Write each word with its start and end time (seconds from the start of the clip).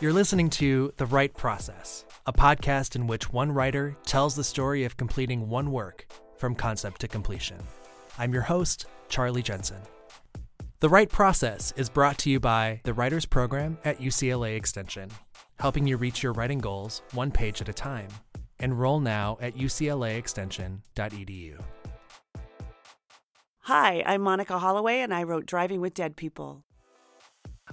You're 0.00 0.12
listening 0.12 0.48
to 0.50 0.92
The 0.96 1.06
Write 1.06 1.34
Process, 1.34 2.04
a 2.24 2.32
podcast 2.32 2.94
in 2.94 3.08
which 3.08 3.32
one 3.32 3.50
writer 3.50 3.96
tells 4.06 4.36
the 4.36 4.44
story 4.44 4.84
of 4.84 4.96
completing 4.96 5.48
one 5.48 5.72
work 5.72 6.06
from 6.36 6.54
concept 6.54 7.00
to 7.00 7.08
completion. 7.08 7.58
I'm 8.16 8.32
your 8.32 8.42
host, 8.42 8.86
Charlie 9.08 9.42
Jensen. 9.42 9.80
The 10.78 10.88
Write 10.88 11.10
Process 11.10 11.72
is 11.76 11.88
brought 11.88 12.16
to 12.18 12.30
you 12.30 12.38
by 12.38 12.80
the 12.84 12.94
Writers 12.94 13.26
Program 13.26 13.76
at 13.84 13.98
UCLA 13.98 14.54
Extension, 14.54 15.10
helping 15.58 15.84
you 15.84 15.96
reach 15.96 16.22
your 16.22 16.32
writing 16.32 16.60
goals 16.60 17.02
one 17.12 17.32
page 17.32 17.60
at 17.60 17.68
a 17.68 17.72
time. 17.72 18.06
Enroll 18.60 19.00
now 19.00 19.36
at 19.40 19.56
uclaextension.edu. 19.56 21.60
Hi, 23.62 24.04
I'm 24.06 24.20
Monica 24.20 24.60
Holloway, 24.60 25.00
and 25.00 25.12
I 25.12 25.24
wrote 25.24 25.44
Driving 25.44 25.80
with 25.80 25.94
Dead 25.94 26.14
People. 26.14 26.62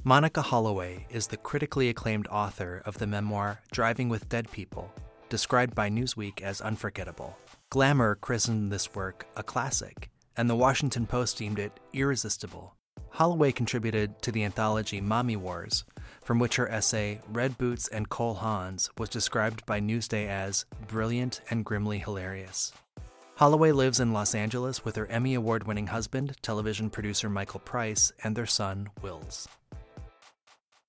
Monica 0.07 0.43
Holloway 0.43 1.07
is 1.09 1.25
the 1.25 1.37
critically 1.37 1.89
acclaimed 1.89 2.27
author 2.27 2.83
of 2.85 2.99
the 2.99 3.07
memoir 3.07 3.59
Driving 3.71 4.07
with 4.07 4.29
Dead 4.29 4.51
People, 4.51 4.93
described 5.29 5.73
by 5.73 5.89
Newsweek 5.89 6.43
as 6.43 6.61
unforgettable. 6.61 7.35
Glamour 7.71 8.13
christened 8.13 8.71
this 8.71 8.93
work 8.93 9.25
a 9.35 9.41
classic, 9.41 10.11
and 10.37 10.47
the 10.47 10.55
Washington 10.55 11.07
Post 11.07 11.39
deemed 11.39 11.57
it 11.57 11.79
irresistible. 11.91 12.75
Holloway 13.09 13.51
contributed 13.51 14.21
to 14.21 14.31
the 14.31 14.43
anthology 14.43 15.01
Mommy 15.01 15.37
Wars, 15.37 15.85
from 16.23 16.37
which 16.37 16.57
her 16.57 16.69
essay 16.69 17.19
Red 17.27 17.57
Boots 17.57 17.87
and 17.87 18.07
Cole 18.07 18.35
Haans 18.35 18.91
was 18.99 19.09
described 19.09 19.65
by 19.65 19.79
Newsday 19.79 20.27
as 20.27 20.65
brilliant 20.85 21.41
and 21.49 21.65
grimly 21.65 21.97
hilarious. 21.97 22.71
Holloway 23.37 23.71
lives 23.71 23.99
in 23.99 24.13
Los 24.13 24.35
Angeles 24.35 24.85
with 24.85 24.97
her 24.97 25.07
Emmy 25.07 25.33
Award 25.33 25.65
winning 25.65 25.87
husband, 25.87 26.35
television 26.43 26.91
producer 26.91 27.27
Michael 27.27 27.59
Price, 27.61 28.11
and 28.23 28.35
their 28.35 28.45
son, 28.45 28.89
Wills. 29.01 29.47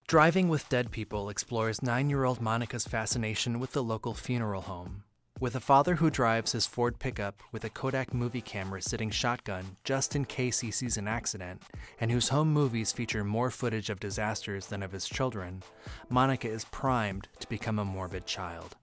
Driving 0.08 0.48
with 0.48 0.68
Dead 0.68 0.92
People 0.92 1.28
explores 1.28 1.82
nine 1.82 2.08
year 2.08 2.22
old 2.22 2.40
Monica's 2.40 2.84
fascination 2.84 3.58
with 3.58 3.72
the 3.72 3.82
local 3.82 4.14
funeral 4.14 4.62
home. 4.62 5.02
With 5.40 5.56
a 5.56 5.60
father 5.60 5.96
who 5.96 6.10
drives 6.10 6.52
his 6.52 6.64
Ford 6.64 7.00
pickup 7.00 7.40
with 7.50 7.64
a 7.64 7.70
Kodak 7.70 8.14
movie 8.14 8.40
camera 8.40 8.80
sitting 8.80 9.10
shotgun 9.10 9.78
just 9.82 10.14
in 10.14 10.24
case 10.24 10.60
he 10.60 10.70
sees 10.70 10.96
an 10.96 11.08
accident, 11.08 11.60
and 11.98 12.12
whose 12.12 12.28
home 12.28 12.52
movies 12.52 12.92
feature 12.92 13.24
more 13.24 13.50
footage 13.50 13.90
of 13.90 13.98
disasters 13.98 14.68
than 14.68 14.84
of 14.84 14.92
his 14.92 15.08
children, 15.08 15.64
Monica 16.08 16.48
is 16.48 16.66
primed 16.66 17.27
to 17.40 17.48
become 17.48 17.80
a 17.80 17.84
morbid 17.84 18.27
child. 18.27 18.77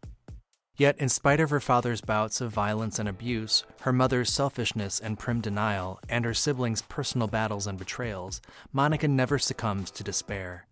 Yet, 0.76 0.98
in 1.00 1.08
spite 1.08 1.40
of 1.40 1.52
her 1.52 1.62
father's 1.62 2.02
bouts 2.02 2.42
of 2.42 2.52
violence 2.52 3.00
and 3.00 3.08
abuse, 3.08 3.64
her 3.84 3.94
mother's 3.94 4.30
selfishness 4.30 5.00
and 5.00 5.18
prim 5.18 5.40
denial, 5.40 6.02
and 6.10 6.26
her 6.26 6.34
siblings' 6.34 6.82
personal 6.82 7.28
battles 7.28 7.66
and 7.66 7.80
betrayals, 7.80 8.42
Monica 8.74 9.08
never 9.08 9.40
succumbs 9.40 9.90
to 9.92 10.04
despair. 10.04 10.66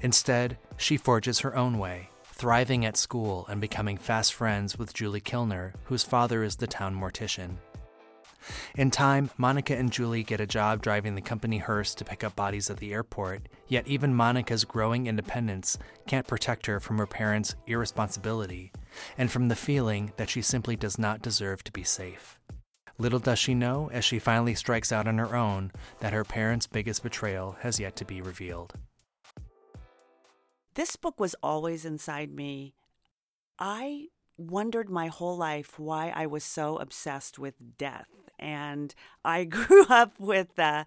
Instead, 0.00 0.58
she 0.76 0.96
forges 0.96 1.40
her 1.40 1.56
own 1.56 1.78
way, 1.78 2.10
thriving 2.24 2.84
at 2.84 2.96
school 2.96 3.46
and 3.48 3.60
becoming 3.60 3.96
fast 3.96 4.34
friends 4.34 4.78
with 4.78 4.94
Julie 4.94 5.20
Kilner, 5.20 5.72
whose 5.84 6.02
father 6.02 6.42
is 6.42 6.56
the 6.56 6.66
town 6.66 6.94
mortician. 6.94 7.56
In 8.76 8.90
time, 8.90 9.30
Monica 9.38 9.76
and 9.76 9.90
Julie 9.90 10.22
get 10.22 10.40
a 10.40 10.46
job 10.46 10.82
driving 10.82 11.14
the 11.14 11.20
company 11.20 11.58
hearse 11.58 11.94
to 11.94 12.04
pick 12.04 12.22
up 12.22 12.36
bodies 12.36 12.70
at 12.70 12.76
the 12.76 12.92
airport, 12.92 13.48
yet 13.66 13.86
even 13.88 14.14
Monica's 14.14 14.64
growing 14.64 15.06
independence 15.06 15.78
can't 16.06 16.26
protect 16.26 16.66
her 16.66 16.78
from 16.78 16.98
her 16.98 17.06
parents' 17.06 17.56
irresponsibility 17.66 18.72
and 19.18 19.30
from 19.30 19.48
the 19.48 19.56
feeling 19.56 20.12
that 20.16 20.30
she 20.30 20.42
simply 20.42 20.76
does 20.76 20.98
not 20.98 21.22
deserve 21.22 21.64
to 21.64 21.72
be 21.72 21.82
safe. 21.82 22.38
Little 22.98 23.18
does 23.18 23.38
she 23.38 23.54
know, 23.54 23.90
as 23.92 24.04
she 24.04 24.18
finally 24.18 24.54
strikes 24.54 24.92
out 24.92 25.06
on 25.06 25.18
her 25.18 25.34
own, 25.34 25.72
that 26.00 26.12
her 26.12 26.24
parents' 26.24 26.66
biggest 26.66 27.02
betrayal 27.02 27.56
has 27.60 27.80
yet 27.80 27.96
to 27.96 28.04
be 28.04 28.22
revealed. 28.22 28.74
This 30.76 30.94
book 30.94 31.18
was 31.18 31.34
always 31.42 31.86
inside 31.86 32.30
me. 32.30 32.74
I 33.58 34.08
wondered 34.36 34.90
my 34.90 35.06
whole 35.06 35.34
life 35.34 35.78
why 35.78 36.12
I 36.14 36.26
was 36.26 36.44
so 36.44 36.76
obsessed 36.76 37.38
with 37.38 37.78
death. 37.78 38.08
And 38.38 38.94
I 39.24 39.44
grew 39.56 39.86
up 39.88 40.20
with 40.20 40.58
a 40.58 40.84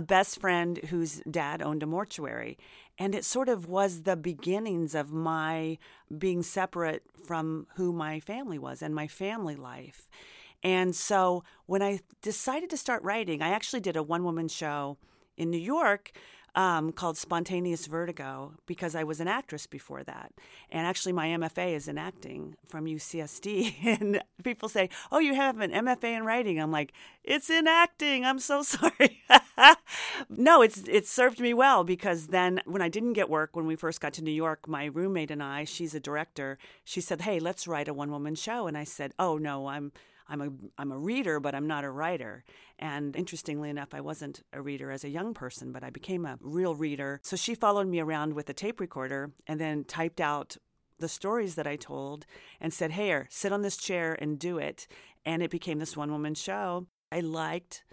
best 0.00 0.40
friend 0.40 0.78
whose 0.88 1.20
dad 1.30 1.60
owned 1.60 1.82
a 1.82 1.86
mortuary. 1.86 2.56
And 2.96 3.14
it 3.14 3.26
sort 3.26 3.50
of 3.50 3.68
was 3.68 4.02
the 4.04 4.16
beginnings 4.16 4.94
of 4.94 5.12
my 5.12 5.76
being 6.16 6.42
separate 6.42 7.02
from 7.22 7.66
who 7.76 7.92
my 7.92 8.20
family 8.20 8.58
was 8.58 8.80
and 8.80 8.94
my 8.94 9.06
family 9.06 9.54
life. 9.54 10.08
And 10.62 10.96
so 10.96 11.44
when 11.66 11.82
I 11.82 12.00
decided 12.22 12.70
to 12.70 12.78
start 12.78 13.02
writing, 13.02 13.42
I 13.42 13.50
actually 13.50 13.80
did 13.80 13.96
a 13.96 14.02
one 14.02 14.24
woman 14.24 14.48
show 14.48 14.96
in 15.36 15.50
New 15.50 15.58
York 15.58 16.12
um, 16.54 16.92
called 16.92 17.16
Spontaneous 17.16 17.86
Vertigo 17.86 18.54
because 18.66 18.94
I 18.94 19.04
was 19.04 19.20
an 19.20 19.28
actress 19.28 19.66
before 19.66 20.02
that. 20.04 20.32
And 20.70 20.86
actually, 20.86 21.12
my 21.12 21.28
MFA 21.28 21.74
is 21.74 21.88
in 21.88 21.98
acting 21.98 22.56
from 22.66 22.86
UCSD. 22.86 23.74
And 24.00 24.22
people 24.44 24.68
say, 24.68 24.88
Oh, 25.10 25.18
you 25.18 25.34
have 25.34 25.60
an 25.60 25.70
MFA 25.70 26.16
in 26.16 26.24
writing. 26.24 26.60
I'm 26.60 26.70
like, 26.70 26.92
It's 27.24 27.50
in 27.50 27.66
acting. 27.66 28.24
I'm 28.24 28.38
so 28.38 28.62
sorry. 28.74 29.22
no, 30.28 30.62
it's 30.62 30.82
it 30.88 31.06
served 31.06 31.40
me 31.40 31.54
well 31.54 31.84
because 31.84 32.28
then 32.28 32.60
when 32.64 32.82
I 32.82 32.88
didn't 32.88 33.14
get 33.14 33.28
work 33.28 33.54
when 33.54 33.66
we 33.66 33.76
first 33.76 34.00
got 34.00 34.12
to 34.14 34.24
New 34.24 34.30
York, 34.30 34.68
my 34.68 34.86
roommate 34.86 35.30
and 35.30 35.42
I, 35.42 35.64
she's 35.64 35.94
a 35.94 36.00
director, 36.00 36.58
she 36.84 37.00
said, 37.00 37.22
Hey, 37.22 37.40
let's 37.40 37.68
write 37.68 37.88
a 37.88 37.94
one 37.94 38.10
woman 38.10 38.34
show. 38.34 38.66
And 38.66 38.76
I 38.76 38.84
said, 38.84 39.12
Oh, 39.18 39.38
no, 39.38 39.68
I'm 39.68 39.92
I'm 40.30 40.40
a 40.40 40.48
I'm 40.78 40.92
a 40.92 40.98
reader, 40.98 41.40
but 41.40 41.54
I'm 41.54 41.66
not 41.66 41.84
a 41.84 41.90
writer. 41.90 42.44
And 42.78 43.14
interestingly 43.16 43.68
enough, 43.68 43.92
I 43.92 44.00
wasn't 44.00 44.42
a 44.52 44.62
reader 44.62 44.90
as 44.90 45.04
a 45.04 45.08
young 45.08 45.34
person, 45.34 45.72
but 45.72 45.82
I 45.82 45.90
became 45.90 46.24
a 46.24 46.38
real 46.40 46.74
reader. 46.74 47.20
So 47.22 47.36
she 47.36 47.54
followed 47.54 47.88
me 47.88 48.00
around 48.00 48.34
with 48.34 48.48
a 48.48 48.54
tape 48.54 48.80
recorder 48.80 49.32
and 49.46 49.60
then 49.60 49.84
typed 49.84 50.20
out 50.20 50.56
the 50.98 51.08
stories 51.08 51.56
that 51.56 51.66
I 51.66 51.76
told 51.76 52.26
and 52.60 52.72
said, 52.72 52.92
"Hey, 52.92 53.24
sit 53.28 53.52
on 53.52 53.62
this 53.62 53.76
chair 53.76 54.16
and 54.20 54.38
do 54.38 54.58
it." 54.58 54.86
And 55.26 55.42
it 55.42 55.50
became 55.50 55.78
this 55.78 55.96
one 55.96 56.12
woman 56.12 56.34
show. 56.34 56.86
I 57.12 57.20
liked 57.20 57.84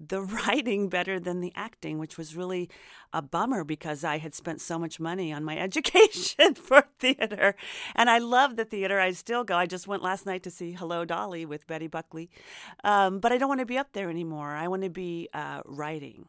the 0.00 0.22
writing 0.46 0.88
better 0.88 1.18
than 1.18 1.40
the 1.40 1.52
acting, 1.54 1.98
which 1.98 2.18
was 2.18 2.36
really 2.36 2.68
a 3.12 3.22
bummer 3.22 3.64
because 3.64 4.04
I 4.04 4.18
had 4.18 4.34
spent 4.34 4.60
so 4.60 4.78
much 4.78 5.00
money 5.00 5.32
on 5.32 5.44
my 5.44 5.58
education 5.68 6.54
for 6.54 6.84
theater. 6.98 7.54
And 7.94 8.10
I 8.10 8.18
love 8.18 8.56
the 8.56 8.64
theater. 8.64 9.00
I 9.00 9.12
still 9.12 9.44
go. 9.44 9.56
I 9.56 9.66
just 9.66 9.86
went 9.86 10.02
last 10.02 10.26
night 10.26 10.42
to 10.44 10.50
see 10.50 10.72
Hello 10.72 11.04
Dolly 11.04 11.46
with 11.46 11.66
Betty 11.66 11.86
Buckley. 11.86 12.30
Um, 12.82 13.20
but 13.20 13.32
I 13.32 13.38
don't 13.38 13.48
want 13.48 13.60
to 13.60 13.66
be 13.66 13.78
up 13.78 13.92
there 13.92 14.10
anymore. 14.10 14.50
I 14.50 14.68
want 14.68 14.82
to 14.82 14.90
be 14.90 15.28
uh, 15.32 15.62
writing. 15.64 16.26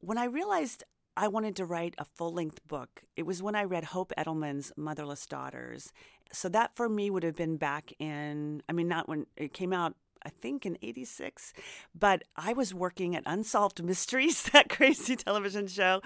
When 0.00 0.18
I 0.18 0.24
realized 0.24 0.84
I 1.16 1.28
wanted 1.28 1.56
to 1.56 1.64
write 1.64 1.94
a 1.98 2.04
full 2.04 2.32
length 2.32 2.66
book, 2.68 3.02
it 3.16 3.24
was 3.24 3.42
when 3.42 3.54
I 3.54 3.64
read 3.64 3.84
Hope 3.84 4.12
Edelman's 4.18 4.72
Motherless 4.76 5.26
Daughters. 5.26 5.92
So 6.32 6.48
that 6.50 6.76
for 6.76 6.88
me 6.88 7.10
would 7.10 7.22
have 7.22 7.36
been 7.36 7.56
back 7.56 7.92
in, 7.98 8.62
I 8.68 8.72
mean, 8.72 8.88
not 8.88 9.08
when 9.08 9.26
it 9.36 9.54
came 9.54 9.72
out 9.72 9.96
I 10.26 10.30
think 10.30 10.66
in 10.66 10.76
86. 10.82 11.52
But 11.98 12.24
I 12.36 12.52
was 12.52 12.74
working 12.74 13.14
at 13.14 13.22
Unsolved 13.26 13.82
Mysteries, 13.82 14.42
that 14.52 14.68
crazy 14.68 15.14
television 15.14 15.68
show. 15.68 16.02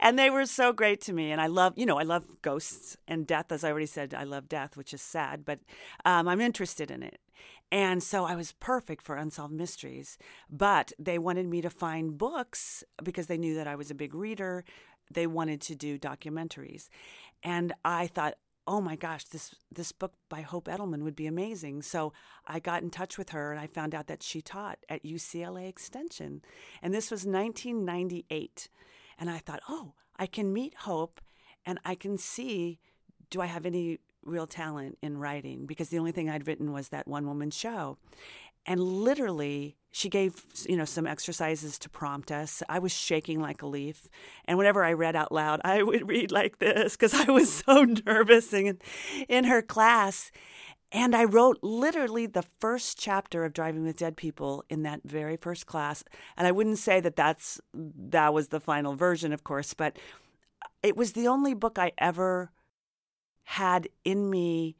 And 0.00 0.18
they 0.18 0.30
were 0.30 0.46
so 0.46 0.72
great 0.72 1.02
to 1.02 1.12
me. 1.12 1.30
And 1.30 1.40
I 1.40 1.48
love, 1.48 1.74
you 1.76 1.84
know, 1.84 1.98
I 1.98 2.02
love 2.02 2.40
ghosts 2.40 2.96
and 3.06 3.26
death. 3.26 3.52
As 3.52 3.64
I 3.64 3.70
already 3.70 3.86
said, 3.86 4.14
I 4.14 4.24
love 4.24 4.48
death, 4.48 4.76
which 4.76 4.94
is 4.94 5.02
sad, 5.02 5.44
but 5.44 5.60
um, 6.06 6.26
I'm 6.26 6.40
interested 6.40 6.90
in 6.90 7.02
it. 7.02 7.20
And 7.70 8.02
so 8.02 8.24
I 8.24 8.34
was 8.34 8.52
perfect 8.52 9.02
for 9.02 9.16
Unsolved 9.16 9.52
Mysteries. 9.52 10.16
But 10.48 10.92
they 10.98 11.18
wanted 11.18 11.46
me 11.46 11.60
to 11.60 11.68
find 11.68 12.16
books 12.16 12.82
because 13.04 13.26
they 13.26 13.36
knew 13.36 13.54
that 13.54 13.68
I 13.68 13.76
was 13.76 13.90
a 13.90 13.94
big 13.94 14.14
reader. 14.14 14.64
They 15.12 15.26
wanted 15.26 15.60
to 15.62 15.74
do 15.74 15.98
documentaries. 15.98 16.88
And 17.42 17.74
I 17.84 18.06
thought, 18.06 18.34
oh 18.68 18.82
my 18.82 18.94
gosh, 18.94 19.24
this 19.24 19.54
this 19.72 19.92
book 19.92 20.12
by 20.28 20.42
Hope 20.42 20.68
Edelman 20.68 21.02
would 21.02 21.16
be 21.16 21.26
amazing. 21.26 21.80
So 21.80 22.12
I 22.46 22.60
got 22.60 22.82
in 22.82 22.90
touch 22.90 23.16
with 23.16 23.30
her 23.30 23.50
and 23.50 23.58
I 23.58 23.66
found 23.66 23.94
out 23.94 24.08
that 24.08 24.22
she 24.22 24.42
taught 24.42 24.78
at 24.90 25.02
UCLA 25.02 25.66
Extension. 25.66 26.42
And 26.82 26.92
this 26.92 27.10
was 27.10 27.24
1998. 27.24 28.68
And 29.18 29.30
I 29.30 29.38
thought, 29.38 29.62
"Oh, 29.68 29.94
I 30.16 30.26
can 30.26 30.52
meet 30.52 30.74
Hope 30.74 31.20
and 31.64 31.80
I 31.84 31.94
can 31.94 32.18
see 32.18 32.78
do 33.30 33.40
I 33.40 33.46
have 33.46 33.64
any 33.66 33.98
real 34.22 34.46
talent 34.46 34.98
in 35.00 35.16
writing 35.16 35.64
because 35.64 35.88
the 35.88 35.98
only 35.98 36.12
thing 36.12 36.28
I'd 36.28 36.46
written 36.46 36.70
was 36.72 36.90
that 36.90 37.08
one 37.08 37.26
woman 37.26 37.50
show." 37.50 37.96
And 38.68 38.82
literally 38.82 39.78
she 39.90 40.10
gave 40.10 40.44
you 40.68 40.76
know 40.76 40.84
some 40.84 41.06
exercises 41.06 41.78
to 41.78 41.88
prompt 41.88 42.30
us. 42.30 42.62
I 42.68 42.78
was 42.78 42.92
shaking 42.92 43.40
like 43.40 43.62
a 43.62 43.66
leaf. 43.66 44.08
And 44.44 44.58
whenever 44.58 44.84
i 44.84 44.92
read 44.92 45.16
out 45.16 45.32
loud 45.32 45.60
i 45.64 45.82
would 45.82 46.06
read 46.14 46.30
like 46.30 46.58
this 46.58 46.92
because 46.92 47.14
i 47.14 47.32
was 47.32 47.52
so 47.52 47.84
nervous 48.06 48.52
in, 48.52 48.78
in 49.26 49.44
her 49.44 49.62
class. 49.62 50.30
And 50.92 51.16
i 51.16 51.24
wrote 51.24 51.58
literally 51.62 52.26
the 52.26 52.44
first 52.60 52.98
chapter 52.98 53.46
of 53.46 53.54
driving 53.54 53.84
with 53.84 53.96
dead 53.96 54.18
people 54.18 54.62
in 54.68 54.82
that 54.82 55.00
very 55.02 55.38
first 55.38 55.66
class. 55.66 56.04
And 56.36 56.46
i 56.46 56.52
wouldn't 56.52 56.78
say 56.78 57.00
that 57.00 57.16
that's 57.16 57.58
that 57.72 58.34
was 58.34 58.48
the 58.48 58.60
final 58.60 58.94
version 58.94 59.32
of 59.32 59.44
course 59.44 59.72
but 59.72 59.98
it 60.82 60.94
was 60.94 61.12
the 61.12 61.26
only 61.26 61.54
book 61.54 61.78
i 61.78 61.92
ever 61.96 62.52
had 63.44 63.88
in 64.04 64.28
me 64.28 64.76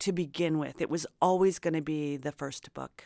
to 0.00 0.12
begin 0.12 0.58
with. 0.58 0.80
It 0.80 0.90
was 0.90 1.06
always 1.20 1.58
going 1.58 1.74
to 1.74 1.80
be 1.80 2.16
the 2.16 2.32
first 2.32 2.72
book 2.74 3.04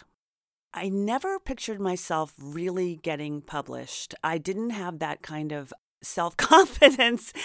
I 0.74 0.88
never 0.88 1.38
pictured 1.38 1.80
myself 1.80 2.34
really 2.38 2.96
getting 2.96 3.42
published. 3.42 4.14
I 4.24 4.38
didn't 4.38 4.70
have 4.70 4.98
that 5.00 5.22
kind 5.22 5.52
of 5.52 5.72
self 6.02 6.36
confidence. 6.36 7.32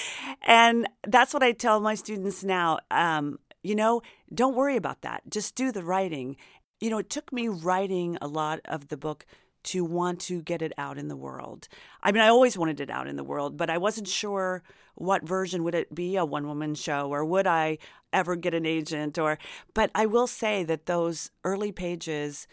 And 0.49 0.87
that's 1.05 1.33
what 1.33 1.43
I 1.43 1.51
tell 1.51 1.81
my 1.81 1.95
students 1.95 2.41
now. 2.41 2.79
Um, 2.89 3.37
you 3.63 3.75
know, 3.75 4.01
don't 4.33 4.55
worry 4.55 4.77
about 4.77 5.01
that. 5.01 5.23
Just 5.29 5.55
do 5.55 5.73
the 5.73 5.83
writing. 5.83 6.37
You 6.79 6.89
know, 6.89 6.99
it 6.99 7.09
took 7.09 7.33
me 7.33 7.49
writing 7.49 8.17
a 8.21 8.27
lot 8.27 8.61
of 8.63 8.87
the 8.87 8.95
book 8.95 9.25
to 9.63 9.83
want 9.83 10.21
to 10.21 10.41
get 10.41 10.61
it 10.61 10.71
out 10.77 10.97
in 10.97 11.09
the 11.09 11.17
world. 11.17 11.67
I 12.01 12.13
mean, 12.13 12.23
I 12.23 12.29
always 12.29 12.57
wanted 12.57 12.79
it 12.79 12.89
out 12.89 13.07
in 13.07 13.17
the 13.17 13.23
world, 13.25 13.57
but 13.57 13.69
I 13.69 13.77
wasn't 13.77 14.07
sure 14.07 14.63
what 14.95 15.27
version 15.27 15.63
would 15.63 15.75
it 15.75 15.93
be 15.93 16.15
a 16.15 16.23
one 16.23 16.47
woman 16.47 16.73
show 16.73 17.09
or 17.09 17.25
would 17.25 17.45
I 17.45 17.77
ever 18.13 18.37
get 18.37 18.53
an 18.53 18.65
agent 18.65 19.17
or 19.17 19.37
but 19.73 19.91
I 19.93 20.05
will 20.05 20.27
say 20.27 20.63
that 20.63 20.85
those 20.85 21.29
early 21.43 21.71
pages 21.71 22.47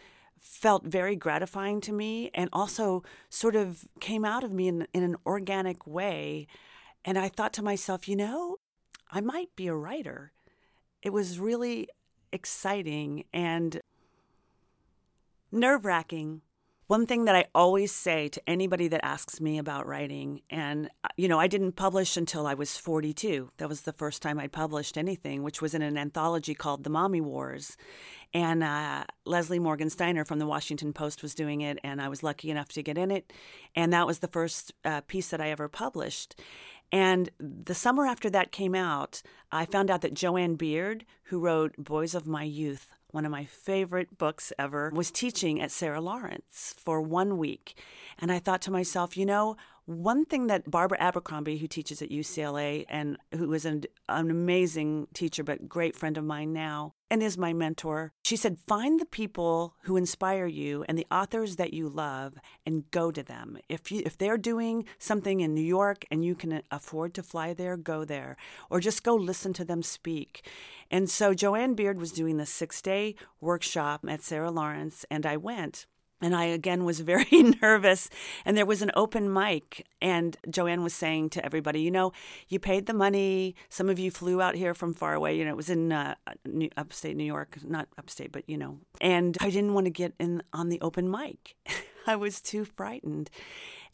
felt 0.45 0.85
very 0.85 1.17
gratifying 1.17 1.81
to 1.81 1.93
me 1.93 2.31
and 2.35 2.51
also 2.53 3.03
sort 3.31 3.57
of 3.57 3.89
came 3.99 4.27
out 4.27 4.45
of 4.45 4.53
me 4.53 4.69
in, 4.69 4.87
in 4.93 5.03
an 5.03 5.17
organic 5.25 5.87
way. 5.87 6.47
And 7.03 7.19
I 7.19 7.31
thought 7.31 7.55
to 7.55 7.63
myself, 7.63 8.07
you 8.07 8.15
know, 8.15 8.59
I 9.11 9.23
might 9.23 9.57
be 9.57 9.69
a 9.69 9.75
writer. 9.75 10.33
It 11.03 11.15
was 11.15 11.41
really 11.41 11.89
exciting 12.31 13.25
and 13.33 13.81
nerve 15.51 15.87
wracking. 15.87 16.43
One 16.87 17.07
thing 17.07 17.25
that 17.25 17.35
I 17.35 17.47
always 17.55 17.93
say 17.93 18.29
to 18.29 18.43
anybody 18.47 18.89
that 18.89 19.03
asks 19.03 19.41
me 19.41 19.57
about 19.57 19.87
writing, 19.87 20.43
and 20.51 20.91
uh, 21.03 21.09
you 21.17 21.29
know, 21.29 21.41
I 21.41 21.47
didn't 21.47 21.77
publish 21.77 22.15
until 22.15 22.47
I 22.47 22.53
was 22.53 22.77
42. 22.77 23.53
That 23.57 23.71
was 23.71 23.83
the 23.83 23.93
first 23.95 24.21
time 24.21 24.39
I 24.39 24.49
published 24.49 24.99
anything, 24.99 25.43
which 25.43 25.63
was 25.63 25.75
in 25.75 25.81
an 25.81 25.97
anthology 25.97 26.55
called 26.55 26.85
The 26.85 26.91
Mommy 26.91 27.23
Wars. 27.23 27.79
And 28.35 28.63
uh, 28.63 29.05
Leslie 29.25 29.59
Morgan 29.59 29.89
Steiner 29.89 30.27
from 30.27 30.39
the 30.39 30.47
Washington 30.47 30.93
Post 30.93 31.23
was 31.23 31.35
doing 31.35 31.63
it, 31.63 31.79
and 31.83 32.03
I 32.03 32.09
was 32.09 32.23
lucky 32.23 32.51
enough 32.51 32.69
to 32.73 32.83
get 32.83 32.99
in 32.99 33.11
it. 33.11 33.33
And 33.75 33.91
that 33.95 34.07
was 34.07 34.19
the 34.19 34.29
first 34.29 34.75
uh, 34.85 35.01
piece 35.03 35.31
that 35.31 35.41
I 35.41 35.49
ever 35.49 35.69
published. 35.69 36.39
And 36.93 37.31
the 37.39 37.75
summer 37.75 38.07
after 38.07 38.29
that 38.29 38.53
came 38.53 38.75
out, 38.75 39.23
I 39.51 39.65
found 39.65 39.91
out 39.91 40.03
that 40.03 40.13
Jo 40.13 40.37
Ann 40.37 40.57
Beard, 40.57 41.07
who 41.25 41.41
wrote 41.41 41.75
Boys 41.79 42.15
of 42.15 42.27
My 42.27 42.43
Youth, 42.43 42.91
one 43.15 43.25
of 43.25 43.31
my 43.31 43.45
favorite 43.45 44.19
books 44.19 44.53
ever, 44.59 44.91
was 44.93 45.13
teaching 45.13 45.61
at 45.61 45.71
Sarah 45.71 46.01
Lawrence 46.01 46.75
for 46.77 47.01
one 47.01 47.39
week. 47.39 47.79
And 48.19 48.33
I 48.33 48.41
thought 48.41 48.61
to 48.63 48.73
myself, 48.73 49.17
you 49.17 49.25
know, 49.25 49.57
one 49.87 50.25
thing 50.25 50.47
that 50.47 50.71
Barbara 50.71 50.99
Abercrombie, 51.01 51.59
who 51.59 51.67
teaches 51.67 52.01
at 52.01 52.11
UCLA 52.11 52.85
and 52.89 53.19
who 53.35 53.53
is 53.53 53.65
an, 53.65 53.85
an 54.09 54.31
amazing 54.31 55.09
teacher, 55.13 55.45
but 55.45 55.69
great 55.69 55.95
friend 55.95 56.17
of 56.17 56.25
mine 56.25 56.53
now, 56.53 56.95
and 57.11 57.23
is 57.23 57.37
my 57.37 57.53
mentor, 57.53 58.13
she 58.25 58.37
said, 58.37 58.59
find 58.67 58.99
the 58.99 59.07
people 59.07 59.75
who 59.83 59.97
inspire 59.97 60.47
you 60.47 60.85
and 60.89 60.99
the 60.99 61.07
authors 61.11 61.57
that 61.57 61.75
you 61.75 61.89
love 61.89 62.35
and 62.65 62.91
go 62.91 63.11
to 63.11 63.23
them. 63.23 63.59
If, 63.69 63.93
you, 63.93 64.03
if 64.07 64.17
they're 64.17 64.39
doing 64.39 64.87
something 64.99 65.41
in 65.41 65.55
New 65.55 65.61
York 65.61 66.07
and 66.11 66.25
you 66.25 66.35
can 66.35 66.63
afford 66.71 67.15
to 67.15 67.23
fly 67.23 67.53
there, 67.53 67.77
go 67.77 68.05
there, 68.05 68.37
or 68.71 68.81
just 68.81 69.05
go 69.05 69.15
listen 69.15 69.53
to 69.53 69.65
them 69.65 69.83
speak. 69.83 70.49
And 70.91 71.11
so 71.11 71.35
Jo 71.35 71.55
Ann 71.55 71.75
Beard 71.75 72.01
was 72.01 72.13
doing 72.13 72.39
the 72.39 72.47
six 72.47 72.81
day 72.81 73.17
workshop 73.41 74.05
at 74.09 74.23
Sarah 74.23 74.51
Lawrence, 74.51 75.05
and 75.11 75.27
I 75.27 75.37
went. 75.37 75.87
And 76.25 76.35
I 76.35 76.45
again 76.45 76.87
was 76.87 77.01
very 77.01 77.43
nervous. 77.63 78.09
And 78.47 78.57
there 78.57 78.65
was 78.65 78.81
an 78.81 78.91
open 78.97 79.31
mic. 79.31 79.87
And 80.01 80.39
Jo 80.49 80.67
Ann 80.67 80.83
was 80.83 80.95
saying 80.95 81.29
to 81.31 81.45
everybody, 81.45 81.83
you 81.83 81.91
know, 81.91 82.13
you 82.49 82.59
paid 82.59 82.87
the 82.87 82.95
money. 82.95 83.55
Some 83.69 83.91
of 83.91 83.99
you 83.99 84.11
flew 84.11 84.41
out 84.41 84.55
here 84.55 84.73
from 84.73 84.95
far 84.95 85.13
away. 85.13 85.37
You 85.37 85.45
know, 85.45 85.51
it 85.51 85.57
was 85.57 85.69
in 85.69 85.93
uh, 85.93 86.15
New, 86.47 86.71
upstate 86.79 87.15
New 87.15 87.25
York, 87.25 87.59
not 87.63 87.89
upstate, 87.99 88.33
but, 88.33 88.49
you 88.49 88.57
know. 88.57 88.79
And 89.03 89.37
I 89.43 89.51
didn't 89.51 89.75
want 89.75 89.85
to 89.85 89.91
get 89.91 90.15
in 90.19 90.43
on 90.55 90.71
the 90.71 90.81
open 90.81 91.11
mic. 91.11 91.57
I 92.07 92.17
was 92.17 92.41
too 92.41 92.65
frightened. 92.65 93.29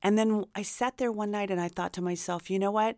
And 0.01 0.17
then 0.17 0.45
I 0.55 0.63
sat 0.63 0.99
there 0.99 1.11
one 1.11 1.33
night 1.33 1.51
and 1.51 1.61
I 1.61 1.67
thought 1.67 1.93
to 1.95 2.03
myself, 2.03 2.49
you 2.49 2.61
know 2.61 2.71
what? 2.71 2.97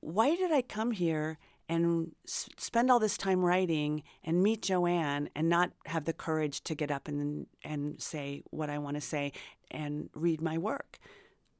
Why 0.00 0.36
did 0.36 0.52
I 0.52 0.60
come 0.60 0.90
here 0.90 1.38
and 1.68 2.12
spend 2.26 2.90
all 2.90 2.98
this 2.98 3.16
time 3.16 3.44
writing 3.44 4.02
and 4.22 4.42
meet 4.42 4.62
Jo 4.62 4.86
Ann 4.86 5.30
and 5.34 5.48
not 5.48 5.70
have 5.86 6.04
the 6.04 6.12
courage 6.12 6.62
to 6.64 6.74
get 6.74 6.90
up 6.90 7.08
and 7.08 7.46
and 7.62 8.00
say 8.00 8.42
what 8.50 8.70
I 8.70 8.78
want 8.78 8.96
to 8.96 9.00
say 9.00 9.32
and 9.70 10.10
read 10.14 10.40
my 10.40 10.58
work. 10.58 10.98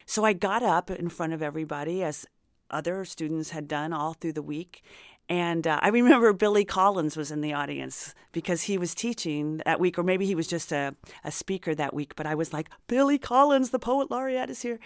So 0.06 0.24
I 0.24 0.32
got 0.32 0.62
up 0.62 0.90
in 0.90 1.08
front 1.08 1.32
of 1.32 1.42
everybody 1.42 2.02
as 2.02 2.26
other 2.70 3.04
students 3.04 3.50
had 3.50 3.68
done 3.68 3.92
all 3.92 4.14
through 4.14 4.32
the 4.32 4.42
week. 4.42 4.82
And 5.26 5.66
uh, 5.66 5.80
I 5.80 5.88
remember 5.88 6.34
Billy 6.34 6.66
Collins 6.66 7.16
was 7.16 7.30
in 7.30 7.40
the 7.40 7.54
audience 7.54 8.14
because 8.32 8.62
he 8.62 8.76
was 8.76 8.94
teaching 8.94 9.62
that 9.64 9.80
week, 9.80 9.98
or 9.98 10.02
maybe 10.02 10.26
he 10.26 10.34
was 10.34 10.46
just 10.46 10.70
a, 10.70 10.94
a 11.24 11.30
speaker 11.30 11.74
that 11.74 11.94
week. 11.94 12.14
But 12.14 12.26
I 12.26 12.34
was 12.34 12.52
like, 12.52 12.68
Billy 12.88 13.16
Collins, 13.16 13.70
the 13.70 13.78
poet 13.78 14.10
laureate, 14.10 14.50
is 14.50 14.60
here. 14.60 14.78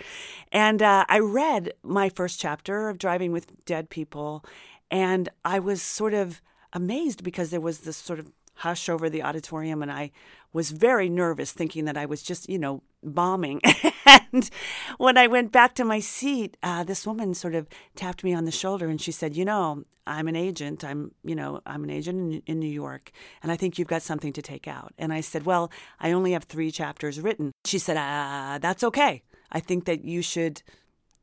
And 0.53 0.81
uh, 0.81 1.05
I 1.09 1.19
read 1.19 1.73
my 1.83 2.09
first 2.09 2.39
chapter 2.39 2.89
of 2.89 2.99
Driving 2.99 3.33
with 3.33 3.65
Dead 3.65 3.91
People. 3.91 4.45
And 4.91 5.29
I 5.45 5.59
was 5.59 5.83
sort 5.83 6.15
of 6.15 6.41
amazed 6.73 7.23
because 7.23 7.51
there 7.51 7.61
was 7.61 7.81
this 7.81 7.97
sort 7.97 8.19
of 8.19 8.33
hush 8.59 8.89
over 8.89 9.09
the 9.09 9.23
auditorium, 9.23 9.83
and 9.83 9.91
I 9.91 10.11
was 10.53 10.71
very 10.71 11.09
nervous, 11.09 11.53
thinking 11.53 11.85
that 11.85 11.97
I 11.97 12.07
was 12.07 12.23
just, 12.23 12.49
you 12.49 12.59
know, 12.59 12.83
bombing. 13.03 13.61
and 14.07 14.51
when 14.99 15.17
I 15.17 15.27
went 15.27 15.53
back 15.53 15.75
to 15.77 15.85
my 15.85 16.01
seat, 16.01 16.57
uh, 16.63 16.83
this 16.83 17.07
woman 17.07 17.35
sort 17.35 17.55
of 17.55 17.69
tapped 17.95 18.25
me 18.25 18.35
on 18.35 18.45
the 18.45 18.51
shoulder 18.51 18.89
and 18.89 19.01
she 19.01 19.13
said, 19.13 19.37
You 19.37 19.45
know, 19.45 19.85
I'm 20.07 20.27
an 20.27 20.37
agent. 20.37 20.85
I'm, 20.85 21.13
you 21.23 21.35
know, 21.35 21.61
I'm 21.67 21.85
an 21.85 21.91
agent 21.91 22.19
in, 22.19 22.43
in 22.47 22.59
New 22.59 22.67
York, 22.71 23.13
and 23.43 23.53
I 23.53 23.57
think 23.57 23.79
you've 23.79 23.89
got 23.89 24.03
something 24.03 24.33
to 24.33 24.43
take 24.43 24.67
out. 24.67 24.93
And 24.99 25.13
I 25.13 25.21
said, 25.21 25.45
Well, 25.47 25.71
I 26.01 26.13
only 26.13 26.33
have 26.33 26.45
three 26.45 26.71
chapters 26.71 27.21
written. 27.21 27.53
She 27.65 27.79
said, 27.79 27.97
uh, 27.97 28.59
That's 28.59 28.83
okay. 28.83 29.23
I 29.53 29.61
think 29.61 29.85
that 29.85 30.05
you 30.05 30.23
should 30.23 30.63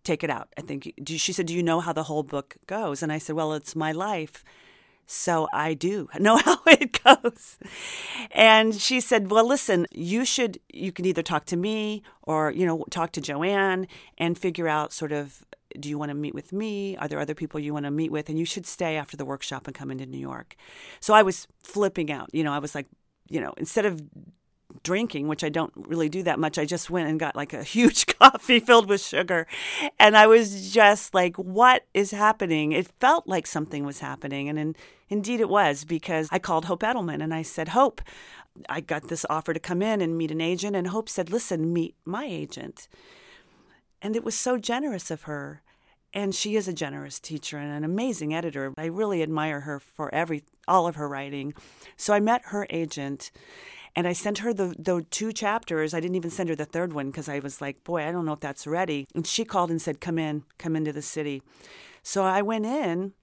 take 0.06 0.24
it 0.24 0.30
out. 0.30 0.48
I 0.57 0.62
think 0.62 0.94
she 1.06 1.34
said, 1.34 1.48
"Do 1.48 1.54
you 1.54 1.63
know 1.63 1.80
how 1.80 1.94
the 1.94 2.04
whole 2.04 2.24
book 2.24 2.56
goes?" 2.68 3.04
And 3.04 3.12
I 3.12 3.18
said, 3.18 3.36
"Well, 3.36 3.54
it's 3.54 3.75
my 3.75 3.92
life." 3.92 4.44
So 5.07 5.48
I 5.54 5.74
do 5.74 6.10
know 6.19 6.38
how 6.38 6.57
it 6.68 7.04
goes. 7.04 7.57
And 8.31 8.75
she 8.75 9.00
said, 9.00 9.30
Well, 9.30 9.48
listen, 9.48 9.86
you 9.92 10.25
should, 10.25 10.60
you 10.74 10.92
can 10.92 11.06
either 11.06 11.24
talk 11.24 11.46
to 11.46 11.56
me 11.56 12.04
or, 12.24 12.52
you 12.52 12.66
know, 12.66 12.86
talk 12.90 13.12
to 13.13 13.22
Jo 13.22 13.44
Ann 13.44 13.88
and 14.18 14.38
figure 14.38 14.68
out 14.68 14.94
sort 14.94 15.12
of, 15.12 15.46
do 15.80 15.90
you 15.90 15.98
want 15.98 16.10
to 16.10 16.16
meet 16.16 16.34
with 16.34 16.54
me? 16.54 16.96
Are 16.98 17.08
there 17.08 17.19
other 17.19 17.36
people 17.36 17.60
you 17.60 17.74
want 17.74 17.86
to 17.86 17.92
meet 17.92 18.12
with? 18.12 18.30
And 18.30 18.40
you 18.40 18.46
should 18.46 18.66
stay 18.66 18.96
after 18.96 19.18
the 19.18 19.25
workshop 19.25 19.68
and 19.68 19.75
come 19.75 19.92
into 19.92 20.06
New 20.06 20.18
York. 20.18 20.56
So 21.00 21.13
I 21.13 21.22
was 21.22 21.48
flipping 21.62 22.12
out. 22.12 22.30
You 22.31 22.44
know, 22.44 22.54
I 22.54 22.60
was 22.60 22.74
like, 22.74 22.88
you 23.30 23.42
know, 23.42 23.54
instead 23.58 23.86
of 23.86 24.01
drinking, 24.83 25.27
which 25.27 25.44
I 25.44 25.50
don't 25.50 25.74
really 25.75 26.10
do 26.10 26.24
that 26.24 26.39
much. 26.39 26.58
I 26.58 26.65
just 26.65 26.89
went 26.89 27.10
and 27.10 27.20
got 27.20 27.36
like 27.36 27.53
a 27.53 27.63
huge 27.75 28.05
coffee 28.08 28.60
filled 28.60 28.89
with 28.89 29.01
sugar. 29.01 29.48
And 30.00 30.17
I 30.17 30.27
was 30.27 30.72
just 30.72 31.13
like, 31.13 31.36
what 31.38 31.86
is 31.94 32.12
happening? 32.12 32.72
It 32.72 32.88
felt 33.00 33.27
like 33.27 33.48
something 33.48 33.86
was 33.86 34.00
happening. 34.00 34.50
And 34.50 34.60
in, 34.60 34.75
indeed 35.10 35.39
it 35.39 35.50
was 35.50 35.86
because 35.86 36.27
I 36.32 36.39
called 36.39 36.65
Hope 36.65 36.82
Edelman 36.82 37.24
and 37.24 37.34
I 37.34 37.41
said, 37.41 37.70
Hope, 37.70 38.01
I 38.70 38.82
got 38.82 39.08
this 39.08 39.25
offer 39.29 39.53
to 39.53 39.60
come 39.60 39.82
in 39.82 40.01
and 40.01 40.17
meet 40.17 40.32
an 40.32 40.41
agent. 40.41 40.75
And 40.75 40.88
Hope 40.88 41.10
said, 41.10 41.29
listen, 41.29 41.74
meet 41.74 41.96
my 42.05 42.25
agent. 42.25 42.88
And 44.01 44.15
it 44.15 44.24
was 44.24 44.36
so 44.36 44.58
generous 44.58 45.12
of 45.12 45.24
her. 45.24 45.62
And 46.13 46.34
she 46.34 46.55
is 46.55 46.67
a 46.67 46.74
generous 46.74 47.20
teacher 47.20 47.58
and 47.58 47.72
an 47.72 47.84
amazing 47.84 48.34
editor. 48.34 48.74
I 48.77 48.86
really 48.86 49.22
admire 49.22 49.62
her 49.62 49.79
for 49.79 50.13
every 50.15 50.44
all 50.67 50.88
of 50.88 50.96
her 50.96 51.10
writing. 51.10 51.53
So 51.98 52.13
I 52.13 52.22
met 52.22 52.41
her 52.46 52.65
agent 52.70 53.32
and 53.96 54.08
I 54.08 54.14
sent 54.14 54.40
her 54.40 54.54
the, 54.54 54.75
the 54.78 55.06
two 55.10 55.32
chapters. 55.32 55.94
I 55.94 56.00
didn't 56.00 56.16
even 56.16 56.32
send 56.32 56.50
her 56.50 56.56
the 56.56 56.66
third 56.66 56.94
one 56.94 57.08
because 57.08 57.30
I 57.30 57.40
was 57.40 57.62
like, 57.62 57.84
boy, 57.84 58.06
I 58.06 58.12
don't 58.12 58.25
know 58.25 58.34
if 58.34 58.42
that's 58.42 58.68
ready. 58.68 59.08
And 59.16 59.25
she 59.25 59.46
called 59.46 59.72
and 59.72 59.82
said, 59.82 60.02
come 60.02 60.20
in, 60.20 60.44
come 60.58 60.75
into 60.75 60.92
the 60.92 61.02
city. 61.02 61.42
So 62.04 62.24
I 62.24 62.42
went 62.42 62.66
in 62.66 63.14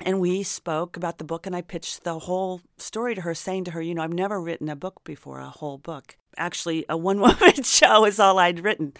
and 0.00 0.20
we 0.20 0.42
spoke 0.42 0.96
about 0.96 1.18
the 1.18 1.24
book 1.24 1.46
and 1.46 1.54
I 1.54 1.62
pitched 1.62 2.02
the 2.02 2.18
whole 2.18 2.62
story 2.78 3.14
to 3.14 3.20
her, 3.20 3.34
saying 3.34 3.64
to 3.64 3.70
her, 3.70 3.82
you 3.82 3.94
know, 3.94 4.02
I've 4.02 4.12
never 4.12 4.40
written 4.40 4.68
a 4.68 4.76
book 4.76 5.02
before, 5.04 5.38
a 5.38 5.48
whole 5.48 5.78
book. 5.78 6.16
Actually, 6.36 6.84
a 6.88 6.96
one 6.96 7.20
woman 7.20 7.62
show 7.62 8.04
is 8.04 8.18
all 8.18 8.38
I'd 8.40 8.64
written. 8.64 8.94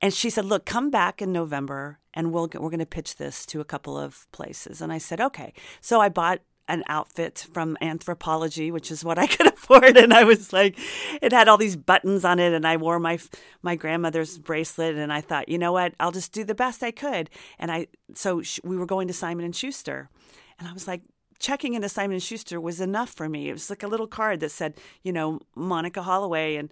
And 0.00 0.14
she 0.14 0.30
said, 0.30 0.44
look, 0.44 0.64
come 0.64 0.90
back 0.90 1.20
in 1.20 1.32
November 1.32 1.98
and 2.14 2.32
we'll, 2.32 2.48
we're 2.54 2.70
going 2.70 2.78
to 2.78 2.86
pitch 2.86 3.16
this 3.16 3.46
to 3.46 3.60
a 3.60 3.64
couple 3.64 3.98
of 3.98 4.30
places. 4.30 4.80
And 4.80 4.92
I 4.92 4.98
said, 4.98 5.20
okay. 5.20 5.52
So 5.80 6.00
I 6.00 6.08
bought 6.08 6.40
an 6.68 6.82
outfit 6.88 7.46
from 7.52 7.76
Anthropologie, 7.80 8.72
which 8.72 8.90
is 8.90 9.04
what 9.04 9.18
I 9.18 9.26
could 9.36 9.46
afford, 9.46 9.96
and 9.96 10.12
I 10.12 10.24
was 10.24 10.52
like, 10.52 10.78
it 11.22 11.32
had 11.32 11.48
all 11.48 11.58
these 11.58 11.76
buttons 11.76 12.24
on 12.24 12.38
it, 12.38 12.52
and 12.52 12.66
I 12.66 12.76
wore 12.76 12.98
my 12.98 13.18
my 13.62 13.76
grandmother's 13.76 14.38
bracelet, 14.38 14.96
and 14.96 15.12
I 15.12 15.20
thought, 15.20 15.48
you 15.48 15.58
know 15.58 15.72
what, 15.72 15.94
I'll 16.00 16.12
just 16.12 16.32
do 16.32 16.44
the 16.44 16.54
best 16.54 16.82
I 16.82 16.90
could, 16.90 17.30
and 17.58 17.70
I 17.70 17.86
so 18.14 18.42
sh- 18.42 18.60
we 18.64 18.76
were 18.76 18.86
going 18.86 19.08
to 19.08 19.14
Simon 19.14 19.44
and 19.44 19.54
Schuster, 19.54 20.08
and 20.58 20.68
I 20.68 20.72
was 20.72 20.86
like. 20.86 21.02
Checking 21.38 21.74
into 21.74 21.90
Simon 21.90 22.14
and 22.14 22.22
Schuster 22.22 22.58
was 22.58 22.80
enough 22.80 23.10
for 23.10 23.28
me. 23.28 23.50
It 23.50 23.52
was 23.52 23.68
like 23.68 23.82
a 23.82 23.88
little 23.88 24.06
card 24.06 24.40
that 24.40 24.50
said, 24.50 24.72
you 25.02 25.12
know, 25.12 25.40
Monica 25.54 26.00
Holloway 26.00 26.56
and 26.56 26.70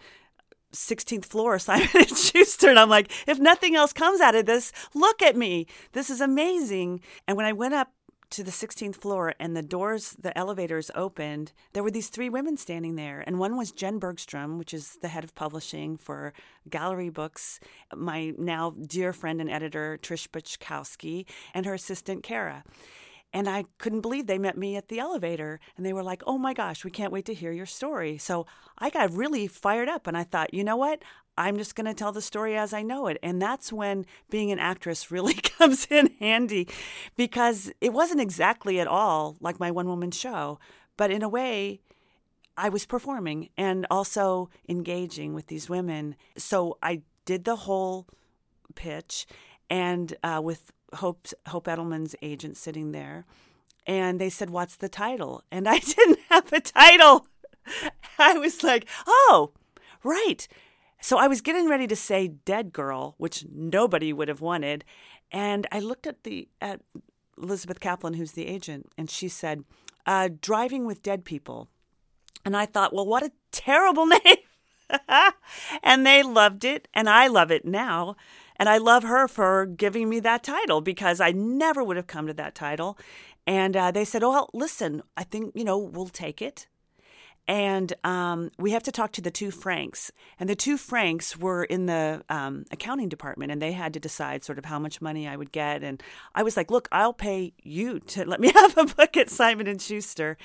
16th 0.75 1.27
floor 1.27 1.59
Simon 1.59 1.89
and 1.95 2.17
Schuster. 2.17 2.71
And 2.71 2.79
I'm 2.79 2.89
like 2.89 3.11
if 3.27 3.39
nothing 3.39 3.75
else 3.75 3.93
comes 3.93 4.23
out 4.23 4.35
of 4.35 4.47
this 4.47 4.73
look 4.95 5.21
at 5.23 5.37
me. 5.37 5.67
This 5.93 6.09
is 6.09 6.23
amazing. 6.23 7.01
And 7.27 7.37
when 7.37 7.45
I 7.45 7.53
went 7.53 7.75
up 7.75 7.93
to 8.31 8.43
the 8.43 8.51
16th 8.51 8.97
floor 8.97 9.35
and 9.39 9.57
the 9.57 9.63
doors, 9.63 10.17
the 10.21 10.37
elevators 10.37 10.91
opened, 10.95 11.53
there 11.73 11.83
were 11.83 11.91
these 11.91 12.09
three 12.09 12.29
women 12.29 12.57
standing 12.57 12.97
there. 12.97 13.23
And 13.27 13.39
one 13.39 13.57
was 13.57 13.73
Jen 13.73 13.99
Bergstrom, 13.99 14.59
which 14.59 14.75
is 14.75 14.99
the 15.03 15.09
head 15.09 15.25
of 15.25 15.35
publishing 15.35 15.97
for 15.97 16.33
Gallery 16.69 17.11
Books, 17.11 17.61
my 17.95 18.35
now 18.39 18.71
dear 18.71 19.13
friend 19.13 19.41
and 19.41 19.51
editor, 19.51 19.99
Trish 20.03 20.29
Boczkowski, 20.29 21.27
and 21.53 21.67
her 21.67 21.75
assistant, 21.75 22.23
Kara. 22.23 22.65
And 23.35 23.49
I 23.49 23.65
couldn't 23.79 24.03
believe 24.03 24.29
they 24.29 24.39
met 24.39 24.57
me 24.57 24.77
at 24.77 24.87
the 24.87 25.01
elevator 25.01 25.59
and 25.77 25.85
they 25.85 25.93
were 25.93 26.05
like, 26.05 26.23
oh 26.25 26.39
my 26.39 26.55
gosh, 26.55 26.85
we 26.85 26.91
can't 26.93 27.13
wait 27.13 27.25
to 27.27 27.35
hear 27.35 27.51
your 27.51 27.67
story. 27.67 28.17
So 28.17 28.47
I 28.79 28.91
got 28.91 29.13
really 29.13 29.49
fired 29.49 29.89
up 29.89 30.07
and 30.07 30.17
I 30.17 30.23
thought, 30.23 30.55
you 30.55 30.63
know 30.63 30.77
what? 30.77 31.03
I'm 31.37 31.59
just 31.59 31.75
going 31.75 31.87
to 31.87 31.95
tell 31.95 32.13
the 32.13 32.23
story 32.23 32.57
as 32.57 32.73
I 32.73 32.83
know 32.83 33.09
it. 33.09 33.19
And 33.25 33.43
that's 33.43 33.73
when 33.73 34.07
being 34.31 34.53
an 34.53 34.61
actress 34.61 35.11
really 35.11 35.35
comes 35.59 35.89
in 35.91 36.15
handy 36.21 36.69
because 37.17 37.73
it 37.81 37.93
wasn't 37.93 38.21
exactly 38.21 38.79
at 38.79 38.87
all 38.87 39.37
like 39.41 39.59
my 39.59 39.73
one 39.73 39.89
woman 39.89 40.13
show, 40.13 40.61
but 40.97 41.11
in 41.11 41.25
a 41.25 41.29
way, 41.29 41.81
I 42.57 42.69
was 42.69 42.87
performing 42.87 43.49
and 43.57 43.85
also 43.91 44.49
engaging 44.69 45.35
with 45.35 45.49
these 45.49 45.69
women. 45.69 46.15
So 46.37 46.79
I 46.81 47.03
did 47.25 47.45
the 47.45 47.57
whole 47.57 48.07
pitch 48.77 49.27
and 49.69 50.15
uh, 50.23 50.41
with 50.41 50.73
Hope, 50.95 51.27
Hope 51.49 51.67
Edelman's 51.67 52.17
agent 52.23 52.57
sitting 52.57 52.93
there. 52.93 53.25
And 53.87 54.21
they 54.21 54.31
said, 54.31 54.51
What's 54.51 54.77
the 54.77 54.89
title? 54.89 55.43
And 55.51 55.69
I 55.69 55.79
didn't 55.79 56.21
have 56.31 56.53
a 56.53 56.61
title. 56.61 57.27
I 58.19 58.39
was 58.39 58.63
like, 58.63 58.89
Oh, 59.07 59.53
right. 60.03 60.47
So 61.01 61.19
I 61.19 61.29
was 61.29 61.43
getting 61.43 61.69
ready 61.69 61.87
to 61.87 61.97
say 61.97 62.29
Dead 62.29 62.73
Girl, 62.73 63.15
which 63.19 63.45
nobody 63.53 64.13
would 64.13 64.29
have 64.29 64.41
wanted. 64.41 64.85
And 65.31 65.67
I 65.71 65.81
looked 65.81 66.07
at 66.07 66.25
the 66.25 66.49
at 66.61 66.81
Elizabeth 67.37 67.81
Kaplan, 67.81 68.15
who's 68.15 68.33
the 68.33 68.47
agent, 68.47 68.91
and 68.97 69.11
she 69.11 69.29
said, 69.29 69.65
uh, 70.07 70.29
Driving 70.41 70.87
with 70.87 71.03
Dead 71.03 71.25
People. 71.25 71.69
And 72.45 72.57
I 72.57 72.67
thought, 72.67 72.93
well, 72.93 73.07
what 73.07 73.23
a 73.23 73.33
terrible 73.53 74.07
name. 74.25 74.37
and 75.83 76.07
they 76.07 76.23
loved 76.23 76.65
it, 76.65 76.89
and 76.95 77.09
I 77.09 77.27
love 77.27 77.51
it 77.51 77.65
now. 77.65 78.17
And 78.65 78.71
I 78.71 78.79
love 78.79 79.03
her 79.03 79.29
for 79.29 79.67
giving 79.67 80.09
me 80.09 80.21
that 80.21 80.43
title 80.43 80.81
because 80.81 81.21
I 81.21 81.33
never 81.33 81.85
would 81.85 81.99
have 81.99 82.07
come 82.07 82.27
to 82.29 82.33
that 82.33 82.55
title. 82.55 82.97
And 83.47 83.77
uh, 83.77 83.91
they 83.91 84.07
said, 84.07 84.23
oh, 84.23 84.31
well, 84.31 84.51
listen, 84.55 85.03
I 85.19 85.25
think, 85.25 85.53
you 85.55 85.65
know, 85.65 85.77
we'll 85.77 86.09
take 86.09 86.41
it. 86.41 86.67
And 87.47 87.93
um, 88.05 88.51
we 88.59 88.71
have 88.71 88.83
to 88.85 88.91
talk 88.91 89.13
to 89.13 89.21
the 89.21 89.31
two 89.31 89.51
Franks. 89.51 90.11
And 90.41 90.49
the 90.49 90.55
two 90.57 90.79
Franks 90.79 91.37
were 91.37 91.65
in 91.65 91.85
the 91.85 92.25
um, 92.31 92.65
accounting 92.71 93.11
department, 93.11 93.53
and 93.53 93.61
they 93.61 93.73
had 93.73 93.93
to 93.93 94.01
decide 94.01 94.43
sort 94.43 94.57
of 94.57 94.65
how 94.65 94.79
much 94.79 95.03
money 95.03 95.29
I 95.29 95.37
would 95.37 95.53
get. 95.53 95.85
And 95.85 96.03
I 96.35 96.43
was 96.43 96.57
like, 96.57 96.71
"Look, 96.71 96.89
I'll 96.91 97.13
pay 97.13 97.53
you 97.63 98.01
to 98.01 98.25
let 98.25 98.41
me 98.41 98.51
have 98.55 98.79
a 98.79 98.87
book 98.87 99.15
at 99.19 99.29
Simon 99.29 99.67
and 99.67 99.83
Schuster." 99.83 100.39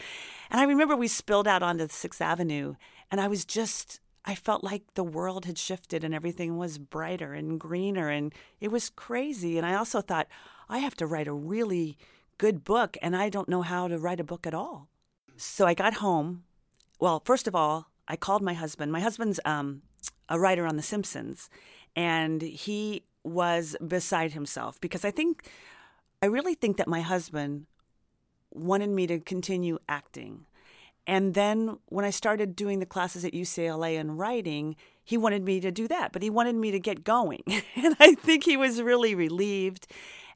And 0.52 0.60
I 0.60 0.66
remember 0.66 0.98
we 0.98 1.08
spilled 1.08 1.48
out 1.48 1.64
onto 1.64 1.88
Sixth 1.88 2.20
Avenue, 2.20 2.76
and 3.10 3.22
I 3.22 3.30
was 3.30 3.46
just 3.46 4.02
I 4.26 4.36
felt 4.36 4.64
like 4.64 4.84
the 4.94 5.04
world 5.04 5.46
had 5.46 5.58
shifted 5.58 6.04
and 6.04 6.14
everything 6.14 6.58
was 6.58 6.78
brighter 6.78 7.34
and 7.34 7.60
greener 7.60 8.10
and 8.10 8.34
it 8.60 8.70
was 8.70 8.90
crazy. 8.90 9.58
And 9.58 9.66
I 9.66 9.76
also 9.76 10.02
thought, 10.02 10.28
I 10.68 10.80
have 10.80 10.96
to 10.96 11.08
write 11.08 11.28
a 11.28 11.34
really 11.34 11.98
good 12.38 12.64
book 12.64 12.98
and 13.02 13.16
I 13.16 13.30
don't 13.30 13.50
know 13.50 13.62
how 13.62 13.88
to 13.88 13.98
write 13.98 14.20
a 14.20 14.26
book 14.26 14.46
at 14.46 14.54
all. 14.54 14.88
So 15.38 15.66
I 15.66 15.74
got 15.74 15.96
home. 15.96 16.44
Well, 17.00 17.22
first 17.26 17.48
of 17.48 17.56
all, 17.56 17.88
I 18.08 18.16
called 18.16 18.42
my 18.42 18.54
husband. 18.54 18.92
My 18.92 19.00
husband's 19.00 19.40
um, 19.46 19.84
a 20.28 20.40
writer 20.40 20.66
on 20.66 20.76
The 20.76 20.84
Simpsons 20.84 21.50
and 21.96 22.42
he 22.42 23.04
was 23.24 23.76
beside 23.86 24.34
himself 24.34 24.80
because 24.82 25.04
I 25.04 25.12
think, 25.12 25.50
I 26.22 26.26
really 26.26 26.56
think 26.56 26.78
that 26.78 26.88
my 26.88 27.02
husband 27.02 27.66
wanted 28.52 28.90
me 28.90 29.08
to 29.08 29.20
continue 29.20 29.80
acting. 29.88 30.46
And 31.08 31.34
then 31.34 31.78
when 31.88 32.06
I 32.06 32.12
started 32.12 32.56
doing 32.56 32.80
the 32.80 32.86
classes 32.86 33.26
at 33.26 33.34
UCLA 33.34 34.00
and 34.00 34.20
writing, 34.20 34.76
he 35.04 35.18
wanted 35.18 35.44
me 35.44 35.60
to 35.60 35.72
do 35.72 35.88
that, 35.88 36.12
but 36.12 36.22
he 36.22 36.30
wanted 36.30 36.56
me 36.56 36.72
to 36.72 36.80
get 36.80 37.04
going. 37.04 37.44
and 37.76 37.96
I 38.00 38.14
think 38.14 38.44
he 38.44 38.58
was 38.58 38.82
really 38.82 39.16
relieved 39.16 39.88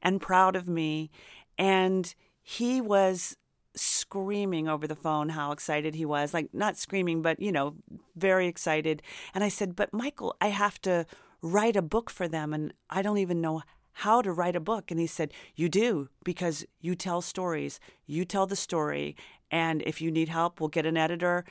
and 0.02 0.20
proud 0.20 0.56
of 0.56 0.68
me. 0.68 1.12
And 1.58 2.14
he 2.42 2.82
was 2.82 3.38
screaming 3.76 4.68
over 4.68 4.88
the 4.88 4.96
phone 4.96 5.30
how 5.30 5.52
excited 5.52 5.96
he 5.96 6.06
was 6.06 6.34
like 6.34 6.48
not 6.54 6.78
screaming 6.78 7.24
but 7.24 7.40
you 7.40 7.52
know 7.52 7.76
very 8.16 8.48
excited 8.48 9.02
and 9.34 9.44
i 9.44 9.50
said 9.50 9.76
but 9.76 9.92
michael 9.92 10.36
i 10.40 10.50
have 10.50 10.80
to 10.80 11.06
write 11.42 11.76
a 11.76 11.82
book 11.82 12.12
for 12.12 12.28
them 12.28 12.54
and 12.54 12.72
i 12.92 13.02
don't 13.02 13.18
even 13.18 13.42
know 13.42 13.64
how 13.94 14.22
to 14.22 14.32
write 14.32 14.56
a 14.56 14.60
book 14.60 14.92
and 14.92 15.00
he 15.00 15.08
said 15.08 15.34
you 15.56 15.70
do 15.70 16.08
because 16.24 16.66
you 16.82 16.94
tell 16.94 17.20
stories 17.20 17.80
you 18.06 18.26
tell 18.26 18.46
the 18.46 18.56
story 18.56 19.16
and 19.54 19.84
if 19.84 20.02
you 20.02 20.10
need 20.10 20.30
help, 20.30 20.60
we'll 20.60 20.68
get 20.68 20.88
an 20.88 20.98
editor. 20.98 21.46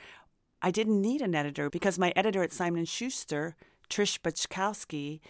I 0.61 0.71
didn't 0.71 1.01
need 1.01 1.21
an 1.21 1.33
editor 1.33 1.69
because 1.69 1.97
my 1.97 2.11
editor 2.17 2.43
at 2.43 2.51
Simon 2.51 2.83
& 2.85 2.85
Schuster, 2.85 3.55
Trish 3.89 4.19
Boczkowski, 4.19 5.21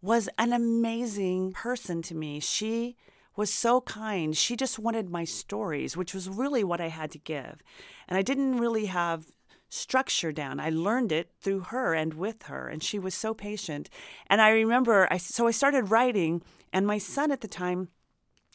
was 0.00 0.28
an 0.38 0.52
amazing 0.52 1.50
person 1.52 2.00
to 2.02 2.14
me. 2.14 2.38
She 2.38 2.96
was 3.34 3.52
so 3.52 3.80
kind. 3.80 4.36
She 4.36 4.54
just 4.54 4.78
wanted 4.78 5.10
my 5.10 5.24
stories, 5.24 5.96
which 5.96 6.14
was 6.14 6.28
really 6.28 6.62
what 6.62 6.80
I 6.80 6.90
had 6.90 7.10
to 7.10 7.18
give. 7.18 7.60
And 8.06 8.16
I 8.16 8.22
didn't 8.22 8.58
really 8.58 8.86
have 8.86 9.26
structure 9.68 10.30
down. 10.30 10.60
I 10.60 10.70
learned 10.70 11.10
it 11.10 11.32
through 11.40 11.60
her 11.72 11.92
and 11.92 12.14
with 12.14 12.44
her, 12.44 12.68
and 12.68 12.84
she 12.84 13.00
was 13.00 13.16
so 13.16 13.34
patient. 13.34 13.90
And 14.28 14.40
I 14.40 14.50
remember, 14.50 15.08
I 15.10 15.16
so 15.16 15.48
I 15.48 15.50
started 15.50 15.90
writing, 15.90 16.42
and 16.72 16.86
my 16.86 16.98
son 16.98 17.32
at 17.32 17.40
the 17.40 17.48
time, 17.48 17.88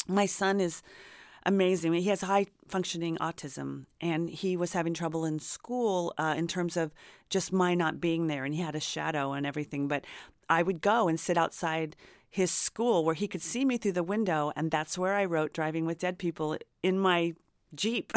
my 0.08 0.26
son 0.26 0.62
is 0.62 0.82
amazing. 1.48 1.94
He 1.94 2.10
has 2.10 2.22
high 2.22 2.48
functioning 2.68 3.18
autism, 3.18 3.86
and 4.00 4.30
he 4.30 4.56
was 4.58 4.74
having 4.74 4.94
trouble 4.94 5.26
in 5.26 5.40
school 5.40 6.14
uh, 6.18 6.36
in 6.38 6.48
terms 6.48 6.78
of 6.78 6.94
just 7.30 7.52
my 7.52 7.74
not 7.74 8.02
being 8.02 8.28
there, 8.28 8.44
and 8.44 8.54
he 8.54 8.62
had 8.62 8.76
a 8.76 8.80
shadow 8.80 9.32
and 9.32 9.46
everything. 9.46 9.88
But 9.88 10.06
I 10.50 10.62
would 10.62 10.82
go 10.82 11.08
and 11.08 11.20
sit 11.20 11.38
outside 11.38 11.96
his 12.30 12.52
school 12.52 13.06
where 13.06 13.16
he 13.16 13.28
could 13.28 13.42
see 13.42 13.66
me 13.66 13.78
through 13.78 13.94
the 13.94 14.04
window, 14.04 14.52
and 14.56 14.70
that's 14.70 14.98
where 14.98 15.16
I 15.16 15.26
wrote 15.26 15.54
Driving 15.54 15.86
with 15.86 16.00
Dead 16.00 16.20
People 16.20 16.58
in 16.84 17.00
my 17.00 17.34
Jeep. 17.74 18.12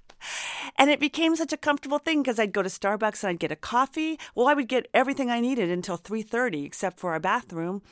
and 0.76 0.90
it 0.90 1.00
became 1.00 1.34
such 1.36 1.52
a 1.52 1.56
comfortable 1.56 1.98
thing 1.98 2.22
because 2.22 2.38
I'd 2.38 2.52
go 2.52 2.62
to 2.62 2.68
Starbucks 2.68 3.24
and 3.24 3.30
I'd 3.30 3.38
get 3.38 3.50
a 3.50 3.56
coffee. 3.56 4.18
Well, 4.34 4.48
I 4.48 4.54
would 4.54 4.68
get 4.68 4.88
everything 4.92 5.30
I 5.30 5.40
needed 5.40 5.70
until 5.70 5.96
3:30 5.96 6.64
except 6.64 7.00
for 7.00 7.12
our 7.12 7.20
bathroom, 7.20 7.82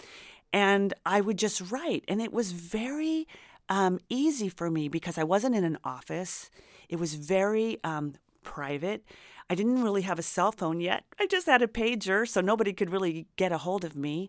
and 0.53 0.93
I 1.07 1.23
would 1.23 1.39
just 1.39 1.71
write 1.71 2.05
and 2.07 2.21
it 2.21 2.33
was 2.33 2.53
very 2.53 3.27
um, 3.69 3.99
easy 4.09 4.49
for 4.49 4.71
me 4.71 4.89
because 4.89 5.19
I 5.19 5.25
wasn't 5.25 5.55
in 5.55 5.65
an 5.65 5.79
office. 5.85 6.51
It 6.89 6.97
was 6.97 7.15
very 7.15 7.79
um, 7.85 8.15
private. 8.43 9.05
I 9.51 9.55
didn't 9.55 9.83
really 9.83 10.03
have 10.03 10.19
a 10.19 10.23
cell 10.23 10.53
phone 10.53 10.81
yet. 10.81 11.05
I 11.19 11.27
just 11.27 11.47
had 11.47 11.63
a 11.63 11.67
pager, 11.67 12.27
so 12.29 12.41
nobody 12.41 12.73
could 12.73 12.91
really 12.91 13.27
get 13.37 13.53
a 13.53 13.59
hold 13.59 13.85
of 13.85 13.97
me. 13.97 14.29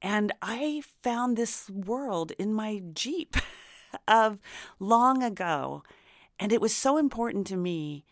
And 0.00 0.32
I 0.42 0.82
found 1.02 1.36
this 1.36 1.70
world 1.70 2.32
in 2.38 2.52
my 2.52 2.82
Jeep 2.92 3.36
of 4.08 4.38
long 4.78 5.22
ago. 5.22 5.82
And 6.38 6.52
it 6.52 6.60
was 6.60 6.74
so 6.74 6.96
important 6.96 7.46
to 7.48 7.56
me 7.56 8.04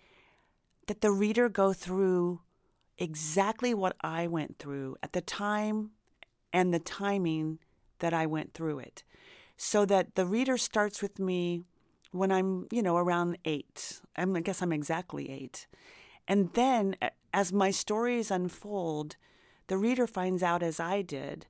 that 0.86 1.00
the 1.00 1.10
reader 1.10 1.48
go 1.48 1.72
through 1.72 2.40
exactly 2.98 3.74
what 3.74 3.96
I 4.00 4.26
went 4.26 4.58
through 4.58 4.96
at 5.02 5.12
the 5.12 5.20
time 5.20 5.90
and 6.52 6.72
the 6.72 6.78
timing 6.78 7.58
that 8.00 8.12
I 8.12 8.26
went 8.26 8.54
through 8.54 8.80
it 8.80 9.04
so 9.62 9.84
that 9.84 10.14
the 10.14 10.24
reader 10.24 10.56
starts 10.56 11.02
with 11.02 11.18
me 11.18 11.60
when 12.12 12.32
I'm, 12.32 12.66
you 12.72 12.82
know, 12.82 12.96
around 12.96 13.36
eight. 13.44 14.00
I 14.16 14.24
guess 14.24 14.62
I'm 14.62 14.72
exactly 14.72 15.30
eight. 15.30 15.66
And 16.26 16.50
then 16.54 16.96
as 17.34 17.52
my 17.52 17.70
stories 17.70 18.30
unfold, 18.30 19.16
the 19.66 19.76
reader 19.76 20.06
finds 20.06 20.42
out, 20.42 20.62
as 20.62 20.80
I 20.80 21.02
did, 21.02 21.44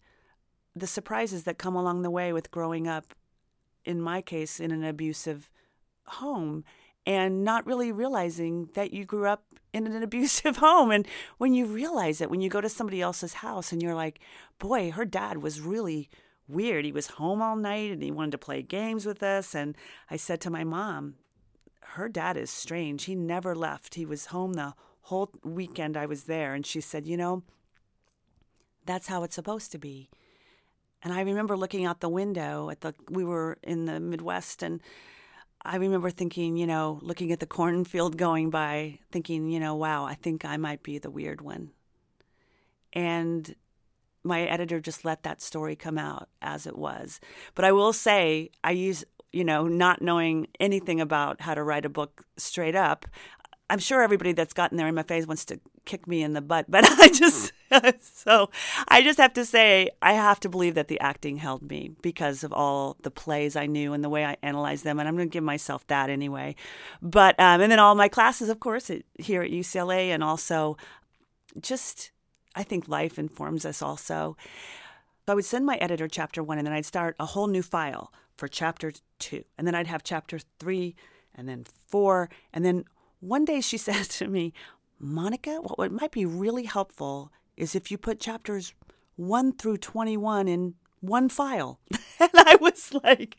the 0.74 0.88
surprises 0.88 1.44
that 1.44 1.56
come 1.56 1.76
along 1.76 2.02
the 2.02 2.10
way 2.10 2.32
with 2.32 2.50
growing 2.50 2.88
up, 2.88 3.14
in 3.84 4.00
my 4.00 4.22
case, 4.22 4.58
in 4.58 4.72
an 4.72 4.82
abusive 4.82 5.48
home 6.02 6.64
and 7.06 7.44
not 7.44 7.64
really 7.64 7.92
realizing 7.92 8.70
that 8.74 8.92
you 8.92 9.04
grew 9.04 9.28
up 9.28 9.44
in 9.72 9.86
an 9.86 10.02
abusive 10.02 10.56
home. 10.56 10.90
And 10.90 11.06
when 11.38 11.54
you 11.54 11.64
realize 11.64 12.20
it, 12.20 12.28
when 12.28 12.40
you 12.40 12.50
go 12.50 12.60
to 12.60 12.68
somebody 12.68 13.00
else's 13.00 13.34
house 13.34 13.70
and 13.70 13.80
you're 13.80 13.94
like, 13.94 14.18
boy, 14.58 14.90
her 14.90 15.04
dad 15.04 15.38
was 15.38 15.60
really 15.60 16.10
weird. 16.50 16.84
He 16.84 16.92
was 16.92 17.08
home 17.08 17.40
all 17.40 17.56
night 17.56 17.90
and 17.90 18.02
he 18.02 18.10
wanted 18.10 18.32
to 18.32 18.38
play 18.38 18.62
games 18.62 19.06
with 19.06 19.22
us. 19.22 19.54
And 19.54 19.76
I 20.10 20.16
said 20.16 20.40
to 20.42 20.50
my 20.50 20.64
mom, 20.64 21.14
her 21.80 22.08
dad 22.08 22.36
is 22.36 22.50
strange. 22.50 23.04
He 23.04 23.14
never 23.14 23.54
left. 23.54 23.94
He 23.94 24.06
was 24.06 24.26
home 24.26 24.54
the 24.54 24.74
whole 25.02 25.30
weekend 25.42 25.96
I 25.96 26.06
was 26.06 26.24
there. 26.24 26.54
And 26.54 26.64
she 26.64 26.80
said, 26.80 27.06
You 27.06 27.16
know, 27.16 27.42
that's 28.86 29.08
how 29.08 29.22
it's 29.22 29.34
supposed 29.34 29.72
to 29.72 29.78
be. 29.78 30.08
And 31.02 31.12
I 31.12 31.22
remember 31.22 31.56
looking 31.56 31.84
out 31.84 32.00
the 32.00 32.08
window 32.08 32.70
at 32.70 32.82
the, 32.82 32.94
we 33.08 33.24
were 33.24 33.58
in 33.62 33.86
the 33.86 33.98
Midwest 33.98 34.62
and 34.62 34.80
I 35.62 35.76
remember 35.76 36.10
thinking, 36.10 36.56
you 36.56 36.66
know, 36.66 36.98
looking 37.02 37.32
at 37.32 37.40
the 37.40 37.46
cornfield 37.46 38.16
going 38.16 38.48
by, 38.48 38.98
thinking, 39.12 39.50
you 39.50 39.60
know, 39.60 39.74
wow, 39.74 40.04
I 40.04 40.14
think 40.14 40.44
I 40.44 40.56
might 40.56 40.82
be 40.82 40.98
the 40.98 41.10
weird 41.10 41.42
one. 41.42 41.70
And 42.94 43.54
my 44.22 44.42
editor 44.42 44.80
just 44.80 45.04
let 45.04 45.22
that 45.22 45.40
story 45.40 45.76
come 45.76 45.98
out 45.98 46.28
as 46.42 46.66
it 46.66 46.76
was. 46.76 47.20
But 47.54 47.64
I 47.64 47.72
will 47.72 47.92
say, 47.92 48.50
I 48.62 48.72
use 48.72 49.04
you 49.32 49.44
know, 49.44 49.66
not 49.66 50.02
knowing 50.02 50.48
anything 50.58 51.00
about 51.00 51.40
how 51.40 51.54
to 51.54 51.62
write 51.62 51.84
a 51.84 51.88
book 51.88 52.24
straight 52.36 52.74
up. 52.74 53.06
I'm 53.68 53.78
sure 53.78 54.02
everybody 54.02 54.32
that's 54.32 54.52
gotten 54.52 54.76
there 54.76 54.88
in 54.88 54.94
my 54.94 55.04
MFAs 55.04 55.28
wants 55.28 55.44
to 55.46 55.60
kick 55.84 56.08
me 56.08 56.22
in 56.22 56.32
the 56.32 56.40
butt, 56.40 56.66
but 56.68 56.84
I 57.00 57.08
just 57.08 57.52
so 58.00 58.50
I 58.88 59.02
just 59.02 59.18
have 59.18 59.32
to 59.34 59.44
say 59.44 59.90
I 60.02 60.14
have 60.14 60.40
to 60.40 60.48
believe 60.48 60.74
that 60.74 60.88
the 60.88 60.98
acting 60.98 61.36
held 61.36 61.62
me 61.62 61.92
because 62.02 62.42
of 62.42 62.52
all 62.52 62.96
the 63.02 63.12
plays 63.12 63.54
I 63.54 63.66
knew 63.66 63.92
and 63.92 64.02
the 64.02 64.08
way 64.08 64.24
I 64.24 64.36
analyzed 64.42 64.82
them, 64.82 64.98
and 64.98 65.08
I'm 65.08 65.14
going 65.14 65.28
to 65.28 65.32
give 65.32 65.44
myself 65.44 65.86
that 65.86 66.10
anyway. 66.10 66.56
But 67.00 67.38
um, 67.38 67.60
and 67.60 67.70
then 67.70 67.78
all 67.78 67.94
my 67.94 68.08
classes, 68.08 68.48
of 68.48 68.58
course, 68.58 68.90
here 69.18 69.42
at 69.42 69.52
UCLA, 69.52 70.08
and 70.08 70.24
also 70.24 70.76
just 71.60 72.10
I 72.54 72.62
think 72.62 72.88
life 72.88 73.18
informs 73.18 73.64
us 73.64 73.82
also. 73.82 74.36
So 75.26 75.32
I 75.32 75.34
would 75.34 75.44
send 75.44 75.66
my 75.66 75.76
editor 75.76 76.08
chapter 76.08 76.42
one, 76.42 76.58
and 76.58 76.66
then 76.66 76.74
I'd 76.74 76.86
start 76.86 77.16
a 77.18 77.26
whole 77.26 77.46
new 77.46 77.62
file 77.62 78.12
for 78.36 78.48
chapter 78.48 78.92
two, 79.18 79.44
and 79.56 79.66
then 79.66 79.74
I'd 79.74 79.86
have 79.86 80.02
chapter 80.02 80.38
three, 80.58 80.96
and 81.34 81.48
then 81.48 81.64
four, 81.88 82.28
and 82.52 82.64
then 82.64 82.84
one 83.20 83.44
day 83.44 83.60
she 83.60 83.78
said 83.88 84.04
to 84.04 84.28
me, 84.28 84.52
Monica, 84.98 85.56
what 85.56 85.92
might 85.92 86.10
be 86.10 86.26
really 86.26 86.64
helpful 86.64 87.32
is 87.56 87.74
if 87.74 87.90
you 87.90 87.98
put 87.98 88.20
chapters 88.20 88.74
1 89.16 89.52
through 89.52 89.76
21 89.76 90.48
in 90.48 90.74
one 91.00 91.28
file. 91.28 91.78
and 92.20 92.30
I 92.34 92.56
was 92.60 92.92
like, 93.04 93.36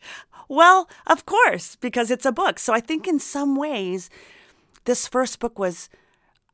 well, 0.47 0.89
of 1.07 1.25
course, 1.25 1.75
because 1.75 2.11
it's 2.11 2.25
a 2.25 2.31
book. 2.31 2.59
So 2.59 2.73
I 2.73 2.79
think 2.79 3.07
in 3.07 3.19
some 3.19 3.55
ways, 3.55 4.09
this 4.85 5.07
first 5.07 5.39
book 5.39 5.57
was, 5.59 5.89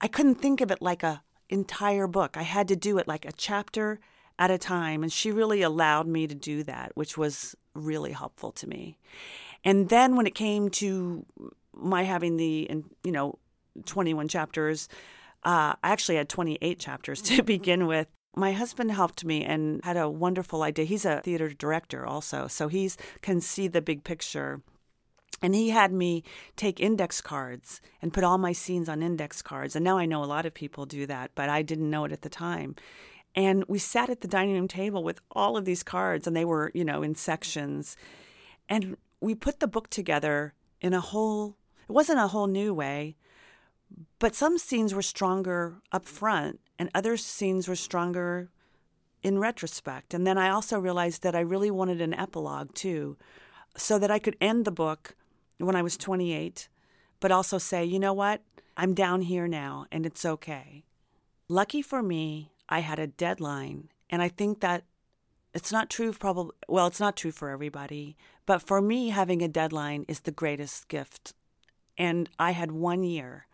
I 0.02 0.08
couldn't 0.08 0.36
think 0.36 0.62
of 0.62 0.72
it 0.72 0.82
like 0.82 1.04
a 1.04 1.24
entire 1.50 2.08
book. 2.08 2.38
I 2.38 2.44
had 2.44 2.68
to 2.70 2.76
do 2.76 2.98
it 2.98 3.08
like 3.08 3.26
a 3.26 3.32
chapter 3.32 4.00
at 4.40 4.52
a 4.52 4.58
time. 4.58 5.04
And 5.04 5.12
she 5.12 5.32
really 5.32 5.62
allowed 5.62 6.08
me 6.08 6.28
to 6.28 6.36
do 6.36 6.64
that, 6.64 6.92
which 6.96 7.18
was 7.18 7.56
really 7.74 8.12
helpful 8.12 8.52
to 8.54 8.68
me. 8.68 8.98
And 9.64 9.90
then 9.90 10.16
when 10.16 10.28
it 10.28 10.36
came 10.36 10.70
to 10.70 11.26
my 11.74 12.04
having 12.04 12.38
the, 12.38 12.70
you 13.04 13.12
know, 13.12 13.38
21 13.86 14.28
chapters. 14.28 14.90
Uh, 15.44 15.76
I 15.84 15.90
actually 15.90 16.16
had 16.16 16.30
28 16.30 16.80
chapters 16.80 17.22
to 17.24 17.44
begin 17.44 17.88
with. 17.88 18.08
My 18.36 18.52
husband 18.52 18.92
helped 18.92 19.26
me 19.26 19.44
and 19.44 19.84
had 19.84 19.98
a 19.98 20.10
wonderful 20.10 20.62
idea. 20.62 20.86
He's 20.86 21.06
a 21.06 21.22
theater 21.22 21.50
director 21.50 22.06
also, 22.06 22.48
so 22.48 22.68
he 22.68 22.92
can 23.22 23.42
see 23.42 23.68
the 23.68 23.82
big 23.82 24.04
picture. 24.04 24.62
And 25.42 25.54
he 25.54 25.70
had 25.70 25.94
me 25.94 26.24
take 26.56 26.80
index 26.80 27.22
cards 27.22 27.80
and 28.02 28.14
put 28.14 28.24
all 28.24 28.38
my 28.38 28.54
scenes 28.54 28.90
on 28.90 29.04
index 29.04 29.42
cards. 29.42 29.76
And 29.76 29.86
now 29.86 29.98
I 29.98 30.06
know 30.06 30.24
a 30.24 30.26
lot 30.26 30.46
of 30.46 30.54
people 30.54 30.86
do 30.86 31.06
that, 31.06 31.32
but 31.36 31.50
I 31.50 31.62
didn't 31.62 31.90
know 31.90 32.06
it 32.06 32.12
at 32.12 32.24
the 32.24 32.30
time. 32.30 32.76
And 33.36 33.64
we 33.68 33.78
sat 33.78 34.10
at 34.10 34.22
the 34.22 34.28
dining 34.28 34.56
room 34.56 34.68
table 34.68 35.04
with 35.04 35.22
all 35.32 35.58
of 35.58 35.66
these 35.66 35.84
cards, 35.84 36.26
and 36.26 36.36
they 36.36 36.46
were, 36.46 36.72
you 36.74 36.84
know, 36.84 37.04
in 37.04 37.14
sections. 37.14 37.96
And 38.68 38.98
we 39.22 39.36
put 39.36 39.60
the 39.60 39.68
book 39.68 39.92
together 39.92 40.56
in 40.82 40.94
a 40.94 41.02
whole, 41.02 41.56
it 41.88 41.92
wasn't 41.92 42.20
a 42.20 42.28
whole 42.28 42.48
new 42.48 42.74
way, 42.74 43.16
but 44.18 44.34
some 44.34 44.58
scenes 44.58 44.94
were 44.94 45.04
stronger 45.04 45.76
up 45.92 46.06
front, 46.06 46.60
and 46.80 46.90
other 46.96 47.16
scenes 47.16 47.68
were 47.68 47.76
stronger 47.76 48.50
in 49.22 49.38
retrospect. 49.38 50.14
And 50.14 50.26
then 50.26 50.38
I 50.38 50.50
also 50.50 50.80
realized 50.80 51.22
that 51.22 51.36
I 51.36 51.42
really 51.42 51.70
wanted 51.70 52.02
an 52.02 52.16
epilogue 52.16 52.74
too, 52.74 53.18
so 53.76 54.00
that 54.00 54.10
I 54.10 54.18
could 54.18 54.38
end 54.42 54.66
the 54.66 54.72
book 54.72 55.16
when 55.58 55.76
I 55.76 55.82
was 55.82 55.98
28, 55.98 56.70
but 57.20 57.32
also 57.32 57.58
say, 57.58 57.84
you 57.84 58.00
know 58.00 58.14
what? 58.14 58.42
I'm 58.76 58.94
down 58.94 59.22
here 59.22 59.48
now, 59.48 59.86
and 59.92 60.06
it's 60.06 60.26
okay. 60.26 60.84
Lucky 61.48 61.82
for 61.82 62.04
me, 62.04 62.52
I 62.70 62.80
had 62.80 63.00
a 63.00 63.08
deadline, 63.08 63.90
and 64.10 64.22
I 64.22 64.28
think 64.28 64.60
that 64.60 64.84
it's 65.54 65.72
not 65.72 65.90
true 65.90 66.14
probably 66.14 66.54
well 66.68 66.86
it's 66.86 67.00
not 67.00 67.16
true 67.16 67.32
for 67.32 67.50
everybody 67.50 68.16
but 68.46 68.62
for 68.62 68.80
me 68.80 69.10
having 69.10 69.42
a 69.42 69.48
deadline 69.48 70.06
is 70.08 70.20
the 70.20 70.32
greatest 70.32 70.88
gift 70.88 71.34
and 71.98 72.30
i 72.38 72.52
had 72.52 72.72
one 72.72 73.02
year 73.02 73.48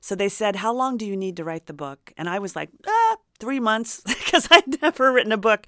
so 0.00 0.14
they 0.14 0.28
said, 0.28 0.56
How 0.56 0.72
long 0.72 0.96
do 0.96 1.06
you 1.06 1.16
need 1.16 1.36
to 1.36 1.44
write 1.44 1.66
the 1.66 1.72
book? 1.72 2.12
And 2.16 2.28
I 2.28 2.38
was 2.38 2.56
like, 2.56 2.70
ah, 2.86 3.16
Three 3.42 3.58
months, 3.58 4.00
because 4.06 4.46
I'd 4.52 4.80
never 4.80 5.12
written 5.12 5.32
a 5.32 5.36
book. 5.36 5.66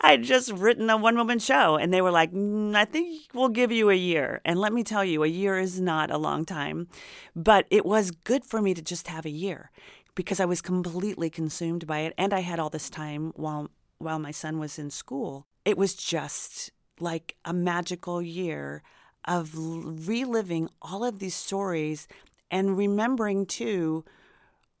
I'd 0.00 0.22
just 0.22 0.50
written 0.50 0.88
a 0.88 0.96
one 0.96 1.14
woman 1.14 1.38
show. 1.38 1.76
And 1.76 1.92
they 1.92 2.00
were 2.00 2.10
like, 2.10 2.32
mm, 2.32 2.74
I 2.74 2.86
think 2.86 3.20
we'll 3.34 3.50
give 3.50 3.70
you 3.70 3.90
a 3.90 3.94
year. 3.94 4.40
And 4.46 4.58
let 4.58 4.72
me 4.72 4.82
tell 4.82 5.04
you, 5.04 5.22
a 5.22 5.26
year 5.26 5.58
is 5.58 5.78
not 5.78 6.10
a 6.10 6.16
long 6.16 6.46
time. 6.46 6.88
But 7.36 7.66
it 7.68 7.84
was 7.84 8.12
good 8.12 8.46
for 8.46 8.62
me 8.62 8.72
to 8.72 8.80
just 8.80 9.08
have 9.08 9.26
a 9.26 9.30
year 9.30 9.70
because 10.14 10.40
I 10.40 10.46
was 10.46 10.62
completely 10.62 11.28
consumed 11.28 11.86
by 11.86 11.98
it. 11.98 12.14
And 12.16 12.32
I 12.32 12.40
had 12.40 12.58
all 12.58 12.70
this 12.70 12.88
time 12.88 13.34
while, 13.36 13.68
while 13.98 14.18
my 14.18 14.30
son 14.30 14.58
was 14.58 14.78
in 14.78 14.88
school. 14.88 15.46
It 15.66 15.76
was 15.76 15.92
just 15.92 16.70
like 16.98 17.36
a 17.44 17.52
magical 17.52 18.22
year 18.22 18.82
of 19.26 19.50
reliving 19.54 20.70
all 20.80 21.04
of 21.04 21.18
these 21.18 21.34
stories 21.34 22.08
and 22.50 22.78
remembering 22.78 23.44
too 23.44 24.02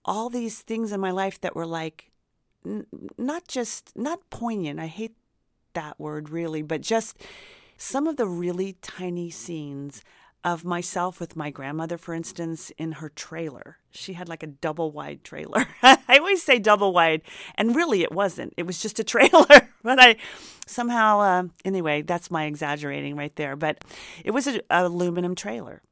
all 0.02 0.30
these 0.30 0.62
things 0.62 0.92
in 0.92 0.98
my 0.98 1.10
life 1.10 1.38
that 1.42 1.54
were 1.54 1.66
like 1.66 2.11
n- 2.66 2.86
not 3.18 3.48
just 3.48 3.92
not 3.96 4.18
poignant 4.30 4.78
i 4.80 4.86
hate 4.86 5.16
that 5.74 5.98
word 5.98 6.28
really 6.30 6.62
but 6.62 6.80
just 6.80 7.16
some 7.76 8.06
of 8.06 8.16
the 8.16 8.26
really 8.26 8.74
tiny 8.82 9.30
scenes 9.30 10.02
of 10.44 10.64
myself 10.64 11.20
with 11.20 11.36
my 11.36 11.50
grandmother, 11.50 11.96
for 11.96 12.14
instance, 12.14 12.70
in 12.76 12.92
her 12.92 13.08
trailer. 13.08 13.78
She 13.90 14.14
had 14.14 14.28
like 14.28 14.42
a 14.42 14.48
double 14.48 14.90
wide 14.90 15.22
trailer. 15.22 15.66
I 15.82 16.18
always 16.18 16.42
say 16.42 16.58
double 16.58 16.92
wide, 16.92 17.22
and 17.54 17.76
really 17.76 18.02
it 18.02 18.12
wasn't. 18.12 18.54
It 18.56 18.64
was 18.64 18.80
just 18.80 18.98
a 18.98 19.04
trailer. 19.12 19.68
but 19.82 20.00
I 20.00 20.16
somehow, 20.66 21.20
uh, 21.20 21.42
anyway, 21.64 22.02
that's 22.02 22.30
my 22.30 22.44
exaggerating 22.44 23.16
right 23.16 23.34
there. 23.36 23.56
But 23.56 23.84
it 24.24 24.32
was 24.32 24.46
an 24.46 24.60
aluminum 24.70 25.34
trailer. 25.34 25.82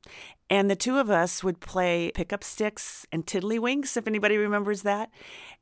And 0.49 0.69
the 0.69 0.77
two 0.77 0.99
of 0.99 1.11
us 1.11 1.45
would 1.45 1.61
play 1.61 2.11
pickup 2.13 2.43
sticks 2.43 3.07
and 3.13 3.25
tiddlywinks, 3.25 3.97
if 3.97 4.09
anybody 4.09 4.37
remembers 4.37 4.83
that. 4.83 5.11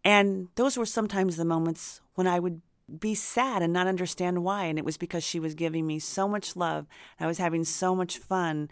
And 0.03 0.48
those 0.55 0.79
were 0.79 0.87
sometimes 0.87 1.37
the 1.37 1.44
moments 1.44 2.01
when 2.14 2.27
I 2.27 2.38
would 2.38 2.62
be 2.98 3.14
sad 3.14 3.62
and 3.62 3.72
not 3.72 3.87
understand 3.87 4.44
why. 4.44 4.64
And 4.64 4.79
it 4.79 4.85
was 4.85 4.96
because 4.96 5.24
she 5.24 5.40
was 5.40 5.55
giving 5.55 5.87
me 5.87 5.98
so 5.98 6.29
much 6.29 6.57
love. 6.57 6.87
I 7.18 7.27
was 7.27 7.38
having 7.38 7.64
so 7.64 7.94
much 7.94 8.18
fun. 8.18 8.68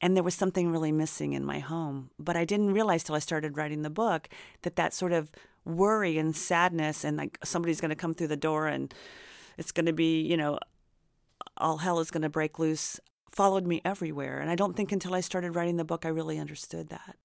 And 0.00 0.16
there 0.16 0.22
was 0.22 0.34
something 0.34 0.70
really 0.70 0.92
missing 0.92 1.32
in 1.32 1.44
my 1.44 1.58
home. 1.58 2.10
But 2.18 2.36
I 2.36 2.44
didn't 2.44 2.72
realize 2.72 3.02
till 3.02 3.16
I 3.16 3.20
started 3.20 3.56
writing 3.56 3.82
the 3.82 3.90
book 3.90 4.28
that 4.62 4.76
that 4.76 4.94
sort 4.94 5.12
of 5.12 5.32
worry 5.64 6.18
and 6.18 6.36
sadness 6.36 7.04
and 7.04 7.16
like 7.16 7.38
somebody's 7.44 7.80
going 7.80 7.90
to 7.90 7.96
come 7.96 8.14
through 8.14 8.28
the 8.28 8.36
door 8.36 8.68
and 8.68 8.94
it's 9.58 9.72
going 9.72 9.86
to 9.86 9.92
be, 9.92 10.22
you 10.22 10.36
know, 10.36 10.58
all 11.56 11.78
hell 11.78 11.98
is 11.98 12.10
going 12.10 12.22
to 12.22 12.28
break 12.28 12.58
loose 12.58 13.00
followed 13.30 13.66
me 13.66 13.80
everywhere. 13.84 14.40
And 14.40 14.50
I 14.50 14.54
don't 14.54 14.76
think 14.76 14.92
until 14.92 15.14
I 15.14 15.20
started 15.20 15.54
writing 15.54 15.76
the 15.76 15.84
book 15.84 16.04
I 16.04 16.08
really 16.08 16.38
understood 16.38 16.88
that. 16.88 17.16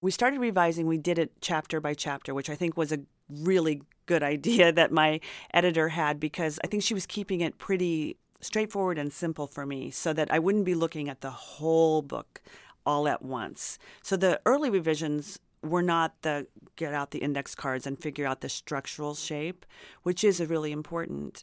We 0.00 0.10
started 0.10 0.40
revising, 0.40 0.86
we 0.86 0.98
did 0.98 1.18
it 1.18 1.32
chapter 1.40 1.80
by 1.80 1.94
chapter, 1.94 2.34
which 2.34 2.50
I 2.50 2.54
think 2.54 2.76
was 2.76 2.92
a 2.92 3.00
really 3.28 3.82
good 4.06 4.22
idea 4.22 4.72
that 4.80 4.92
my 4.92 5.20
editor 5.52 5.90
had 5.90 6.18
because 6.20 6.58
I 6.64 6.66
think 6.66 6.82
she 6.82 6.94
was 6.94 7.06
keeping 7.06 7.40
it 7.40 7.58
pretty 7.58 8.16
straightforward 8.40 8.98
and 8.98 9.12
simple 9.12 9.46
for 9.46 9.66
me 9.66 9.90
so 9.90 10.12
that 10.12 10.30
I 10.30 10.38
wouldn't 10.38 10.64
be 10.64 10.74
looking 10.74 11.08
at 11.08 11.20
the 11.20 11.30
whole 11.30 12.02
book 12.02 12.40
all 12.84 13.08
at 13.08 13.22
once. 13.22 13.78
So 14.02 14.16
the 14.16 14.40
early 14.46 14.70
revisions 14.70 15.40
were 15.62 15.82
not 15.82 16.22
the 16.22 16.46
get 16.76 16.94
out 16.94 17.10
the 17.10 17.18
index 17.18 17.54
cards 17.54 17.86
and 17.86 18.00
figure 18.00 18.26
out 18.26 18.40
the 18.40 18.48
structural 18.48 19.14
shape, 19.14 19.66
which 20.02 20.22
is 20.22 20.40
really 20.40 20.70
important. 20.70 21.42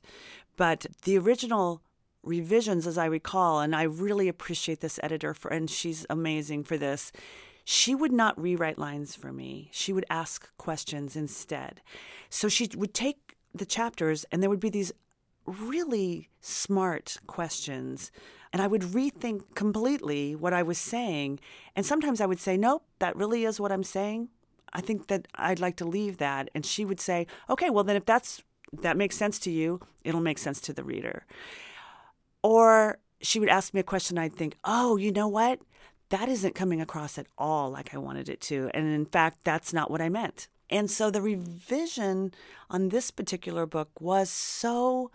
But 0.56 0.86
the 1.04 1.18
original 1.18 1.82
revisions, 2.24 2.88
as 2.88 2.98
I 2.98 3.06
recall, 3.06 3.60
and 3.60 3.76
I 3.76 3.84
really 3.84 4.28
appreciate 4.28 4.80
this 4.80 5.00
editor 5.04 5.34
for, 5.34 5.52
and 5.52 5.70
she's 5.70 6.06
amazing 6.10 6.64
for 6.64 6.78
this. 6.78 7.12
She 7.64 7.96
would 7.96 8.12
not 8.12 8.40
rewrite 8.40 8.78
lines 8.78 9.16
for 9.16 9.32
me. 9.32 9.70
She 9.72 9.94
would 9.94 10.06
ask 10.10 10.50
questions 10.58 11.16
instead. 11.16 11.82
So 12.30 12.50
she 12.50 12.70
would 12.76 12.94
take 12.94 13.36
the 13.54 13.66
chapters, 13.66 14.26
and 14.32 14.42
there 14.42 14.50
would 14.50 14.60
be 14.60 14.70
these 14.70 14.92
really 15.46 16.30
smart 16.42 17.18
questions. 17.28 18.12
And 18.52 18.62
I 18.62 18.68
would 18.68 18.82
rethink 18.82 19.56
completely 19.56 20.36
what 20.36 20.54
I 20.54 20.64
was 20.64 20.78
saying. 20.78 21.40
And 21.76 21.86
sometimes 21.86 22.22
I 22.22 22.26
would 22.26 22.40
say, 22.40 22.58
Nope, 22.58 22.86
that 23.00 23.16
really 23.16 23.46
is 23.46 23.60
what 23.60 23.72
I'm 23.72 23.84
saying. 23.84 24.30
I 24.74 24.82
think 24.82 25.08
that 25.08 25.28
I'd 25.36 25.60
like 25.60 25.76
to 25.78 25.86
leave 25.86 26.18
that. 26.18 26.50
And 26.54 26.66
she 26.66 26.86
would 26.86 27.00
say, 27.00 27.28
Okay, 27.50 27.70
well, 27.70 27.84
then 27.84 27.96
if 27.96 28.06
that's 28.06 28.44
that 28.82 28.98
makes 28.98 29.16
sense 29.16 29.40
to 29.40 29.52
you, 29.52 29.80
it'll 30.04 30.22
make 30.22 30.38
sense 30.38 30.60
to 30.62 30.74
the 30.74 30.84
reader. 30.84 31.26
Or 32.42 33.00
she 33.22 33.40
would 33.40 33.50
ask 33.50 33.74
me 33.74 33.80
a 33.80 33.84
question, 33.84 34.18
I'd 34.18 34.34
think, 34.34 34.58
oh, 34.64 34.98
you 34.98 35.12
know 35.12 35.28
what? 35.28 35.60
That 36.14 36.30
isn't 36.30 36.54
coming 36.54 36.80
across 36.80 37.18
at 37.18 37.26
all 37.40 37.72
like 37.72 37.96
I 37.96 37.98
wanted 37.98 38.30
it 38.30 38.40
to. 38.42 38.70
And 38.76 38.94
in 38.94 39.04
fact, 39.04 39.40
that's 39.44 39.74
not 39.74 39.90
what 39.90 40.00
I 40.00 40.10
meant. 40.10 40.48
And 40.70 40.92
so 40.92 41.10
the 41.10 41.24
revision 41.24 42.36
on 42.70 42.90
this 42.90 43.10
particular 43.10 43.66
book 43.66 43.90
was 44.00 44.30
so, 44.30 45.10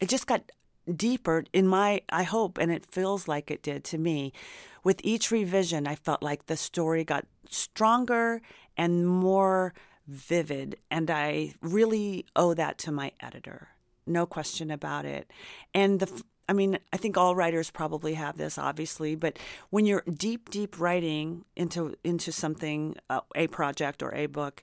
it 0.00 0.08
just 0.08 0.26
got 0.26 0.50
deeper 0.90 1.44
in 1.52 1.68
my, 1.68 2.00
I 2.08 2.22
hope, 2.22 2.56
and 2.56 2.72
it 2.72 2.86
feels 2.86 3.28
like 3.28 3.50
it 3.50 3.62
did 3.62 3.84
to 3.84 3.98
me. 3.98 4.32
With 4.82 5.02
each 5.04 5.30
revision, 5.30 5.86
I 5.86 5.96
felt 5.96 6.22
like 6.22 6.46
the 6.46 6.56
story 6.56 7.04
got 7.04 7.26
stronger 7.50 8.40
and 8.74 9.06
more 9.06 9.74
vivid. 10.08 10.78
And 10.90 11.10
I 11.10 11.52
really 11.60 12.24
owe 12.34 12.54
that 12.54 12.78
to 12.78 12.90
my 12.90 13.12
editor 13.20 13.68
no 14.06 14.26
question 14.26 14.70
about 14.70 15.04
it. 15.04 15.30
And 15.74 16.00
the 16.00 16.22
I 16.48 16.52
mean, 16.52 16.78
I 16.92 16.96
think 16.96 17.16
all 17.16 17.34
writers 17.34 17.70
probably 17.70 18.14
have 18.14 18.36
this, 18.36 18.56
obviously, 18.56 19.16
but 19.16 19.38
when 19.70 19.84
you're 19.84 20.02
deep, 20.02 20.50
deep 20.50 20.78
writing 20.78 21.44
into 21.56 21.94
into 22.04 22.30
something, 22.30 22.96
uh, 23.10 23.20
a 23.34 23.48
project 23.48 24.02
or 24.02 24.14
a 24.14 24.26
book, 24.26 24.62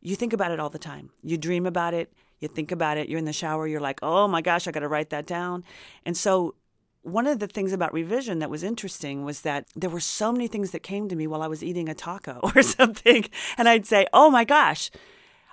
you 0.00 0.16
think 0.16 0.32
about 0.32 0.52
it 0.52 0.60
all 0.60 0.70
the 0.70 0.78
time. 0.78 1.10
You 1.22 1.36
dream 1.36 1.66
about 1.66 1.92
it. 1.92 2.12
You 2.40 2.48
think 2.48 2.72
about 2.72 2.96
it. 2.96 3.08
You're 3.08 3.18
in 3.18 3.24
the 3.24 3.32
shower. 3.32 3.66
You're 3.66 3.80
like, 3.80 3.98
oh 4.02 4.28
my 4.28 4.40
gosh, 4.40 4.66
I 4.66 4.70
got 4.70 4.80
to 4.80 4.88
write 4.88 5.10
that 5.10 5.26
down. 5.26 5.64
And 6.06 6.16
so, 6.16 6.54
one 7.02 7.26
of 7.26 7.38
the 7.38 7.46
things 7.46 7.72
about 7.72 7.92
revision 7.92 8.38
that 8.38 8.50
was 8.50 8.62
interesting 8.62 9.24
was 9.24 9.42
that 9.42 9.66
there 9.74 9.90
were 9.90 10.00
so 10.00 10.32
many 10.32 10.46
things 10.46 10.70
that 10.70 10.82
came 10.82 11.08
to 11.08 11.16
me 11.16 11.26
while 11.26 11.42
I 11.42 11.46
was 11.46 11.62
eating 11.62 11.88
a 11.88 11.94
taco 11.94 12.40
or 12.54 12.62
something, 12.62 13.26
and 13.56 13.68
I'd 13.68 13.86
say, 13.86 14.06
oh 14.12 14.30
my 14.30 14.44
gosh. 14.44 14.90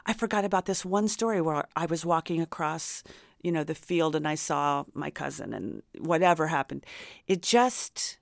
I 0.08 0.14
forgot 0.14 0.46
about 0.46 0.68
this 0.68 0.86
one 0.86 1.08
story 1.08 1.42
where 1.42 1.66
I 1.76 1.88
was 1.88 2.06
walking 2.06 2.40
across 2.40 3.02
you 3.42 3.52
know, 3.52 3.64
the 3.64 3.76
field 3.76 4.16
and 4.16 4.28
I 4.28 4.36
saw 4.36 4.86
my 4.94 5.10
cousin 5.10 5.54
and 5.54 5.82
whatever 6.00 6.48
happened. 6.48 6.86
It 7.28 7.42
just 7.42 8.18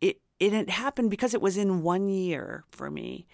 it 0.00 0.20
it 0.38 0.70
happened 0.70 1.10
because 1.10 1.34
it 1.34 1.42
was 1.42 1.56
in 1.56 1.82
one 1.82 2.08
year 2.08 2.64
for 2.70 2.90
me. 2.90 3.26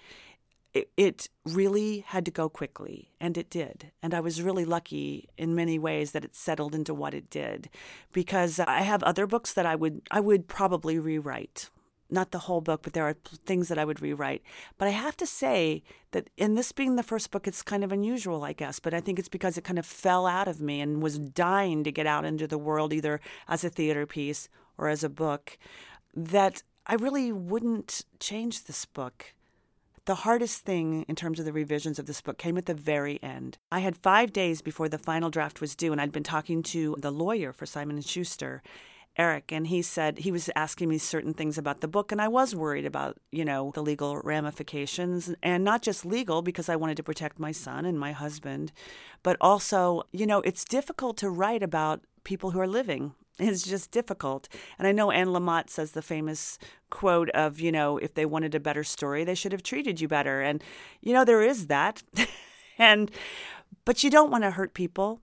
It, 0.72 0.88
it 0.96 1.28
really 1.44 2.04
had 2.06 2.24
to 2.26 2.30
go 2.30 2.48
quickly, 2.48 3.10
and 3.18 3.36
it 3.36 3.50
did. 3.50 3.90
And 4.04 4.14
I 4.14 4.20
was 4.20 4.40
really 4.40 4.64
lucky 4.64 5.28
in 5.36 5.56
many 5.56 5.80
ways 5.80 6.12
that 6.12 6.24
it 6.24 6.36
settled 6.36 6.76
into 6.76 6.94
what 6.94 7.12
it 7.12 7.28
did, 7.28 7.68
because 8.12 8.60
I 8.60 8.82
have 8.82 9.02
other 9.02 9.26
books 9.26 9.52
that 9.54 9.66
I 9.66 9.74
would 9.74 10.02
I 10.12 10.20
would 10.20 10.46
probably 10.46 10.96
rewrite 10.98 11.70
not 12.10 12.30
the 12.30 12.40
whole 12.40 12.60
book, 12.60 12.82
but 12.82 12.92
there 12.92 13.06
are 13.08 13.16
things 13.46 13.68
that 13.68 13.78
I 13.78 13.84
would 13.84 14.02
rewrite. 14.02 14.42
But 14.78 14.88
I 14.88 14.92
have 14.92 15.16
to 15.18 15.26
say 15.26 15.82
that 16.12 16.30
in 16.36 16.54
this 16.54 16.72
being 16.72 16.96
the 16.96 17.02
first 17.02 17.30
book, 17.30 17.46
it's 17.46 17.62
kind 17.62 17.84
of 17.84 17.92
unusual, 17.92 18.44
I 18.44 18.52
guess. 18.52 18.80
But 18.80 18.94
I 18.94 19.00
think 19.00 19.18
it's 19.18 19.28
because 19.28 19.56
it 19.56 19.64
kind 19.64 19.78
of 19.78 19.86
fell 19.86 20.26
out 20.26 20.48
of 20.48 20.60
me 20.60 20.80
and 20.80 21.02
was 21.02 21.18
dying 21.18 21.84
to 21.84 21.92
get 21.92 22.06
out 22.06 22.24
into 22.24 22.46
the 22.46 22.58
world, 22.58 22.92
either 22.92 23.20
as 23.48 23.64
a 23.64 23.70
theater 23.70 24.06
piece 24.06 24.48
or 24.78 24.88
as 24.88 25.04
a 25.04 25.08
book, 25.08 25.58
that 26.14 26.62
I 26.86 26.94
really 26.94 27.30
wouldn't 27.30 28.04
change 28.18 28.64
this 28.64 28.84
book. 28.84 29.34
The 30.06 30.14
hardest 30.16 30.64
thing 30.64 31.04
in 31.06 31.14
terms 31.14 31.38
of 31.38 31.44
the 31.44 31.52
revisions 31.52 31.98
of 31.98 32.06
this 32.06 32.20
book 32.22 32.38
came 32.38 32.56
at 32.56 32.66
the 32.66 32.74
very 32.74 33.22
end. 33.22 33.58
I 33.70 33.80
had 33.80 33.98
5 33.98 34.32
days 34.32 34.62
before 34.62 34.88
the 34.88 34.98
final 34.98 35.30
draft 35.30 35.60
was 35.60 35.76
due 35.76 35.92
and 35.92 36.00
I'd 36.00 36.10
been 36.10 36.22
talking 36.24 36.62
to 36.64 36.96
the 36.98 37.12
lawyer 37.12 37.52
for 37.52 37.66
Simon 37.66 37.96
and 37.96 38.04
Schuster 38.04 38.62
Eric, 39.16 39.52
and 39.52 39.66
he 39.66 39.82
said 39.82 40.18
he 40.18 40.32
was 40.32 40.48
asking 40.54 40.88
me 40.88 40.96
certain 40.96 41.34
things 41.34 41.58
about 41.58 41.80
the 41.80 41.88
book, 41.88 42.12
and 42.12 42.22
I 42.22 42.28
was 42.28 42.54
worried 42.54 42.86
about, 42.86 43.18
you 43.32 43.44
know, 43.44 43.72
the 43.74 43.82
legal 43.82 44.16
ramifications, 44.18 45.34
and 45.42 45.64
not 45.64 45.82
just 45.82 46.06
legal 46.06 46.42
because 46.42 46.68
I 46.68 46.76
wanted 46.76 46.96
to 46.98 47.02
protect 47.02 47.38
my 47.38 47.52
son 47.52 47.84
and 47.84 47.98
my 47.98 48.12
husband, 48.12 48.72
but 49.22 49.36
also, 49.40 50.04
you 50.12 50.26
know, 50.26 50.40
it's 50.42 50.64
difficult 50.64 51.16
to 51.18 51.28
write 51.28 51.62
about 51.62 52.04
people 52.24 52.52
who 52.52 52.60
are 52.60 52.68
living. 52.68 53.14
It's 53.42 53.62
just 53.62 53.90
difficult. 53.90 54.50
And 54.78 54.86
I 54.86 54.92
know 54.92 55.10
Anne 55.10 55.28
Lamott 55.28 55.70
says 55.70 55.92
the 55.92 56.02
famous 56.02 56.58
quote 56.90 57.30
of, 57.30 57.58
you 57.58 57.72
know, 57.72 57.96
if 57.96 58.12
they 58.12 58.26
wanted 58.26 58.54
a 58.54 58.60
better 58.60 58.84
story, 58.84 59.24
they 59.24 59.34
should 59.34 59.52
have 59.52 59.62
treated 59.62 59.98
you 59.98 60.08
better. 60.08 60.42
And, 60.42 60.62
you 61.00 61.14
know, 61.14 61.24
there 61.24 61.40
is 61.40 61.68
that. 61.68 62.02
and, 62.78 63.10
but 63.86 64.04
you 64.04 64.10
don't 64.10 64.30
want 64.30 64.44
to 64.44 64.50
hurt 64.50 64.74
people, 64.74 65.22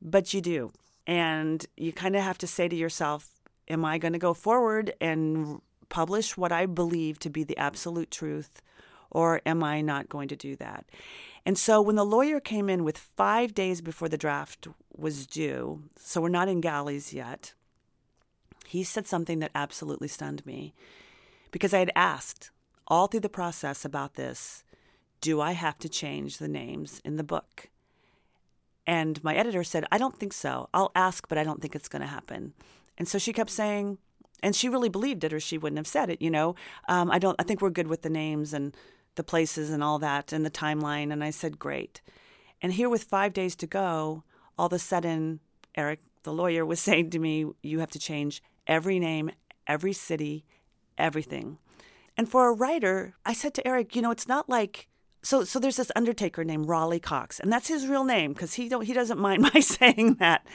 but 0.00 0.32
you 0.32 0.40
do. 0.40 0.70
And 1.06 1.64
you 1.76 1.92
kind 1.92 2.16
of 2.16 2.22
have 2.22 2.38
to 2.38 2.46
say 2.46 2.68
to 2.68 2.76
yourself, 2.76 3.30
am 3.68 3.84
I 3.84 3.98
going 3.98 4.12
to 4.12 4.18
go 4.18 4.34
forward 4.34 4.92
and 5.00 5.60
publish 5.88 6.36
what 6.36 6.52
I 6.52 6.66
believe 6.66 7.18
to 7.20 7.30
be 7.30 7.44
the 7.44 7.56
absolute 7.56 8.10
truth, 8.10 8.60
or 9.10 9.40
am 9.46 9.62
I 9.62 9.80
not 9.80 10.08
going 10.08 10.28
to 10.28 10.36
do 10.36 10.56
that? 10.56 10.86
And 11.44 11.56
so 11.56 11.80
when 11.80 11.94
the 11.94 12.04
lawyer 12.04 12.40
came 12.40 12.68
in 12.68 12.82
with 12.82 12.98
five 12.98 13.54
days 13.54 13.80
before 13.80 14.08
the 14.08 14.18
draft 14.18 14.66
was 14.96 15.26
due, 15.26 15.84
so 15.96 16.20
we're 16.20 16.28
not 16.28 16.48
in 16.48 16.60
galleys 16.60 17.12
yet, 17.12 17.54
he 18.66 18.82
said 18.82 19.06
something 19.06 19.38
that 19.38 19.52
absolutely 19.54 20.08
stunned 20.08 20.44
me 20.44 20.74
because 21.52 21.72
I 21.72 21.78
had 21.78 21.92
asked 21.94 22.50
all 22.88 23.06
through 23.06 23.20
the 23.20 23.28
process 23.28 23.84
about 23.84 24.14
this 24.14 24.64
do 25.20 25.40
I 25.40 25.52
have 25.52 25.78
to 25.78 25.88
change 25.88 26.38
the 26.38 26.48
names 26.48 27.00
in 27.04 27.16
the 27.16 27.24
book? 27.24 27.70
And 28.86 29.22
my 29.24 29.34
editor 29.34 29.64
said, 29.64 29.84
I 29.90 29.98
don't 29.98 30.16
think 30.16 30.32
so. 30.32 30.68
I'll 30.72 30.92
ask, 30.94 31.28
but 31.28 31.38
I 31.38 31.44
don't 31.44 31.60
think 31.60 31.74
it's 31.74 31.88
going 31.88 32.02
to 32.02 32.08
happen. 32.08 32.54
And 32.96 33.08
so 33.08 33.18
she 33.18 33.32
kept 33.32 33.50
saying, 33.50 33.98
and 34.42 34.54
she 34.54 34.68
really 34.68 34.88
believed 34.88 35.24
it, 35.24 35.32
or 35.32 35.40
she 35.40 35.58
wouldn't 35.58 35.78
have 35.78 35.86
said 35.86 36.10
it. 36.10 36.22
You 36.22 36.30
know, 36.30 36.54
um, 36.88 37.10
I 37.10 37.18
don't. 37.18 37.36
I 37.38 37.42
think 37.42 37.60
we're 37.60 37.70
good 37.70 37.88
with 37.88 38.02
the 38.02 38.10
names 38.10 38.52
and 38.52 38.76
the 39.16 39.24
places 39.24 39.70
and 39.70 39.82
all 39.82 39.98
that 39.98 40.32
and 40.32 40.44
the 40.44 40.50
timeline. 40.50 41.12
And 41.12 41.24
I 41.24 41.30
said, 41.30 41.58
great. 41.58 42.00
And 42.62 42.74
here, 42.74 42.88
with 42.88 43.04
five 43.04 43.32
days 43.32 43.56
to 43.56 43.66
go, 43.66 44.24
all 44.58 44.66
of 44.66 44.72
a 44.72 44.78
sudden, 44.78 45.40
Eric, 45.74 46.00
the 46.22 46.32
lawyer, 46.32 46.64
was 46.64 46.80
saying 46.88 47.10
to 47.10 47.18
me, 47.18 47.46
"You 47.62 47.80
have 47.80 47.90
to 47.90 47.98
change 47.98 48.42
every 48.66 48.98
name, 48.98 49.30
every 49.66 49.92
city, 49.92 50.44
everything." 50.98 51.58
And 52.16 52.28
for 52.28 52.48
a 52.48 52.52
writer, 52.52 53.14
I 53.26 53.34
said 53.34 53.52
to 53.54 53.66
Eric, 53.66 53.94
you 53.94 54.00
know, 54.00 54.10
it's 54.10 54.28
not 54.28 54.48
like 54.48 54.88
so 55.26 55.42
so 55.42 55.58
there's 55.58 55.76
this 55.76 55.90
undertaker 55.96 56.44
named 56.44 56.68
Raleigh 56.68 57.00
Cox, 57.00 57.40
and 57.40 57.52
that's 57.52 57.66
his 57.66 57.88
real 57.88 58.04
name 58.04 58.32
because 58.32 58.54
he 58.54 58.68
don't 58.68 58.84
he 58.84 58.92
doesn't 58.92 59.18
mind 59.18 59.42
my 59.54 59.58
saying 59.58 60.14
that. 60.20 60.46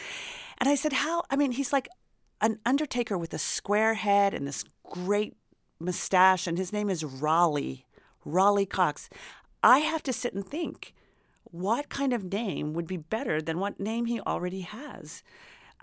And 0.60 0.70
I 0.70 0.76
said, 0.76 0.94
how? 0.94 1.24
I 1.30 1.36
mean, 1.36 1.52
he's 1.52 1.74
like 1.74 1.90
an 2.40 2.58
undertaker 2.66 3.18
with 3.18 3.34
a 3.34 3.38
square 3.38 3.96
head 3.96 4.34
and 4.34 4.48
this 4.48 4.64
great 4.84 5.36
mustache, 5.78 6.48
and 6.48 6.58
his 6.58 6.72
name 6.72 6.90
is 6.90 7.04
Raleigh, 7.04 7.86
Raleigh 8.24 8.66
Cox. 8.66 9.10
I 9.62 9.80
have 9.80 10.04
to 10.04 10.14
sit 10.14 10.34
and 10.34 10.48
think, 10.48 10.94
what 11.44 11.90
kind 11.90 12.14
of 12.14 12.32
name 12.32 12.74
would 12.74 12.88
be 12.88 12.98
better 12.98 13.42
than 13.42 13.60
what 13.60 13.78
name 13.78 14.06
he 14.06 14.22
already 14.22 14.62
has? 14.62 15.22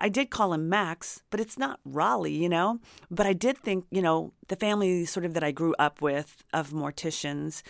I 0.01 0.09
did 0.09 0.31
call 0.31 0.53
him 0.53 0.68
Max, 0.68 1.22
but 1.31 1.40
it's 1.40 1.59
not 1.59 1.81
Raleigh, 1.85 2.35
you 2.35 2.48
know? 2.48 2.79
But 3.11 3.27
I 3.27 3.33
did 3.33 3.59
think, 3.59 3.85
you 3.90 4.01
know, 4.01 4.33
the 4.46 4.57
family 4.57 5.05
sort 5.05 5.27
of 5.27 5.35
that 5.35 5.42
I 5.42 5.51
grew 5.51 5.74
up 5.79 6.01
with 6.01 6.44
of 6.53 6.70
morticians, 6.70 7.62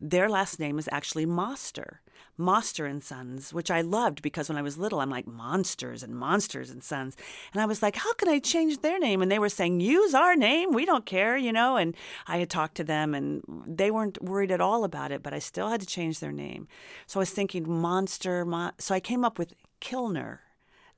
their 0.00 0.28
last 0.28 0.58
name 0.58 0.78
is 0.78 0.88
actually 0.92 1.26
Moster. 1.26 2.00
Moster 2.38 2.84
and 2.84 3.02
Sons, 3.02 3.52
which 3.54 3.70
I 3.70 3.80
loved 3.80 4.20
because 4.20 4.48
when 4.48 4.58
I 4.58 4.62
was 4.62 4.76
little, 4.76 5.00
I'm 5.00 5.10
like 5.10 5.26
monsters 5.26 6.02
and 6.02 6.14
monsters 6.14 6.70
and 6.70 6.82
sons. 6.82 7.16
And 7.52 7.62
I 7.62 7.66
was 7.66 7.82
like, 7.82 7.96
how 7.96 8.12
can 8.14 8.28
I 8.28 8.38
change 8.38 8.80
their 8.80 8.98
name? 8.98 9.22
And 9.22 9.30
they 9.30 9.38
were 9.38 9.48
saying, 9.48 9.80
use 9.80 10.14
our 10.14 10.36
name. 10.36 10.72
We 10.72 10.84
don't 10.84 11.06
care, 11.06 11.36
you 11.36 11.52
know. 11.52 11.76
And 11.76 11.96
I 12.26 12.38
had 12.38 12.50
talked 12.50 12.76
to 12.76 12.84
them 12.84 13.14
and 13.14 13.42
they 13.66 13.90
weren't 13.90 14.22
worried 14.22 14.50
at 14.50 14.60
all 14.60 14.84
about 14.84 15.12
it, 15.12 15.22
but 15.22 15.32
I 15.32 15.38
still 15.38 15.68
had 15.68 15.80
to 15.80 15.86
change 15.86 16.20
their 16.20 16.32
name. 16.32 16.68
So 17.06 17.20
I 17.20 17.22
was 17.22 17.30
thinking 17.30 17.70
monster. 17.70 18.44
Mon-. 18.44 18.72
So 18.78 18.94
I 18.94 19.00
came 19.00 19.24
up 19.24 19.38
with 19.38 19.54
Kilner. 19.80 20.40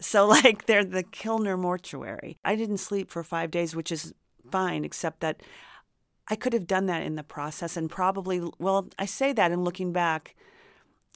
So, 0.00 0.26
like, 0.28 0.66
they're 0.66 0.84
the 0.84 1.04
Kilner 1.04 1.58
mortuary. 1.58 2.38
I 2.44 2.56
didn't 2.56 2.78
sleep 2.78 3.10
for 3.10 3.22
five 3.22 3.50
days, 3.50 3.76
which 3.76 3.92
is 3.92 4.12
fine, 4.50 4.84
except 4.84 5.20
that 5.20 5.42
I 6.28 6.36
could 6.36 6.52
have 6.52 6.66
done 6.66 6.86
that 6.86 7.02
in 7.02 7.14
the 7.14 7.22
process 7.22 7.76
and 7.76 7.90
probably, 7.90 8.42
well, 8.58 8.88
I 8.98 9.06
say 9.06 9.32
that 9.32 9.50
and 9.50 9.64
looking 9.64 9.92
back, 9.92 10.34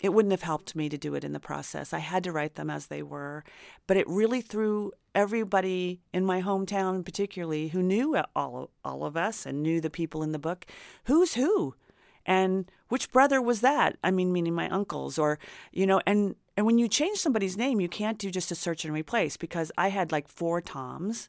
it 0.00 0.12
wouldn't 0.12 0.32
have 0.32 0.42
helped 0.42 0.74
me 0.74 0.88
to 0.88 0.98
do 0.98 1.14
it 1.14 1.22
in 1.22 1.32
the 1.32 1.40
process. 1.40 1.92
I 1.92 1.98
had 1.98 2.24
to 2.24 2.32
write 2.32 2.54
them 2.54 2.70
as 2.70 2.86
they 2.86 3.02
were, 3.02 3.44
but 3.86 3.96
it 3.96 4.08
really 4.08 4.40
threw 4.40 4.92
everybody 5.14 6.00
in 6.12 6.24
my 6.24 6.42
hometown, 6.42 7.04
particularly 7.04 7.68
who 7.68 7.82
knew 7.82 8.16
all 8.34 8.70
all 8.84 9.04
of 9.04 9.16
us 9.16 9.46
and 9.46 9.62
knew 9.62 9.80
the 9.80 9.90
people 9.90 10.22
in 10.22 10.32
the 10.32 10.38
book, 10.38 10.66
who's 11.04 11.34
who, 11.34 11.74
and 12.26 12.70
which 12.88 13.12
brother 13.12 13.40
was 13.40 13.60
that? 13.60 13.96
I 14.02 14.10
mean, 14.10 14.32
meaning 14.32 14.54
my 14.54 14.68
uncles, 14.70 15.18
or 15.18 15.38
you 15.72 15.86
know, 15.86 16.00
and 16.06 16.34
and 16.56 16.66
when 16.66 16.78
you 16.78 16.88
change 16.88 17.18
somebody's 17.18 17.56
name, 17.56 17.80
you 17.80 17.88
can't 17.88 18.18
do 18.18 18.30
just 18.30 18.50
a 18.50 18.56
search 18.56 18.84
and 18.84 18.94
replace 18.94 19.36
because 19.36 19.70
I 19.78 19.88
had 19.88 20.10
like 20.10 20.26
four 20.26 20.60
Toms 20.60 21.28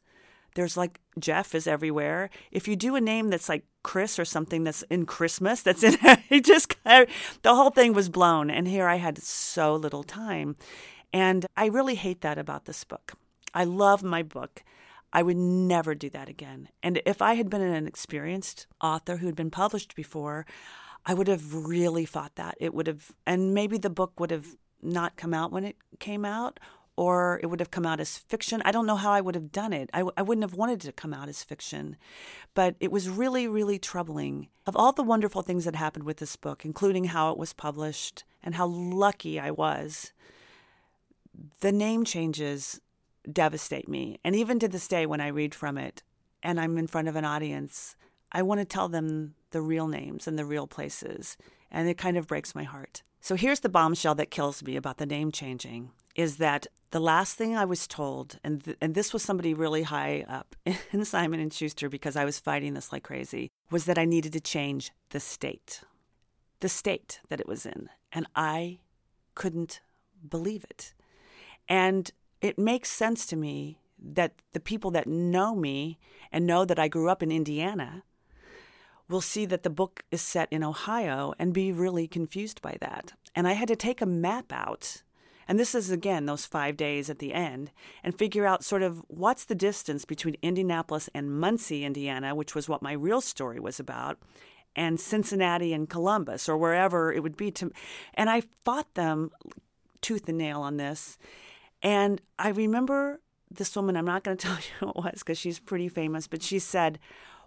there's 0.54 0.76
like 0.76 1.00
Jeff 1.18 1.54
is 1.54 1.66
everywhere. 1.66 2.30
If 2.50 2.66
you 2.66 2.76
do 2.76 2.96
a 2.96 3.00
name 3.00 3.28
that's 3.28 3.48
like 3.48 3.64
Chris 3.84 4.18
or 4.18 4.24
something 4.24 4.64
that's 4.64 4.82
in 4.90 5.06
Christmas, 5.06 5.62
that's 5.62 5.84
in 5.84 5.96
it 6.02 6.44
just 6.44 6.74
the 6.84 7.06
whole 7.54 7.70
thing 7.70 7.92
was 7.92 8.08
blown. 8.08 8.50
And 8.50 8.66
here 8.66 8.88
I 8.88 8.96
had 8.96 9.18
so 9.18 9.76
little 9.76 10.02
time. 10.02 10.56
And 11.12 11.46
I 11.56 11.66
really 11.66 11.94
hate 11.94 12.22
that 12.22 12.38
about 12.38 12.64
this 12.64 12.82
book. 12.82 13.12
I 13.54 13.62
love 13.62 14.02
my 14.02 14.24
book. 14.24 14.64
I 15.12 15.22
would 15.22 15.36
never 15.36 15.94
do 15.94 16.10
that 16.10 16.28
again. 16.28 16.70
And 16.82 17.00
if 17.06 17.22
I 17.22 17.34
had 17.34 17.48
been 17.48 17.62
an 17.62 17.86
experienced 17.86 18.66
author 18.80 19.18
who 19.18 19.26
had 19.26 19.36
been 19.36 19.50
published 19.52 19.94
before, 19.94 20.44
I 21.06 21.14
would 21.14 21.28
have 21.28 21.54
really 21.54 22.04
fought 22.04 22.34
that. 22.34 22.56
It 22.58 22.74
would 22.74 22.88
have, 22.88 23.12
and 23.24 23.54
maybe 23.54 23.78
the 23.78 23.90
book 23.90 24.18
would 24.18 24.32
have 24.32 24.56
not 24.82 25.16
come 25.16 25.32
out 25.32 25.52
when 25.52 25.64
it 25.64 25.76
came 26.00 26.24
out, 26.24 26.58
or 26.96 27.40
it 27.42 27.46
would 27.46 27.60
have 27.60 27.70
come 27.70 27.86
out 27.86 28.00
as 28.00 28.18
fiction. 28.18 28.62
I 28.64 28.72
don't 28.72 28.86
know 28.86 28.96
how 28.96 29.12
I 29.12 29.20
would 29.20 29.34
have 29.34 29.50
done 29.50 29.72
it. 29.72 29.90
I, 29.92 30.04
I 30.16 30.22
wouldn't 30.22 30.44
have 30.44 30.54
wanted 30.54 30.84
it 30.84 30.86
to 30.86 30.92
come 30.92 31.12
out 31.12 31.28
as 31.28 31.42
fiction. 31.42 31.96
But 32.54 32.76
it 32.78 32.92
was 32.92 33.08
really, 33.08 33.48
really 33.48 33.78
troubling. 33.78 34.48
Of 34.66 34.76
all 34.76 34.92
the 34.92 35.02
wonderful 35.02 35.42
things 35.42 35.64
that 35.64 35.74
happened 35.74 36.04
with 36.04 36.18
this 36.18 36.36
book, 36.36 36.64
including 36.64 37.04
how 37.06 37.32
it 37.32 37.38
was 37.38 37.52
published 37.52 38.24
and 38.42 38.54
how 38.54 38.66
lucky 38.66 39.40
I 39.40 39.50
was, 39.50 40.12
the 41.60 41.72
name 41.72 42.04
changes 42.04 42.80
devastate 43.30 43.88
me. 43.88 44.20
And 44.24 44.36
even 44.36 44.58
to 44.60 44.68
this 44.68 44.86
day, 44.86 45.06
when 45.06 45.20
I 45.20 45.28
read 45.28 45.54
from 45.54 45.78
it 45.78 46.02
and 46.42 46.60
I'm 46.60 46.78
in 46.78 46.86
front 46.86 47.08
of 47.08 47.16
an 47.16 47.24
audience, 47.24 47.96
I 48.30 48.42
want 48.42 48.60
to 48.60 48.64
tell 48.64 48.88
them 48.88 49.34
the 49.50 49.60
real 49.60 49.88
names 49.88 50.28
and 50.28 50.38
the 50.38 50.44
real 50.44 50.66
places. 50.66 51.36
And 51.70 51.88
it 51.88 51.98
kind 51.98 52.16
of 52.16 52.28
breaks 52.28 52.54
my 52.54 52.64
heart. 52.64 53.02
So 53.24 53.36
here's 53.36 53.60
the 53.60 53.70
bombshell 53.70 54.16
that 54.16 54.30
kills 54.30 54.62
me 54.62 54.76
about 54.76 54.98
the 54.98 55.06
name 55.06 55.32
changing 55.32 55.92
is 56.14 56.36
that 56.36 56.66
the 56.90 57.00
last 57.00 57.38
thing 57.38 57.56
I 57.56 57.64
was 57.64 57.86
told, 57.86 58.38
and 58.44 58.62
th- 58.62 58.76
and 58.82 58.94
this 58.94 59.14
was 59.14 59.22
somebody 59.22 59.54
really 59.54 59.84
high 59.84 60.26
up 60.28 60.54
in 60.92 61.06
Simon 61.06 61.40
and 61.40 61.50
Schuster 61.50 61.88
because 61.88 62.16
I 62.16 62.26
was 62.26 62.38
fighting 62.38 62.74
this 62.74 62.92
like 62.92 63.02
crazy, 63.02 63.50
was 63.70 63.86
that 63.86 63.96
I 63.96 64.04
needed 64.04 64.34
to 64.34 64.40
change 64.40 64.92
the 65.08 65.20
state, 65.20 65.80
the 66.60 66.68
state 66.68 67.20
that 67.30 67.40
it 67.40 67.48
was 67.48 67.64
in, 67.64 67.88
and 68.12 68.26
I 68.36 68.80
couldn't 69.34 69.80
believe 70.28 70.66
it, 70.68 70.92
and 71.66 72.10
it 72.42 72.58
makes 72.58 72.90
sense 72.90 73.24
to 73.28 73.36
me 73.36 73.78
that 73.98 74.34
the 74.52 74.60
people 74.60 74.90
that 74.90 75.06
know 75.06 75.54
me 75.54 75.98
and 76.30 76.46
know 76.46 76.66
that 76.66 76.78
I 76.78 76.88
grew 76.88 77.08
up 77.08 77.22
in 77.22 77.32
Indiana 77.32 78.02
will 79.08 79.20
see 79.20 79.46
that 79.46 79.62
the 79.62 79.70
book 79.70 80.04
is 80.10 80.22
set 80.22 80.48
in 80.50 80.64
Ohio 80.64 81.34
and 81.38 81.52
be 81.52 81.72
really 81.72 82.08
confused 82.08 82.62
by 82.62 82.76
that. 82.80 83.12
And 83.34 83.46
I 83.46 83.52
had 83.52 83.68
to 83.68 83.76
take 83.76 84.00
a 84.00 84.06
map 84.06 84.52
out. 84.52 85.02
And 85.46 85.58
this 85.58 85.74
is 85.74 85.90
again 85.90 86.24
those 86.26 86.46
five 86.46 86.76
days 86.76 87.10
at 87.10 87.18
the 87.18 87.34
end, 87.34 87.70
and 88.02 88.16
figure 88.16 88.46
out 88.46 88.64
sort 88.64 88.82
of 88.82 89.02
what's 89.08 89.44
the 89.44 89.54
distance 89.54 90.06
between 90.06 90.36
Indianapolis 90.40 91.10
and 91.14 91.38
Muncie, 91.38 91.84
Indiana, 91.84 92.34
which 92.34 92.54
was 92.54 92.68
what 92.68 92.82
my 92.82 92.92
real 92.92 93.20
story 93.20 93.60
was 93.60 93.78
about, 93.78 94.18
and 94.74 94.98
Cincinnati 94.98 95.74
and 95.74 95.88
Columbus, 95.90 96.48
or 96.48 96.56
wherever 96.56 97.12
it 97.12 97.22
would 97.22 97.36
be. 97.36 97.50
To, 97.52 97.70
and 98.14 98.30
I 98.30 98.42
fought 98.64 98.94
them 98.94 99.32
tooth 100.00 100.28
and 100.28 100.38
nail 100.38 100.62
on 100.62 100.78
this. 100.78 101.18
And 101.82 102.22
I 102.38 102.48
remember 102.48 103.20
this 103.50 103.76
woman, 103.76 103.96
I'm 103.96 104.06
not 104.06 104.24
going 104.24 104.36
to 104.38 104.46
tell 104.46 104.56
you 104.56 104.62
who 104.80 104.88
it 104.90 104.96
was 104.96 105.18
because 105.18 105.38
she's 105.38 105.58
pretty 105.58 105.88
famous, 105.88 106.26
but 106.26 106.42
she 106.42 106.58
said, 106.58 106.98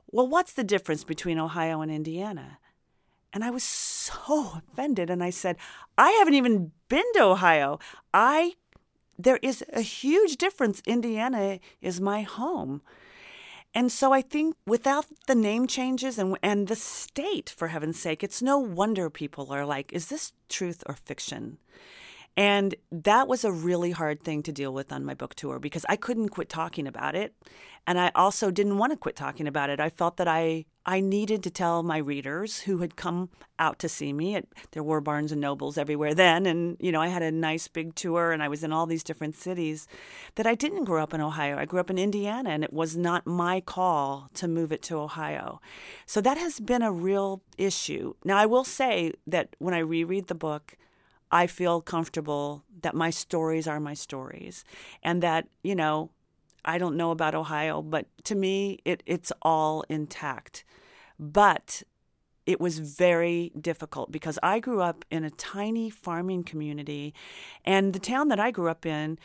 Well, 0.09 0.27
what's 0.27 0.53
the 0.53 0.63
difference 0.63 1.03
between 1.03 1.37
Ohio 1.37 1.81
and 1.81 1.91
Indiana? 1.91 2.59
And 3.33 3.43
I 3.43 3.49
was 3.49 3.63
so 3.63 4.53
offended. 4.57 5.09
And 5.09 5.23
I 5.23 5.29
said, 5.29 5.57
I 5.97 6.11
haven't 6.11 6.35
even 6.35 6.71
been 6.89 7.03
to 7.13 7.23
Ohio. 7.23 7.79
I 8.13 8.53
there 9.19 9.39
is 9.41 9.63
a 9.73 9.81
huge 9.81 10.37
difference. 10.37 10.81
Indiana 10.85 11.59
is 11.81 11.99
my 11.99 12.21
home. 12.21 12.81
And 13.73 13.91
so 13.91 14.13
I 14.13 14.21
think 14.21 14.55
without 14.65 15.07
the 15.27 15.35
name 15.35 15.67
changes 15.67 16.17
and 16.17 16.37
and 16.41 16.67
the 16.67 16.75
state, 16.75 17.49
for 17.49 17.67
heaven's 17.67 17.99
sake, 17.99 18.23
it's 18.23 18.41
no 18.41 18.57
wonder 18.57 19.09
people 19.09 19.51
are 19.51 19.65
like, 19.65 19.91
is 19.91 20.07
this 20.07 20.33
truth 20.49 20.83
or 20.87 20.95
fiction? 20.95 21.57
And 22.37 22.75
that 22.91 23.27
was 23.27 23.43
a 23.43 23.51
really 23.51 23.91
hard 23.91 24.21
thing 24.21 24.43
to 24.43 24.51
deal 24.51 24.71
with 24.71 24.91
on 24.93 25.03
my 25.03 25.15
book 25.15 25.33
tour 25.33 25.57
because 25.57 25.87
I 25.89 25.95
couldn't 25.95 26.29
quit 26.29 26.49
talking 26.49 26.85
about 26.85 27.15
it. 27.15 27.33
And 27.87 27.99
I 27.99 28.11
also 28.13 28.51
didn't 28.51 28.77
want 28.77 28.91
to 28.91 28.97
quit 28.97 29.15
talking 29.15 29.47
about 29.47 29.71
it. 29.71 29.79
I 29.79 29.89
felt 29.89 30.17
that 30.17 30.27
I, 30.27 30.65
I 30.85 30.99
needed 30.99 31.41
to 31.43 31.49
tell 31.49 31.81
my 31.81 31.97
readers 31.97 32.59
who 32.59 32.79
had 32.79 32.95
come 32.95 33.29
out 33.57 33.79
to 33.79 33.89
see 33.89 34.13
me. 34.13 34.39
There 34.71 34.83
were 34.83 35.01
Barnes 35.01 35.31
and 35.31 35.41
Nobles 35.41 35.79
everywhere 35.79 36.13
then. 36.13 36.45
And, 36.45 36.77
you 36.79 36.91
know, 36.91 37.01
I 37.01 37.07
had 37.07 37.23
a 37.23 37.31
nice 37.31 37.67
big 37.67 37.95
tour 37.95 38.33
and 38.33 38.43
I 38.43 38.49
was 38.49 38.63
in 38.63 38.71
all 38.71 38.85
these 38.85 39.05
different 39.05 39.35
cities 39.35 39.87
that 40.35 40.45
I 40.45 40.53
didn't 40.53 40.83
grow 40.83 41.01
up 41.01 41.15
in 41.15 41.21
Ohio. 41.21 41.57
I 41.57 41.65
grew 41.65 41.79
up 41.79 41.89
in 41.89 41.97
Indiana 41.97 42.51
and 42.51 42.63
it 42.63 42.73
was 42.73 42.95
not 42.95 43.25
my 43.25 43.61
call 43.61 44.29
to 44.35 44.47
move 44.47 44.71
it 44.71 44.83
to 44.83 44.99
Ohio. 44.99 45.59
So 46.05 46.21
that 46.21 46.37
has 46.37 46.59
been 46.59 46.83
a 46.83 46.91
real 46.91 47.41
issue. 47.57 48.13
Now, 48.23 48.37
I 48.37 48.45
will 48.45 48.65
say 48.65 49.13
that 49.25 49.55
when 49.57 49.73
I 49.73 49.79
reread 49.79 50.27
the 50.27 50.35
book, 50.35 50.77
I 51.31 51.47
feel 51.47 51.81
comfortable 51.81 52.63
that 52.81 52.95
my 52.95 53.09
stories 53.09 53.67
are 53.67 53.79
my 53.79 53.93
stories 53.93 54.63
and 55.03 55.21
that, 55.23 55.47
you 55.63 55.75
know, 55.75 56.11
I 56.63 56.77
don't 56.77 56.97
know 56.97 57.11
about 57.11 57.35
Ohio, 57.35 57.81
but 57.81 58.05
to 58.25 58.35
me, 58.35 58.79
it, 58.85 59.03
it's 59.05 59.31
all 59.41 59.83
intact. 59.89 60.63
But 61.19 61.83
it 62.45 62.61
was 62.61 62.79
very 62.79 63.51
difficult 63.59 64.11
because 64.11 64.39
I 64.41 64.59
grew 64.59 64.81
up 64.81 65.03
in 65.11 65.23
a 65.23 65.29
tiny 65.29 65.89
farming 65.89 66.43
community, 66.43 67.13
and 67.65 67.93
the 67.93 67.99
town 67.99 68.29
that 68.29 68.39
I 68.39 68.51
grew 68.51 68.69
up 68.69 68.85
in 68.85 69.19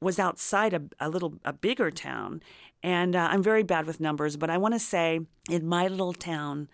was 0.00 0.18
outside 0.18 0.72
a, 0.72 0.82
a 0.98 1.08
little 1.08 1.34
a 1.44 1.52
bigger 1.52 1.90
town. 1.90 2.42
And 2.82 3.14
uh, 3.14 3.28
I'm 3.30 3.42
very 3.42 3.62
bad 3.62 3.86
with 3.86 4.00
numbers, 4.00 4.36
but 4.36 4.50
I 4.50 4.58
want 4.58 4.74
to 4.74 4.80
say 4.80 5.20
in 5.48 5.66
my 5.66 5.88
little 5.88 6.12
town, 6.12 6.68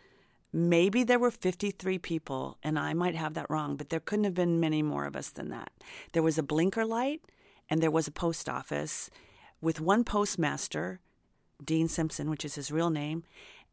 Maybe 0.56 1.02
there 1.02 1.18
were 1.18 1.32
53 1.32 1.98
people, 1.98 2.58
and 2.62 2.78
I 2.78 2.94
might 2.94 3.16
have 3.16 3.34
that 3.34 3.50
wrong, 3.50 3.74
but 3.74 3.90
there 3.90 3.98
couldn't 3.98 4.24
have 4.24 4.34
been 4.34 4.60
many 4.60 4.82
more 4.82 5.04
of 5.04 5.16
us 5.16 5.28
than 5.30 5.48
that. 5.48 5.72
There 6.12 6.22
was 6.22 6.38
a 6.38 6.44
blinker 6.44 6.84
light, 6.84 7.22
and 7.68 7.82
there 7.82 7.90
was 7.90 8.06
a 8.06 8.12
post 8.12 8.48
office 8.48 9.10
with 9.60 9.80
one 9.80 10.04
postmaster, 10.04 11.00
Dean 11.64 11.88
Simpson, 11.88 12.30
which 12.30 12.44
is 12.44 12.54
his 12.54 12.70
real 12.70 12.88
name. 12.88 13.24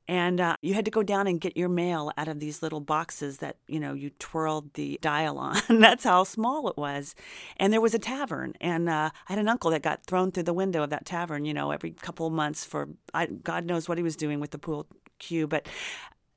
And 0.07 0.41
uh, 0.41 0.55
you 0.63 0.73
had 0.73 0.85
to 0.85 0.91
go 0.91 1.03
down 1.03 1.27
and 1.27 1.39
get 1.39 1.55
your 1.55 1.69
mail 1.69 2.11
out 2.17 2.27
of 2.27 2.39
these 2.39 2.63
little 2.63 2.79
boxes 2.79 3.37
that, 3.37 3.57
you 3.67 3.79
know, 3.79 3.93
you 3.93 4.09
twirled 4.17 4.73
the 4.73 4.97
dial 5.03 5.37
on. 5.37 5.61
That's 5.69 6.05
how 6.05 6.23
small 6.23 6.67
it 6.67 6.77
was. 6.77 7.13
And 7.57 7.71
there 7.71 7.79
was 7.79 7.93
a 7.93 7.99
tavern. 7.99 8.55
And 8.59 8.89
uh, 8.89 9.11
I 9.29 9.33
had 9.33 9.37
an 9.37 9.47
uncle 9.47 9.69
that 9.69 9.83
got 9.83 10.03
thrown 10.07 10.31
through 10.31 10.43
the 10.43 10.53
window 10.53 10.81
of 10.81 10.89
that 10.89 11.05
tavern, 11.05 11.45
you 11.45 11.53
know, 11.53 11.69
every 11.69 11.91
couple 11.91 12.25
of 12.25 12.33
months 12.33 12.65
for 12.65 12.89
I, 13.13 13.27
God 13.27 13.65
knows 13.65 13.87
what 13.87 13.99
he 13.99 14.03
was 14.03 14.15
doing 14.15 14.39
with 14.39 14.49
the 14.49 14.57
pool 14.57 14.87
cue. 15.19 15.47
But 15.47 15.67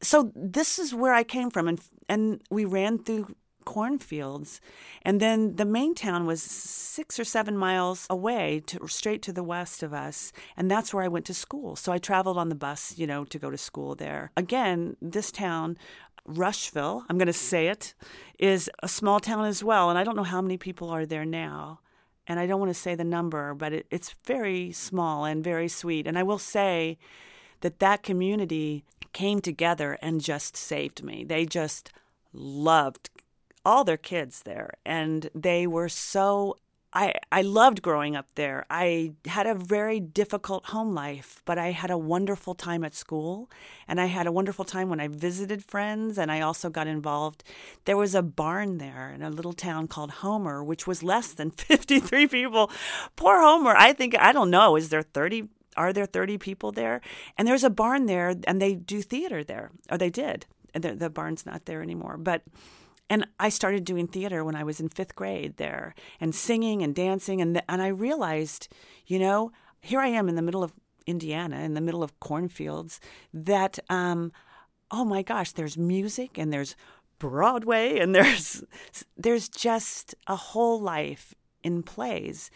so 0.04 0.32
this 0.34 0.78
is 0.78 0.94
where 0.94 1.14
I 1.14 1.24
came 1.24 1.50
from, 1.50 1.68
and 1.68 1.80
and 2.08 2.40
we 2.50 2.64
ran 2.64 2.98
through 2.98 3.34
cornfields, 3.64 4.60
and 5.02 5.20
then 5.20 5.56
the 5.56 5.64
main 5.64 5.94
town 5.94 6.26
was 6.26 6.42
six 6.42 7.18
or 7.18 7.24
seven 7.24 7.56
miles 7.56 8.06
away, 8.10 8.62
to 8.66 8.86
straight 8.88 9.22
to 9.22 9.32
the 9.32 9.42
west 9.42 9.82
of 9.82 9.92
us, 9.92 10.32
and 10.56 10.70
that's 10.70 10.92
where 10.92 11.02
I 11.02 11.08
went 11.08 11.24
to 11.26 11.34
school. 11.34 11.76
So 11.76 11.92
I 11.92 11.98
traveled 11.98 12.38
on 12.38 12.50
the 12.50 12.54
bus, 12.54 12.94
you 12.98 13.06
know, 13.06 13.24
to 13.24 13.38
go 13.38 13.50
to 13.50 13.58
school 13.58 13.94
there. 13.94 14.30
Again, 14.36 14.96
this 15.00 15.32
town. 15.32 15.78
Rushville, 16.26 17.04
I'm 17.10 17.18
going 17.18 17.26
to 17.26 17.34
say 17.34 17.68
it, 17.68 17.92
is 18.38 18.70
a 18.82 18.88
small 18.88 19.20
town 19.20 19.44
as 19.44 19.62
well. 19.62 19.90
And 19.90 19.98
I 19.98 20.04
don't 20.04 20.16
know 20.16 20.22
how 20.22 20.40
many 20.40 20.56
people 20.56 20.88
are 20.88 21.04
there 21.04 21.26
now 21.26 21.80
and 22.26 22.40
I 22.40 22.46
don't 22.46 22.60
want 22.60 22.70
to 22.70 22.74
say 22.74 22.94
the 22.94 23.04
number, 23.04 23.54
but 23.54 23.72
it, 23.72 23.86
it's 23.90 24.14
very 24.24 24.72
small 24.72 25.24
and 25.24 25.44
very 25.44 25.68
sweet. 25.68 26.06
And 26.06 26.18
I 26.18 26.22
will 26.22 26.38
say 26.38 26.98
that 27.60 27.80
that 27.80 28.02
community 28.02 28.84
came 29.14 29.40
together 29.40 29.98
and 30.03 30.20
just 30.20 30.57
saved 30.57 31.03
me. 31.03 31.24
They 31.24 31.46
just 31.46 31.90
loved 32.35 33.09
all 33.64 33.85
their 33.85 33.96
kids 33.96 34.42
there 34.42 34.74
and 34.85 35.31
they 35.35 35.66
were 35.66 35.88
so 35.88 36.59
I, 36.96 37.14
I 37.33 37.42
loved 37.42 37.83
growing 37.83 38.14
up 38.14 38.29
there. 38.37 38.64
I 38.70 39.14
had 39.27 39.48
a 39.48 39.55
very 39.55 39.98
difficult 39.98 40.66
home 40.66 40.94
life, 40.94 41.42
but 41.44 41.59
I 41.59 41.72
had 41.72 41.90
a 41.90 41.98
wonderful 41.98 42.55
time 42.55 42.85
at 42.85 42.94
school. 42.94 43.50
And 43.88 44.00
I 44.00 44.07
had 44.07 44.29
a 44.29 44.33
wonderful 44.33 44.64
time 44.64 44.88
when 44.88 45.00
I 45.00 45.09
visited 45.09 45.64
friends. 45.64 46.18
And 46.18 46.31
I 46.31 46.40
also 46.40 46.70
got 46.70 46.87
involved. 46.87 47.42
There 47.85 47.96
was 47.96 48.14
a 48.14 48.22
barn 48.22 48.79
there 48.79 49.11
in 49.12 49.22
a 49.22 49.31
little 49.31 49.53
town 49.53 49.88
called 49.88 50.12
Homer, 50.22 50.62
which 50.62 50.87
was 50.87 51.03
less 51.03 51.33
than 51.33 51.50
53 51.57 52.29
people. 52.29 52.70
Poor 53.16 53.40
Homer. 53.40 53.74
I 53.77 53.92
think, 53.92 54.16
I 54.16 54.31
don't 54.31 54.50
know, 54.50 54.77
is 54.77 54.90
there 54.90 55.03
30 55.03 55.48
are 55.76 55.92
there 55.92 56.06
30 56.06 56.38
people 56.38 56.72
there? 56.72 57.00
And 57.37 57.46
there's 57.46 57.64
a 57.64 57.70
barn 57.70 58.06
there, 58.06 58.34
and 58.46 58.60
they 58.60 58.74
do 58.74 59.02
theater 59.02 59.44
there, 59.44 59.70
or 59.90 59.98
they 59.98 60.10
did. 60.10 60.46
And 60.74 60.82
the, 60.82 60.94
the 60.94 61.10
barn's 61.10 61.46
not 61.46 61.66
there 61.66 61.82
anymore. 61.82 62.16
But 62.16 62.42
and 63.10 63.26
I 63.38 63.50
started 63.50 63.84
doing 63.84 64.08
theater 64.08 64.44
when 64.44 64.56
I 64.56 64.64
was 64.64 64.80
in 64.80 64.88
fifth 64.88 65.14
grade 65.14 65.56
there, 65.56 65.94
and 66.20 66.34
singing 66.34 66.82
and 66.82 66.94
dancing, 66.94 67.40
and 67.40 67.62
and 67.68 67.82
I 67.82 67.88
realized, 67.88 68.68
you 69.06 69.18
know, 69.18 69.52
here 69.80 70.00
I 70.00 70.08
am 70.08 70.28
in 70.28 70.37
the 70.37 70.42
middle 70.42 70.62
of 70.62 70.72
Indiana, 71.06 71.60
in 71.60 71.74
the 71.74 71.80
middle 71.80 72.02
of 72.02 72.18
cornfields, 72.20 73.00
that 73.32 73.78
um, 73.90 74.32
oh 74.90 75.04
my 75.04 75.22
gosh, 75.22 75.52
there's 75.52 75.76
music 75.76 76.38
and 76.38 76.52
there's 76.52 76.76
Broadway 77.18 77.98
and 77.98 78.14
there's 78.14 78.64
there's 79.16 79.48
just 79.48 80.14
a 80.26 80.37
whole 80.37 80.80
life 80.80 81.34
in 81.62 81.82
plays. 81.82 82.50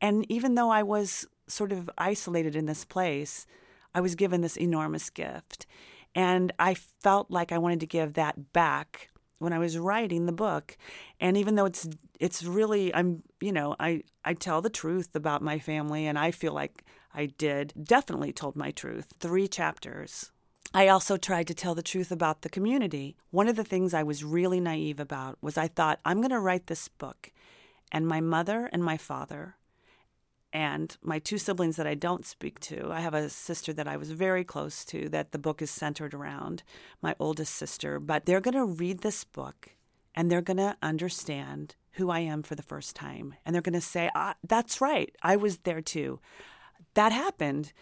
And 0.00 0.26
even 0.30 0.56
though 0.56 0.70
I 0.70 0.82
was 0.82 1.26
sort 1.46 1.72
of 1.72 1.90
isolated 1.98 2.56
in 2.56 2.66
this 2.66 2.84
place, 2.84 3.46
I 3.94 4.00
was 4.00 4.14
given 4.14 4.40
this 4.40 4.56
enormous 4.56 5.10
gift. 5.10 5.66
And 6.14 6.52
I 6.58 6.74
felt 6.74 7.30
like 7.30 7.52
I 7.52 7.58
wanted 7.58 7.80
to 7.80 7.86
give 7.86 8.14
that 8.14 8.52
back 8.52 9.08
when 9.38 9.52
I 9.52 9.58
was 9.58 9.78
writing 9.78 10.26
the 10.26 10.32
book. 10.32 10.76
And 11.20 11.36
even 11.36 11.56
though 11.56 11.64
it's 11.66 11.88
it's 12.20 12.44
really 12.44 12.94
I'm 12.94 13.22
you 13.40 13.52
know, 13.52 13.74
I, 13.80 14.02
I 14.24 14.34
tell 14.34 14.60
the 14.60 14.70
truth 14.70 15.14
about 15.14 15.42
my 15.42 15.58
family 15.58 16.06
and 16.06 16.18
I 16.18 16.30
feel 16.30 16.52
like 16.52 16.84
I 17.14 17.26
did 17.26 17.72
definitely 17.82 18.32
told 18.32 18.56
my 18.56 18.70
truth. 18.70 19.12
Three 19.20 19.48
chapters. 19.48 20.30
I 20.74 20.88
also 20.88 21.18
tried 21.18 21.48
to 21.48 21.54
tell 21.54 21.74
the 21.74 21.82
truth 21.82 22.10
about 22.10 22.40
the 22.40 22.48
community. 22.48 23.16
One 23.30 23.48
of 23.48 23.56
the 23.56 23.64
things 23.64 23.92
I 23.92 24.02
was 24.02 24.24
really 24.24 24.58
naive 24.58 25.00
about 25.00 25.36
was 25.42 25.58
I 25.58 25.68
thought 25.68 26.00
I'm 26.04 26.18
going 26.18 26.30
to 26.30 26.40
write 26.40 26.66
this 26.66 26.88
book 26.88 27.30
and 27.90 28.06
my 28.06 28.22
mother 28.22 28.70
and 28.72 28.82
my 28.82 28.96
father 28.96 29.56
and 30.52 30.96
my 31.02 31.18
two 31.18 31.38
siblings 31.38 31.76
that 31.76 31.86
I 31.86 31.94
don't 31.94 32.26
speak 32.26 32.60
to. 32.60 32.90
I 32.92 33.00
have 33.00 33.14
a 33.14 33.28
sister 33.30 33.72
that 33.72 33.88
I 33.88 33.96
was 33.96 34.12
very 34.12 34.44
close 34.44 34.84
to 34.86 35.08
that 35.08 35.32
the 35.32 35.38
book 35.38 35.62
is 35.62 35.70
centered 35.70 36.12
around, 36.12 36.62
my 37.00 37.14
oldest 37.18 37.54
sister, 37.54 37.98
but 37.98 38.26
they're 38.26 38.40
going 38.40 38.54
to 38.54 38.64
read 38.64 38.98
this 38.98 39.24
book 39.24 39.70
and 40.14 40.30
they're 40.30 40.42
going 40.42 40.58
to 40.58 40.76
understand 40.82 41.76
who 41.92 42.10
I 42.10 42.20
am 42.20 42.42
for 42.42 42.54
the 42.54 42.62
first 42.62 42.94
time. 42.94 43.34
And 43.44 43.54
they're 43.54 43.62
going 43.62 43.72
to 43.74 43.80
say, 43.80 44.10
ah, 44.14 44.34
That's 44.46 44.80
right, 44.80 45.14
I 45.22 45.36
was 45.36 45.58
there 45.58 45.80
too. 45.80 46.20
That 46.94 47.12
happened. 47.12 47.72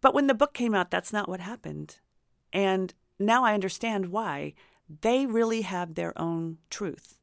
But 0.00 0.14
when 0.14 0.28
the 0.28 0.34
book 0.34 0.54
came 0.54 0.74
out, 0.74 0.90
that's 0.90 1.12
not 1.12 1.28
what 1.28 1.40
happened. 1.40 1.98
And 2.52 2.94
now 3.18 3.44
I 3.44 3.54
understand 3.54 4.06
why. 4.06 4.54
They 5.00 5.26
really 5.26 5.62
have 5.62 5.94
their 5.94 6.18
own 6.18 6.58
truth. 6.70 7.18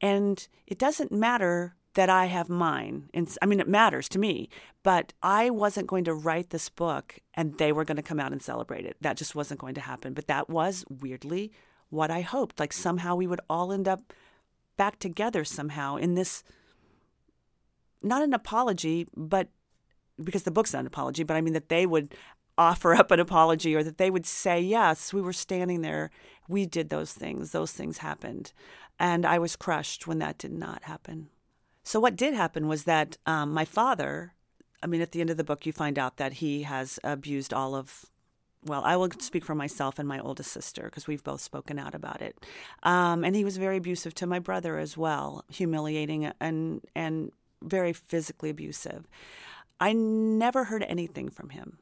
And 0.00 0.46
it 0.66 0.78
doesn't 0.78 1.10
matter 1.10 1.74
that 1.94 2.10
I 2.10 2.26
have 2.26 2.48
mine. 2.48 3.08
And 3.14 3.28
I 3.40 3.46
mean, 3.46 3.60
it 3.60 3.68
matters 3.68 4.08
to 4.10 4.18
me, 4.18 4.48
but 4.82 5.12
I 5.22 5.50
wasn't 5.50 5.86
going 5.86 6.04
to 6.04 6.14
write 6.14 6.50
this 6.50 6.68
book 6.68 7.18
and 7.34 7.56
they 7.58 7.72
were 7.72 7.84
going 7.84 7.96
to 7.96 8.02
come 8.02 8.20
out 8.20 8.32
and 8.32 8.42
celebrate 8.42 8.84
it. 8.84 8.96
That 9.00 9.16
just 9.16 9.34
wasn't 9.34 9.60
going 9.60 9.74
to 9.74 9.80
happen. 9.80 10.12
But 10.12 10.26
that 10.26 10.50
was 10.50 10.84
weirdly 10.88 11.52
what 11.90 12.10
I 12.10 12.20
hoped. 12.20 12.60
Like 12.60 12.72
somehow 12.72 13.14
we 13.14 13.26
would 13.26 13.40
all 13.48 13.72
end 13.72 13.88
up 13.88 14.12
back 14.76 14.98
together 14.98 15.44
somehow 15.44 15.96
in 15.96 16.14
this, 16.14 16.42
not 18.02 18.22
an 18.22 18.34
apology, 18.34 19.06
but 19.16 19.48
because 20.22 20.42
the 20.42 20.50
book's 20.50 20.72
not 20.72 20.80
an 20.80 20.86
apology, 20.86 21.22
but 21.22 21.36
I 21.36 21.40
mean 21.40 21.54
that 21.54 21.68
they 21.68 21.86
would 21.86 22.14
offer 22.56 22.94
up 22.94 23.10
an 23.10 23.20
apology 23.20 23.74
or 23.74 23.82
that 23.82 23.98
they 23.98 24.10
would 24.10 24.26
say, 24.26 24.60
yes, 24.60 25.12
we 25.12 25.20
were 25.20 25.32
standing 25.32 25.82
there. 25.82 26.10
We 26.48 26.66
did 26.66 26.88
those 26.88 27.12
things. 27.12 27.50
Those 27.50 27.72
things 27.72 27.98
happened. 27.98 28.52
And 28.98 29.26
I 29.26 29.38
was 29.38 29.56
crushed 29.56 30.06
when 30.06 30.18
that 30.20 30.38
did 30.38 30.52
not 30.52 30.84
happen. 30.84 31.30
So, 31.84 32.00
what 32.00 32.16
did 32.16 32.32
happen 32.32 32.66
was 32.66 32.84
that 32.84 33.18
um, 33.26 33.52
my 33.52 33.66
father, 33.66 34.32
I 34.82 34.86
mean, 34.86 35.02
at 35.02 35.12
the 35.12 35.20
end 35.20 35.28
of 35.28 35.36
the 35.36 35.44
book, 35.44 35.66
you 35.66 35.72
find 35.72 35.98
out 35.98 36.16
that 36.16 36.34
he 36.34 36.62
has 36.62 36.98
abused 37.04 37.52
all 37.52 37.74
of, 37.74 38.06
well, 38.64 38.82
I 38.84 38.96
will 38.96 39.10
speak 39.20 39.44
for 39.44 39.54
myself 39.54 39.98
and 39.98 40.08
my 40.08 40.18
oldest 40.18 40.50
sister 40.50 40.84
because 40.84 41.06
we've 41.06 41.22
both 41.22 41.42
spoken 41.42 41.78
out 41.78 41.94
about 41.94 42.22
it. 42.22 42.44
Um, 42.82 43.22
and 43.22 43.36
he 43.36 43.44
was 43.44 43.58
very 43.58 43.76
abusive 43.76 44.14
to 44.16 44.26
my 44.26 44.38
brother 44.38 44.78
as 44.78 44.96
well, 44.96 45.44
humiliating 45.50 46.32
and, 46.40 46.80
and 46.96 47.30
very 47.62 47.92
physically 47.92 48.48
abusive. 48.48 49.06
I 49.78 49.92
never 49.92 50.64
heard 50.64 50.84
anything 50.84 51.28
from 51.28 51.50
him. 51.50 51.78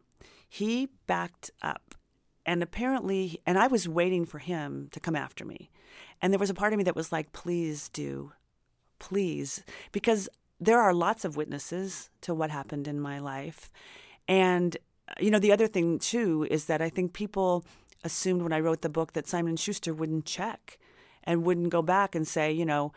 He 0.48 0.88
backed 1.06 1.52
up. 1.62 1.94
And 2.44 2.60
apparently, 2.60 3.38
and 3.46 3.56
I 3.56 3.68
was 3.68 3.88
waiting 3.88 4.26
for 4.26 4.40
him 4.40 4.88
to 4.92 4.98
come 4.98 5.14
after 5.14 5.44
me. 5.44 5.70
And 6.20 6.32
there 6.32 6.40
was 6.40 6.50
a 6.50 6.54
part 6.54 6.72
of 6.72 6.78
me 6.78 6.82
that 6.84 6.96
was 6.96 7.12
like, 7.12 7.32
please 7.32 7.88
do, 7.88 8.32
please, 9.02 9.64
because 9.90 10.28
there 10.60 10.80
are 10.80 10.94
lots 10.94 11.24
of 11.24 11.36
witnesses 11.36 12.08
to 12.20 12.32
what 12.32 12.50
happened 12.50 12.86
in 12.86 13.00
my 13.00 13.18
life. 13.18 13.72
And, 14.28 14.76
you 15.18 15.28
know, 15.28 15.40
the 15.40 15.50
other 15.50 15.66
thing 15.66 15.98
too 15.98 16.46
is 16.48 16.66
that 16.66 16.80
I 16.80 16.88
think 16.88 17.12
people 17.12 17.64
assumed 18.04 18.42
when 18.42 18.52
I 18.52 18.60
wrote 18.60 18.82
the 18.82 18.88
book 18.88 19.12
that 19.14 19.26
Simon 19.26 19.56
Schuster 19.56 19.92
wouldn't 19.92 20.24
check 20.24 20.78
and 21.24 21.42
wouldn't 21.42 21.70
go 21.70 21.82
back 21.82 22.14
and 22.14 22.26
say, 22.26 22.52
you 22.52 22.64
know, 22.64 22.92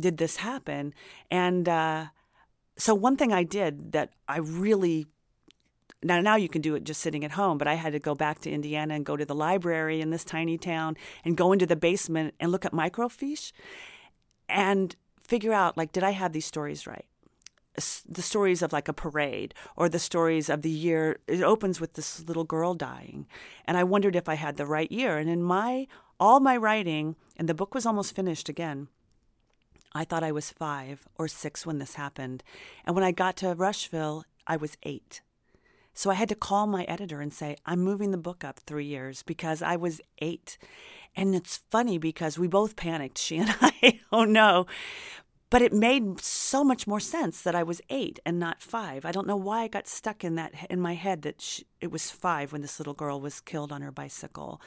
did 0.00 0.16
this 0.16 0.36
happen? 0.36 0.94
And 1.30 1.68
uh, 1.68 2.06
so 2.76 2.92
one 2.92 3.16
thing 3.16 3.32
I 3.32 3.44
did 3.44 3.92
that 3.92 4.10
I 4.26 4.38
really 4.38 5.06
now 6.02 6.20
now 6.20 6.34
you 6.34 6.48
can 6.48 6.60
do 6.60 6.74
it 6.74 6.82
just 6.82 7.00
sitting 7.00 7.24
at 7.26 7.32
home 7.32 7.58
but 7.58 7.68
i 7.68 7.74
had 7.74 7.92
to 7.92 7.98
go 7.98 8.14
back 8.14 8.38
to 8.38 8.50
indiana 8.50 8.94
and 8.94 9.04
go 9.04 9.18
to 9.18 9.26
the 9.26 9.34
library 9.34 10.00
in 10.00 10.08
this 10.08 10.24
tiny 10.24 10.56
town 10.56 10.96
and 11.26 11.36
go 11.36 11.52
into 11.52 11.66
the 11.66 11.76
basement 11.76 12.32
and 12.40 12.50
look 12.50 12.64
at 12.64 12.72
microfiche 12.72 13.52
and 14.48 14.96
figure 15.30 15.52
out 15.52 15.76
like 15.76 15.92
did 15.92 16.02
I 16.02 16.10
have 16.10 16.32
these 16.32 16.44
stories 16.44 16.86
right? 16.86 17.06
The 18.06 18.20
stories 18.20 18.62
of 18.62 18.72
like 18.72 18.88
a 18.88 18.92
parade 18.92 19.54
or 19.76 19.88
the 19.88 20.00
stories 20.00 20.50
of 20.50 20.62
the 20.62 20.76
year. 20.86 21.20
It 21.26 21.42
opens 21.42 21.80
with 21.80 21.94
this 21.94 22.22
little 22.28 22.44
girl 22.44 22.74
dying, 22.74 23.26
and 23.64 23.78
I 23.78 23.84
wondered 23.84 24.16
if 24.16 24.28
I 24.28 24.34
had 24.34 24.56
the 24.56 24.66
right 24.66 24.90
year. 24.90 25.16
And 25.16 25.30
in 25.30 25.42
my 25.42 25.86
all 26.18 26.40
my 26.40 26.56
writing, 26.56 27.16
and 27.36 27.48
the 27.48 27.54
book 27.54 27.72
was 27.74 27.86
almost 27.86 28.14
finished 28.14 28.48
again. 28.48 28.88
I 29.94 30.04
thought 30.04 30.24
I 30.24 30.32
was 30.32 30.50
five 30.50 31.08
or 31.16 31.28
six 31.28 31.64
when 31.64 31.78
this 31.78 31.94
happened, 31.94 32.42
and 32.84 32.94
when 32.94 33.04
I 33.04 33.12
got 33.12 33.36
to 33.36 33.54
Rushville, 33.54 34.24
I 34.46 34.56
was 34.56 34.76
eight. 34.82 35.22
So 36.00 36.08
I 36.08 36.14
had 36.14 36.30
to 36.30 36.34
call 36.34 36.66
my 36.66 36.84
editor 36.84 37.20
and 37.20 37.30
say, 37.30 37.58
I'm 37.66 37.80
moving 37.80 38.10
the 38.10 38.16
book 38.16 38.42
up 38.42 38.58
three 38.60 38.86
years 38.86 39.22
because 39.22 39.60
I 39.60 39.76
was 39.76 40.00
eight. 40.20 40.56
And 41.14 41.34
it's 41.34 41.60
funny 41.70 41.98
because 41.98 42.38
we 42.38 42.48
both 42.48 42.74
panicked, 42.74 43.18
she 43.18 43.36
and 43.36 43.54
I. 43.60 44.00
oh 44.10 44.24
no. 44.24 44.64
But 45.50 45.60
it 45.60 45.74
made 45.74 46.18
so 46.18 46.64
much 46.64 46.86
more 46.86 47.00
sense 47.00 47.42
that 47.42 47.54
I 47.54 47.62
was 47.62 47.82
eight 47.90 48.18
and 48.24 48.40
not 48.40 48.62
five. 48.62 49.04
I 49.04 49.12
don't 49.12 49.26
know 49.26 49.36
why 49.36 49.60
I 49.60 49.68
got 49.68 49.86
stuck 49.86 50.24
in 50.24 50.36
that 50.36 50.54
in 50.70 50.80
my 50.80 50.94
head 50.94 51.20
that 51.20 51.42
she, 51.42 51.66
it 51.82 51.92
was 51.92 52.10
five 52.10 52.50
when 52.50 52.62
this 52.62 52.80
little 52.80 52.94
girl 52.94 53.20
was 53.20 53.42
killed 53.42 53.70
on 53.70 53.82
her 53.82 53.92
bicycle. 53.92 54.58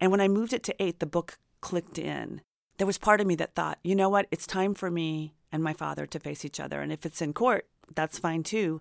And 0.00 0.10
when 0.10 0.22
I 0.22 0.28
moved 0.28 0.54
it 0.54 0.62
to 0.62 0.82
eight, 0.82 0.98
the 0.98 1.04
book 1.04 1.38
clicked 1.60 1.98
in. 1.98 2.40
There 2.78 2.86
was 2.86 2.96
part 2.96 3.20
of 3.20 3.26
me 3.26 3.34
that 3.34 3.54
thought, 3.54 3.80
you 3.84 3.94
know 3.94 4.08
what? 4.08 4.28
It's 4.30 4.46
time 4.46 4.72
for 4.72 4.90
me 4.90 5.34
and 5.52 5.62
my 5.62 5.74
father 5.74 6.06
to 6.06 6.18
face 6.18 6.42
each 6.42 6.58
other. 6.58 6.80
And 6.80 6.90
if 6.90 7.04
it's 7.04 7.20
in 7.20 7.34
court, 7.34 7.66
that's 7.94 8.18
fine 8.18 8.42
too. 8.42 8.80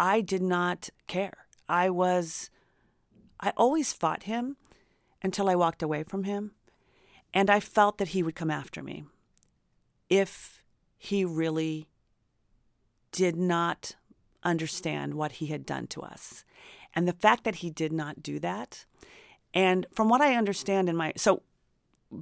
I 0.00 0.22
did 0.22 0.42
not 0.42 0.88
care. 1.06 1.46
I 1.68 1.90
was, 1.90 2.48
I 3.38 3.52
always 3.54 3.92
fought 3.92 4.22
him 4.22 4.56
until 5.22 5.50
I 5.50 5.54
walked 5.54 5.82
away 5.82 6.04
from 6.04 6.24
him. 6.24 6.52
And 7.34 7.50
I 7.50 7.60
felt 7.60 7.98
that 7.98 8.08
he 8.08 8.22
would 8.22 8.34
come 8.34 8.50
after 8.50 8.82
me 8.82 9.04
if 10.08 10.62
he 10.96 11.22
really 11.22 11.86
did 13.12 13.36
not 13.36 13.94
understand 14.42 15.14
what 15.14 15.32
he 15.32 15.48
had 15.48 15.66
done 15.66 15.86
to 15.88 16.00
us. 16.00 16.44
And 16.94 17.06
the 17.06 17.12
fact 17.12 17.44
that 17.44 17.56
he 17.56 17.68
did 17.68 17.92
not 17.92 18.22
do 18.22 18.38
that, 18.38 18.86
and 19.52 19.86
from 19.94 20.08
what 20.08 20.22
I 20.22 20.34
understand 20.34 20.88
in 20.88 20.96
my, 20.96 21.12
so 21.14 21.42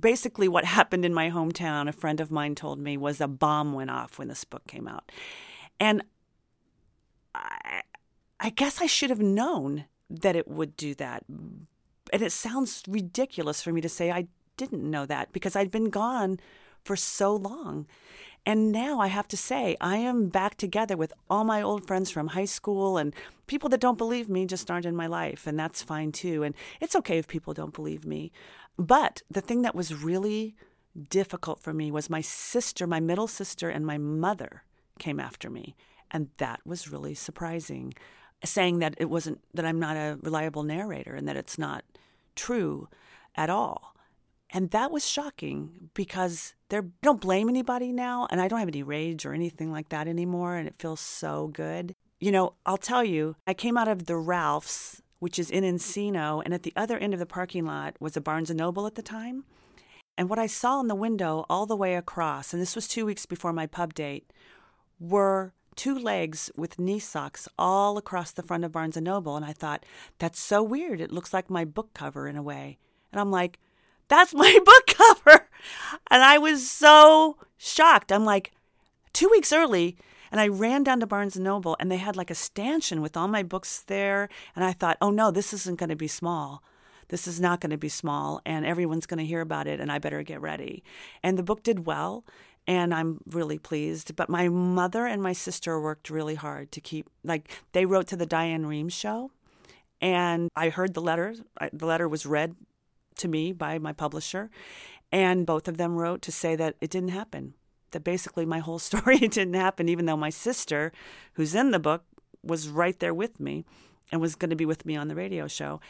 basically 0.00 0.48
what 0.48 0.64
happened 0.78 1.04
in 1.04 1.14
my 1.14 1.30
hometown, 1.30 1.88
a 1.88 1.92
friend 1.92 2.18
of 2.18 2.32
mine 2.32 2.56
told 2.56 2.80
me, 2.80 2.96
was 2.96 3.20
a 3.20 3.28
bomb 3.28 3.72
went 3.72 3.90
off 3.90 4.18
when 4.18 4.26
this 4.26 4.44
book 4.44 4.66
came 4.66 4.88
out. 4.88 5.12
And 5.78 6.02
I, 7.38 7.82
I 8.40 8.50
guess 8.50 8.80
I 8.80 8.86
should 8.86 9.10
have 9.10 9.20
known 9.20 9.86
that 10.10 10.36
it 10.36 10.48
would 10.48 10.76
do 10.76 10.94
that, 10.94 11.24
and 11.28 12.22
it 12.22 12.32
sounds 12.32 12.82
ridiculous 12.88 13.62
for 13.62 13.72
me 13.72 13.80
to 13.80 13.88
say 13.88 14.10
I 14.10 14.28
didn't 14.56 14.90
know 14.90 15.06
that 15.06 15.32
because 15.32 15.56
I'd 15.56 15.70
been 15.70 15.90
gone 15.90 16.40
for 16.84 16.96
so 16.96 17.34
long. 17.34 17.86
And 18.46 18.72
now 18.72 18.98
I 18.98 19.08
have 19.08 19.28
to 19.28 19.36
say, 19.36 19.76
I 19.80 19.98
am 19.98 20.28
back 20.28 20.56
together 20.56 20.96
with 20.96 21.12
all 21.28 21.44
my 21.44 21.60
old 21.60 21.86
friends 21.86 22.10
from 22.10 22.28
high 22.28 22.46
school 22.46 22.96
and 22.96 23.14
people 23.46 23.68
that 23.68 23.80
don't 23.80 23.98
believe 23.98 24.28
me 24.28 24.46
just 24.46 24.70
aren't 24.70 24.86
in 24.86 24.96
my 24.96 25.06
life. 25.06 25.46
And 25.46 25.58
that's 25.58 25.82
fine 25.82 26.12
too. 26.12 26.42
And 26.42 26.54
it's 26.80 26.96
okay 26.96 27.18
if 27.18 27.28
people 27.28 27.52
don't 27.52 27.74
believe 27.74 28.06
me. 28.06 28.32
But 28.78 29.22
the 29.30 29.42
thing 29.42 29.62
that 29.62 29.74
was 29.74 30.02
really 30.02 30.56
difficult 31.10 31.60
for 31.60 31.74
me 31.74 31.90
was 31.90 32.08
my 32.08 32.22
sister, 32.22 32.86
my 32.86 33.00
middle 33.00 33.28
sister, 33.28 33.68
and 33.68 33.84
my 33.84 33.98
mother 33.98 34.62
came 34.98 35.20
after 35.20 35.50
me. 35.50 35.76
And 36.10 36.28
that 36.38 36.60
was 36.64 36.90
really 36.90 37.14
surprising 37.14 37.94
saying 38.44 38.78
that 38.78 38.94
it 38.98 39.10
wasn't 39.10 39.40
that 39.54 39.64
I'm 39.64 39.80
not 39.80 39.96
a 39.96 40.18
reliable 40.22 40.62
narrator 40.62 41.14
and 41.14 41.26
that 41.28 41.36
it's 41.36 41.58
not 41.58 41.84
true 42.36 42.88
at 43.34 43.50
all. 43.50 43.94
And 44.50 44.70
that 44.70 44.90
was 44.90 45.06
shocking 45.06 45.90
because 45.92 46.54
they 46.68 46.80
don't 47.02 47.20
blame 47.20 47.48
anybody 47.48 47.92
now 47.92 48.26
and 48.30 48.40
I 48.40 48.48
don't 48.48 48.60
have 48.60 48.68
any 48.68 48.82
rage 48.82 49.26
or 49.26 49.34
anything 49.34 49.70
like 49.72 49.88
that 49.90 50.08
anymore 50.08 50.56
and 50.56 50.66
it 50.66 50.76
feels 50.78 51.00
so 51.00 51.48
good. 51.48 51.94
You 52.20 52.32
know, 52.32 52.54
I'll 52.64 52.78
tell 52.78 53.04
you, 53.04 53.36
I 53.46 53.54
came 53.54 53.76
out 53.76 53.88
of 53.88 54.06
the 54.06 54.16
Ralphs, 54.16 55.02
which 55.18 55.38
is 55.38 55.50
in 55.50 55.64
Encino, 55.64 56.42
and 56.44 56.54
at 56.54 56.62
the 56.62 56.72
other 56.76 56.96
end 56.96 57.12
of 57.12 57.20
the 57.20 57.26
parking 57.26 57.66
lot 57.66 57.96
was 58.00 58.16
a 58.16 58.20
Barnes 58.20 58.50
and 58.50 58.58
Noble 58.58 58.86
at 58.86 58.94
the 58.94 59.02
time. 59.02 59.44
And 60.16 60.28
what 60.28 60.38
I 60.38 60.46
saw 60.46 60.80
in 60.80 60.88
the 60.88 60.94
window 60.94 61.44
all 61.50 61.66
the 61.66 61.76
way 61.76 61.94
across, 61.94 62.52
and 62.52 62.62
this 62.62 62.74
was 62.74 62.88
2 62.88 63.04
weeks 63.04 63.26
before 63.26 63.52
my 63.52 63.66
pub 63.66 63.94
date, 63.94 64.32
were 64.98 65.52
two 65.78 65.96
legs 65.96 66.50
with 66.56 66.78
knee 66.78 66.98
socks 66.98 67.48
all 67.56 67.96
across 67.96 68.32
the 68.32 68.42
front 68.42 68.64
of 68.64 68.72
Barnes 68.72 68.96
and 68.96 69.04
Noble. 69.04 69.36
And 69.36 69.44
I 69.44 69.52
thought, 69.52 69.86
that's 70.18 70.40
so 70.40 70.62
weird. 70.62 71.00
It 71.00 71.12
looks 71.12 71.32
like 71.32 71.48
my 71.48 71.64
book 71.64 71.94
cover 71.94 72.26
in 72.26 72.36
a 72.36 72.42
way. 72.42 72.78
And 73.12 73.20
I'm 73.20 73.30
like, 73.30 73.60
that's 74.08 74.34
my 74.34 74.58
book 74.64 74.86
cover. 74.88 75.48
And 76.10 76.22
I 76.22 76.36
was 76.36 76.68
so 76.68 77.36
shocked. 77.56 78.12
I'm 78.12 78.24
like, 78.24 78.52
two 79.12 79.28
weeks 79.30 79.52
early. 79.52 79.96
And 80.30 80.40
I 80.40 80.48
ran 80.48 80.82
down 80.82 81.00
to 81.00 81.06
Barnes 81.06 81.36
and 81.36 81.44
Noble 81.44 81.76
and 81.80 81.90
they 81.90 81.96
had 81.96 82.16
like 82.16 82.30
a 82.30 82.34
stanchion 82.34 83.00
with 83.00 83.16
all 83.16 83.28
my 83.28 83.42
books 83.42 83.84
there. 83.86 84.28
And 84.54 84.64
I 84.64 84.72
thought, 84.72 84.98
oh 85.00 85.10
no, 85.10 85.30
this 85.30 85.54
isn't 85.54 85.78
going 85.78 85.88
to 85.88 85.96
be 85.96 86.08
small. 86.08 86.62
This 87.08 87.26
is 87.26 87.40
not 87.40 87.60
going 87.60 87.70
to 87.70 87.78
be 87.78 87.88
small 87.88 88.42
and 88.44 88.66
everyone's 88.66 89.06
going 89.06 89.18
to 89.18 89.24
hear 89.24 89.40
about 89.40 89.66
it 89.66 89.80
and 89.80 89.90
I 89.90 89.98
better 89.98 90.22
get 90.22 90.42
ready. 90.42 90.84
And 91.22 91.38
the 91.38 91.42
book 91.42 91.62
did 91.62 91.86
well 91.86 92.24
and 92.68 92.94
I'm 92.94 93.18
really 93.30 93.58
pleased. 93.58 94.14
But 94.14 94.28
my 94.28 94.48
mother 94.48 95.06
and 95.06 95.22
my 95.22 95.32
sister 95.32 95.80
worked 95.80 96.10
really 96.10 96.34
hard 96.34 96.70
to 96.72 96.80
keep, 96.80 97.08
like, 97.24 97.50
they 97.72 97.86
wrote 97.86 98.06
to 98.08 98.16
the 98.16 98.26
Diane 98.26 98.66
Rehm 98.66 98.92
show, 98.92 99.30
and 100.02 100.50
I 100.54 100.68
heard 100.68 100.92
the 100.92 101.00
letter. 101.00 101.34
The 101.72 101.86
letter 101.86 102.06
was 102.06 102.26
read 102.26 102.54
to 103.16 103.26
me 103.26 103.52
by 103.52 103.78
my 103.78 103.94
publisher, 103.94 104.50
and 105.10 105.46
both 105.46 105.66
of 105.66 105.78
them 105.78 105.96
wrote 105.96 106.20
to 106.22 106.30
say 106.30 106.54
that 106.56 106.76
it 106.82 106.90
didn't 106.90 107.08
happen. 107.08 107.54
That 107.92 108.04
basically 108.04 108.44
my 108.44 108.58
whole 108.58 108.78
story 108.90 109.18
didn't 109.18 109.54
happen, 109.54 109.88
even 109.88 110.04
though 110.04 110.16
my 110.16 110.30
sister, 110.30 110.92
who's 111.32 111.54
in 111.54 111.70
the 111.70 111.80
book, 111.80 112.04
was 112.42 112.68
right 112.68 112.98
there 113.00 113.14
with 113.14 113.40
me 113.40 113.64
and 114.12 114.20
was 114.20 114.36
going 114.36 114.50
to 114.50 114.56
be 114.56 114.66
with 114.66 114.84
me 114.86 114.94
on 114.94 115.08
the 115.08 115.14
radio 115.14 115.48
show. 115.48 115.80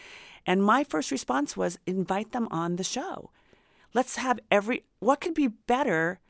And 0.47 0.63
my 0.63 0.85
first 0.85 1.11
response 1.11 1.57
was 1.57 1.79
invite 1.87 2.33
them 2.33 2.49
on 2.51 2.77
the 2.77 2.85
show. 2.85 3.31
Let's 3.95 4.17
have 4.17 4.39
every, 4.51 4.85
what 5.01 5.21
could 5.21 5.35
be 5.35 5.49
better 5.49 6.21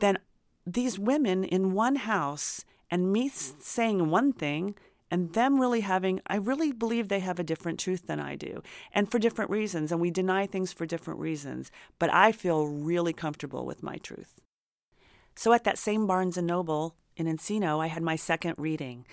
than 0.00 0.18
these 0.66 0.98
women 0.98 1.44
in 1.44 1.72
one 1.72 1.96
house 1.96 2.64
and 2.90 3.12
me 3.12 3.28
saying 3.28 4.10
one 4.10 4.32
thing 4.32 4.74
and 5.10 5.32
them 5.32 5.60
really 5.60 5.80
having 5.80 6.20
i 6.26 6.36
really 6.36 6.72
believe 6.72 7.08
they 7.08 7.20
have 7.20 7.38
a 7.38 7.44
different 7.44 7.78
truth 7.78 8.06
than 8.06 8.20
i 8.20 8.36
do 8.36 8.62
and 8.92 9.10
for 9.10 9.18
different 9.18 9.50
reasons 9.50 9.90
and 9.92 10.00
we 10.00 10.10
deny 10.10 10.46
things 10.46 10.72
for 10.72 10.86
different 10.86 11.20
reasons 11.20 11.70
but 11.98 12.12
i 12.12 12.32
feel 12.32 12.66
really 12.66 13.12
comfortable 13.12 13.64
with 13.66 13.82
my 13.82 13.96
truth 13.96 14.34
So 15.36 15.52
at 15.52 15.64
that 15.64 15.78
same 15.78 16.06
Barnes 16.06 16.36
and 16.36 16.46
Noble 16.48 16.96
in 17.16 17.26
Encino, 17.26 17.80
I 17.82 17.88
had 17.88 18.02
my 18.02 18.16
second 18.16 18.54
reading. 18.58 19.06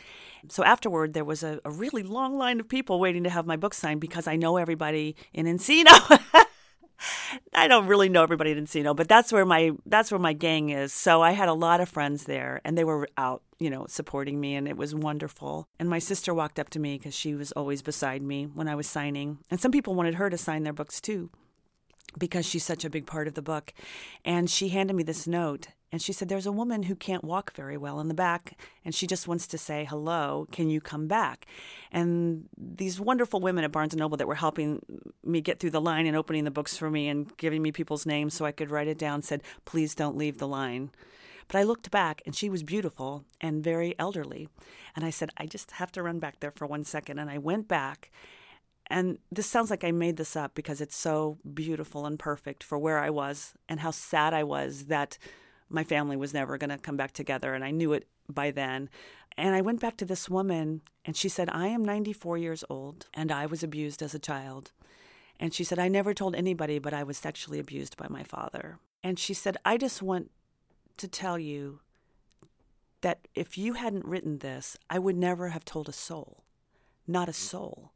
So 0.49 0.63
afterward, 0.63 1.13
there 1.13 1.25
was 1.25 1.43
a, 1.43 1.59
a 1.65 1.71
really 1.71 2.03
long 2.03 2.38
line 2.38 2.59
of 2.59 2.67
people 2.67 2.99
waiting 2.99 3.23
to 3.23 3.29
have 3.29 3.45
my 3.45 3.57
book 3.57 3.73
signed 3.73 4.01
because 4.01 4.27
I 4.27 4.36
know 4.36 4.57
everybody 4.57 5.15
in 5.33 5.45
Encino. 5.45 5.93
I 7.53 7.67
don't 7.67 7.87
really 7.87 8.09
know 8.09 8.23
everybody 8.23 8.51
in 8.51 8.65
Encino, 8.65 8.95
but 8.95 9.07
that's 9.07 9.31
where 9.31 9.45
my 9.45 9.71
that's 9.85 10.11
where 10.11 10.19
my 10.19 10.33
gang 10.33 10.69
is. 10.69 10.93
So 10.93 11.21
I 11.21 11.31
had 11.31 11.49
a 11.49 11.53
lot 11.53 11.81
of 11.81 11.89
friends 11.89 12.25
there, 12.25 12.61
and 12.63 12.77
they 12.77 12.83
were 12.83 13.07
out, 13.17 13.41
you 13.59 13.69
know, 13.69 13.85
supporting 13.87 14.39
me, 14.39 14.55
and 14.55 14.67
it 14.67 14.77
was 14.77 14.95
wonderful. 14.95 15.67
And 15.79 15.89
my 15.89 15.99
sister 15.99 16.33
walked 16.33 16.59
up 16.59 16.69
to 16.71 16.79
me 16.79 16.97
because 16.97 17.15
she 17.15 17.35
was 17.35 17.51
always 17.53 17.81
beside 17.81 18.21
me 18.21 18.45
when 18.45 18.67
I 18.67 18.75
was 18.75 18.87
signing, 18.87 19.39
and 19.49 19.59
some 19.59 19.71
people 19.71 19.95
wanted 19.95 20.15
her 20.15 20.29
to 20.29 20.37
sign 20.37 20.63
their 20.63 20.73
books 20.73 21.01
too 21.01 21.29
because 22.17 22.45
she's 22.45 22.63
such 22.63 22.85
a 22.85 22.89
big 22.89 23.05
part 23.05 23.27
of 23.27 23.33
the 23.33 23.41
book. 23.41 23.73
And 24.23 24.49
she 24.49 24.69
handed 24.69 24.95
me 24.95 25.03
this 25.03 25.27
note 25.27 25.67
and 25.95 26.01
she 26.01 26.11
said, 26.11 26.27
There's 26.27 26.45
a 26.45 26.51
woman 26.51 26.83
who 26.83 26.93
can't 26.93 27.23
walk 27.23 27.53
very 27.55 27.77
well 27.77 28.01
in 28.01 28.09
the 28.09 28.13
back, 28.13 28.59
and 28.83 28.93
she 28.93 29.07
just 29.07 29.29
wants 29.29 29.47
to 29.47 29.57
say 29.57 29.85
hello. 29.85 30.45
Can 30.51 30.69
you 30.69 30.81
come 30.81 31.07
back? 31.07 31.45
And 31.89 32.49
these 32.57 32.99
wonderful 32.99 33.39
women 33.39 33.63
at 33.63 33.71
Barnes 33.71 33.93
and 33.93 34.01
Noble 34.01 34.17
that 34.17 34.27
were 34.27 34.35
helping 34.35 34.81
me 35.23 35.39
get 35.39 35.61
through 35.61 35.69
the 35.69 35.79
line 35.79 36.05
and 36.05 36.17
opening 36.17 36.43
the 36.43 36.51
books 36.51 36.75
for 36.75 36.89
me 36.89 37.07
and 37.07 37.31
giving 37.37 37.61
me 37.61 37.71
people's 37.71 38.05
names 38.05 38.33
so 38.33 38.43
I 38.43 38.51
could 38.51 38.71
write 38.71 38.89
it 38.89 38.97
down 38.97 39.21
said, 39.21 39.41
Please 39.63 39.95
don't 39.95 40.17
leave 40.17 40.37
the 40.37 40.49
line. 40.49 40.91
But 41.47 41.59
I 41.59 41.63
looked 41.63 41.89
back 41.91 42.21
and 42.25 42.35
she 42.35 42.49
was 42.49 42.61
beautiful 42.61 43.23
and 43.39 43.63
very 43.63 43.97
elderly. 43.97 44.49
And 44.97 45.05
I 45.05 45.11
said, 45.11 45.29
I 45.37 45.45
just 45.45 45.71
have 45.71 45.93
to 45.93 46.03
run 46.03 46.19
back 46.19 46.41
there 46.41 46.51
for 46.51 46.67
one 46.67 46.83
second. 46.83 47.19
And 47.19 47.29
I 47.29 47.37
went 47.37 47.69
back 47.69 48.11
and 48.87 49.17
this 49.31 49.47
sounds 49.47 49.69
like 49.69 49.85
I 49.85 49.91
made 49.91 50.17
this 50.17 50.35
up 50.35 50.53
because 50.55 50.81
it's 50.81 50.97
so 50.97 51.37
beautiful 51.53 52.05
and 52.05 52.19
perfect 52.19 52.63
for 52.63 52.77
where 52.77 52.99
I 52.99 53.09
was 53.09 53.53
and 53.69 53.79
how 53.79 53.91
sad 53.91 54.33
I 54.33 54.43
was 54.43 54.85
that 54.85 55.17
my 55.70 55.84
family 55.84 56.16
was 56.16 56.34
never 56.34 56.57
going 56.57 56.70
to 56.70 56.78
come 56.78 56.97
back 56.97 57.11
together. 57.11 57.53
And 57.53 57.63
I 57.63 57.72
knew 57.72 57.93
it 57.93 58.07
by 58.30 58.51
then. 58.51 58.89
And 59.38 59.55
I 59.55 59.61
went 59.61 59.82
back 59.82 59.97
to 59.97 60.05
this 60.05 60.30
woman 60.30 60.82
and 61.03 61.16
she 61.16 61.30
said, 61.30 61.49
I 61.51 61.68
am 61.68 61.84
94 61.84 62.38
years 62.38 62.63
old 62.70 63.07
and 63.13 63.32
I 63.32 63.45
was 63.45 63.63
abused 63.63 64.01
as 64.01 64.13
a 64.13 64.20
child. 64.20 64.72
And 65.39 65.53
she 65.53 65.63
said, 65.63 65.80
I 65.80 65.89
never 65.89 66.13
told 66.13 66.36
anybody, 66.36 66.80
but 66.80 66.93
I 66.93 67.03
was 67.03 67.18
sexually 67.18 67.59
abused 67.59 67.97
by 67.97 68.07
my 68.09 68.24
father. 68.24 68.80
And 69.03 69.20
she 69.20 69.34
said, 69.34 69.57
I 69.66 69.78
just 69.78 70.01
want 70.01 70.32
to 70.97 71.07
tell 71.07 71.38
you 71.38 71.82
that 73.01 73.28
if 73.36 73.57
you 73.57 73.74
hadn't 73.74 74.05
written 74.05 74.39
this, 74.39 74.78
I 74.89 74.97
would 74.97 75.18
never 75.18 75.49
have 75.49 75.66
told 75.66 75.89
a 75.89 75.93
soul, 75.93 76.45
not 77.05 77.30
a 77.30 77.34
soul. 77.34 77.91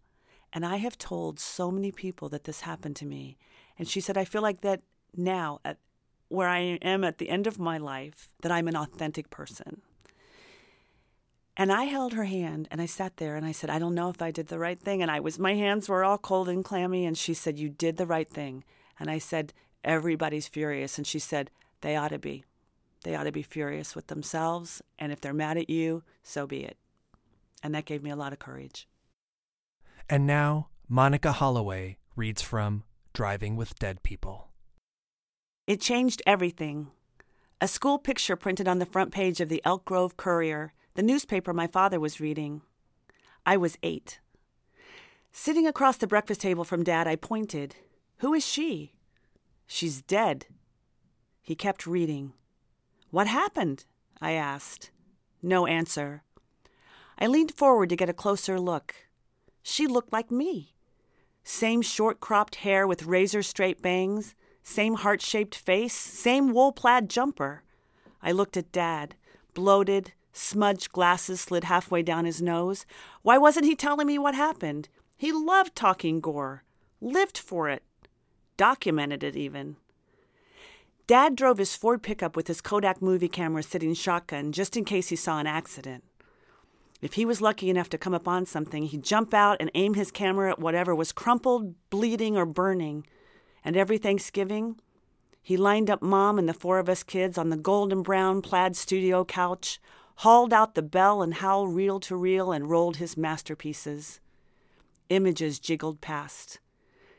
And 0.51 0.65
I 0.65 0.77
have 0.77 0.97
told 0.97 1.39
so 1.39 1.71
many 1.71 1.91
people 1.91 2.27
that 2.29 2.43
this 2.43 2.61
happened 2.61 2.95
to 2.97 3.05
me. 3.05 3.37
And 3.77 3.87
she 3.87 4.01
said, 4.01 4.17
I 4.17 4.25
feel 4.25 4.41
like 4.41 4.61
that 4.61 4.81
now, 5.15 5.61
at 5.63 5.77
where 6.29 6.47
I 6.47 6.59
am 6.81 7.03
at 7.03 7.17
the 7.17 7.29
end 7.29 7.47
of 7.47 7.59
my 7.59 7.77
life, 7.77 8.29
that 8.41 8.51
I'm 8.51 8.67
an 8.67 8.75
authentic 8.75 9.29
person. 9.29 9.81
And 11.57 11.73
I 11.73 11.83
held 11.83 12.13
her 12.13 12.23
hand 12.23 12.69
and 12.71 12.81
I 12.81 12.85
sat 12.85 13.17
there 13.17 13.35
and 13.35 13.45
I 13.45 13.51
said, 13.51 13.69
I 13.69 13.79
don't 13.79 13.93
know 13.93 14.09
if 14.09 14.21
I 14.21 14.31
did 14.31 14.47
the 14.47 14.57
right 14.57 14.79
thing. 14.79 15.01
And 15.01 15.11
I 15.11 15.19
was, 15.19 15.37
my 15.37 15.55
hands 15.55 15.89
were 15.89 16.05
all 16.05 16.17
cold 16.17 16.47
and 16.47 16.63
clammy. 16.63 17.05
And 17.05 17.17
she 17.17 17.33
said, 17.33 17.59
You 17.59 17.67
did 17.67 17.97
the 17.97 18.07
right 18.07 18.29
thing. 18.29 18.63
And 18.97 19.11
I 19.11 19.17
said, 19.17 19.51
Everybody's 19.83 20.47
furious. 20.47 20.97
And 20.97 21.05
she 21.05 21.19
said, 21.19 21.51
They 21.81 21.97
ought 21.97 22.09
to 22.11 22.19
be. 22.19 22.45
They 23.03 23.13
ought 23.13 23.23
to 23.23 23.33
be 23.33 23.43
furious 23.43 23.93
with 23.93 24.07
themselves. 24.07 24.81
And 24.97 25.11
if 25.11 25.19
they're 25.19 25.33
mad 25.33 25.57
at 25.57 25.69
you, 25.69 26.03
so 26.23 26.47
be 26.47 26.63
it. 26.63 26.77
And 27.61 27.75
that 27.75 27.85
gave 27.85 28.03
me 28.03 28.09
a 28.09 28.15
lot 28.15 28.31
of 28.31 28.39
courage. 28.39 28.87
And 30.09 30.25
now, 30.25 30.69
Monica 30.87 31.33
Holloway 31.33 31.97
reads 32.15 32.41
from 32.41 32.83
Driving 33.13 33.57
with 33.57 33.77
Dead 33.77 34.01
People. 34.01 34.48
It 35.69 35.79
changed 35.79 36.23
everything. 36.25 36.87
A 37.61 37.67
school 37.67 37.99
picture 37.99 38.35
printed 38.35 38.67
on 38.67 38.79
the 38.79 38.87
front 38.87 39.11
page 39.11 39.39
of 39.39 39.49
the 39.49 39.61
Elk 39.63 39.85
Grove 39.85 40.17
Courier, 40.17 40.73
the 40.95 41.03
newspaper 41.03 41.53
my 41.53 41.67
father 41.67 41.99
was 41.99 42.19
reading. 42.19 42.63
I 43.45 43.55
was 43.55 43.77
eight. 43.83 44.19
Sitting 45.31 45.67
across 45.67 45.97
the 45.97 46.07
breakfast 46.07 46.41
table 46.41 46.63
from 46.63 46.83
Dad, 46.83 47.07
I 47.07 47.15
pointed. 47.15 47.75
Who 48.17 48.33
is 48.33 48.43
she? 48.43 48.93
She's 49.67 50.01
dead. 50.01 50.47
He 51.43 51.53
kept 51.53 51.85
reading. 51.85 52.33
What 53.11 53.27
happened? 53.27 53.85
I 54.19 54.31
asked. 54.31 54.89
No 55.43 55.67
answer. 55.67 56.23
I 57.19 57.27
leaned 57.27 57.53
forward 57.53 57.89
to 57.89 57.95
get 57.95 58.09
a 58.09 58.23
closer 58.23 58.59
look. 58.59 58.95
She 59.61 59.85
looked 59.85 60.11
like 60.11 60.31
me. 60.31 60.73
Same 61.43 61.83
short 61.83 62.19
cropped 62.19 62.55
hair 62.55 62.87
with 62.87 63.05
razor 63.05 63.43
straight 63.43 63.83
bangs, 63.83 64.33
same 64.69 64.95
heart 64.95 65.21
shaped 65.21 65.55
face, 65.55 65.93
same 65.93 66.53
wool 66.53 66.71
plaid 66.71 67.09
jumper. 67.09 67.63
I 68.21 68.31
looked 68.31 68.55
at 68.55 68.71
Dad, 68.71 69.15
bloated, 69.53 70.13
smudged 70.31 70.91
glasses 70.91 71.41
slid 71.41 71.65
halfway 71.65 72.03
down 72.03 72.25
his 72.25 72.41
nose. 72.41 72.85
Why 73.21 73.37
wasn't 73.37 73.65
he 73.65 73.75
telling 73.75 74.07
me 74.07 74.17
what 74.17 74.35
happened? 74.35 74.87
He 75.17 75.31
loved 75.31 75.75
talking 75.75 76.21
gore, 76.21 76.63
lived 77.01 77.37
for 77.37 77.67
it, 77.67 77.83
documented 78.57 79.23
it 79.23 79.35
even. 79.35 79.77
Dad 81.07 81.35
drove 81.35 81.57
his 81.57 81.75
Ford 81.75 82.03
pickup 82.03 82.35
with 82.35 82.47
his 82.47 82.61
Kodak 82.61 83.01
movie 83.01 83.27
camera 83.27 83.63
sitting 83.63 83.95
shotgun 83.95 84.51
just 84.51 84.77
in 84.77 84.85
case 84.85 85.09
he 85.09 85.15
saw 85.15 85.39
an 85.39 85.47
accident. 85.47 86.03
If 87.01 87.13
he 87.13 87.25
was 87.25 87.41
lucky 87.41 87.69
enough 87.69 87.89
to 87.89 87.97
come 87.97 88.13
upon 88.13 88.45
something, 88.45 88.83
he'd 88.83 89.03
jump 89.03 89.33
out 89.33 89.57
and 89.59 89.71
aim 89.73 89.95
his 89.95 90.11
camera 90.11 90.51
at 90.51 90.59
whatever 90.59 90.93
was 90.93 91.11
crumpled, 91.11 91.73
bleeding, 91.89 92.37
or 92.37 92.45
burning. 92.45 93.05
And 93.63 93.75
every 93.75 93.97
Thanksgiving, 93.97 94.79
he 95.41 95.57
lined 95.57 95.89
up 95.89 96.01
Mom 96.01 96.37
and 96.37 96.47
the 96.47 96.53
four 96.53 96.79
of 96.79 96.89
us 96.89 97.03
kids 97.03 97.37
on 97.37 97.49
the 97.49 97.57
golden 97.57 98.01
brown 98.01 98.41
plaid 98.41 98.75
studio 98.75 99.25
couch, 99.25 99.79
hauled 100.17 100.53
out 100.53 100.75
the 100.75 100.81
Bell 100.81 101.21
and 101.21 101.35
Howell 101.35 101.67
reel 101.67 101.99
to 102.01 102.15
reel, 102.15 102.51
and 102.51 102.69
rolled 102.69 102.97
his 102.97 103.17
masterpieces. 103.17 104.19
Images 105.09 105.59
jiggled 105.59 106.01
past. 106.01 106.59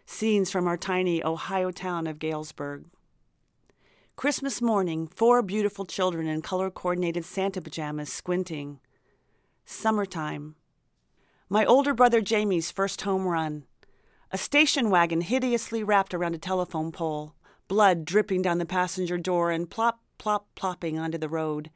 Scenes 0.07 0.51
from 0.51 0.67
our 0.67 0.77
tiny 0.77 1.25
Ohio 1.25 1.71
town 1.71 2.07
of 2.07 2.19
Galesburg. 2.19 2.85
Christmas 4.17 4.61
morning, 4.61 5.07
four 5.07 5.41
beautiful 5.41 5.87
children 5.87 6.27
in 6.27 6.43
color 6.43 6.71
coordinated 6.71 7.25
Santa 7.25 7.61
pajamas 7.61 8.13
squinting 8.13 8.81
Summertime. 9.65 10.57
My 11.49 11.65
older 11.65 11.95
brother 11.95 12.21
Jamie's 12.21 12.71
first 12.71 13.03
home 13.03 13.27
run. 13.27 13.65
A 14.33 14.39
station 14.39 14.91
wagon 14.91 15.23
hideously 15.23 15.83
wrapped 15.83 16.15
around 16.15 16.37
a 16.37 16.39
telephone 16.39 16.93
pole, 16.93 17.35
blood 17.67 18.05
dripping 18.05 18.43
down 18.43 18.59
the 18.59 18.65
passenger 18.65 19.19
door 19.19 19.51
and 19.51 19.69
plop, 19.69 20.01
plop, 20.19 20.47
plopping 20.55 21.01
onto 21.01 21.19
the 21.19 21.29
road. 21.29 21.73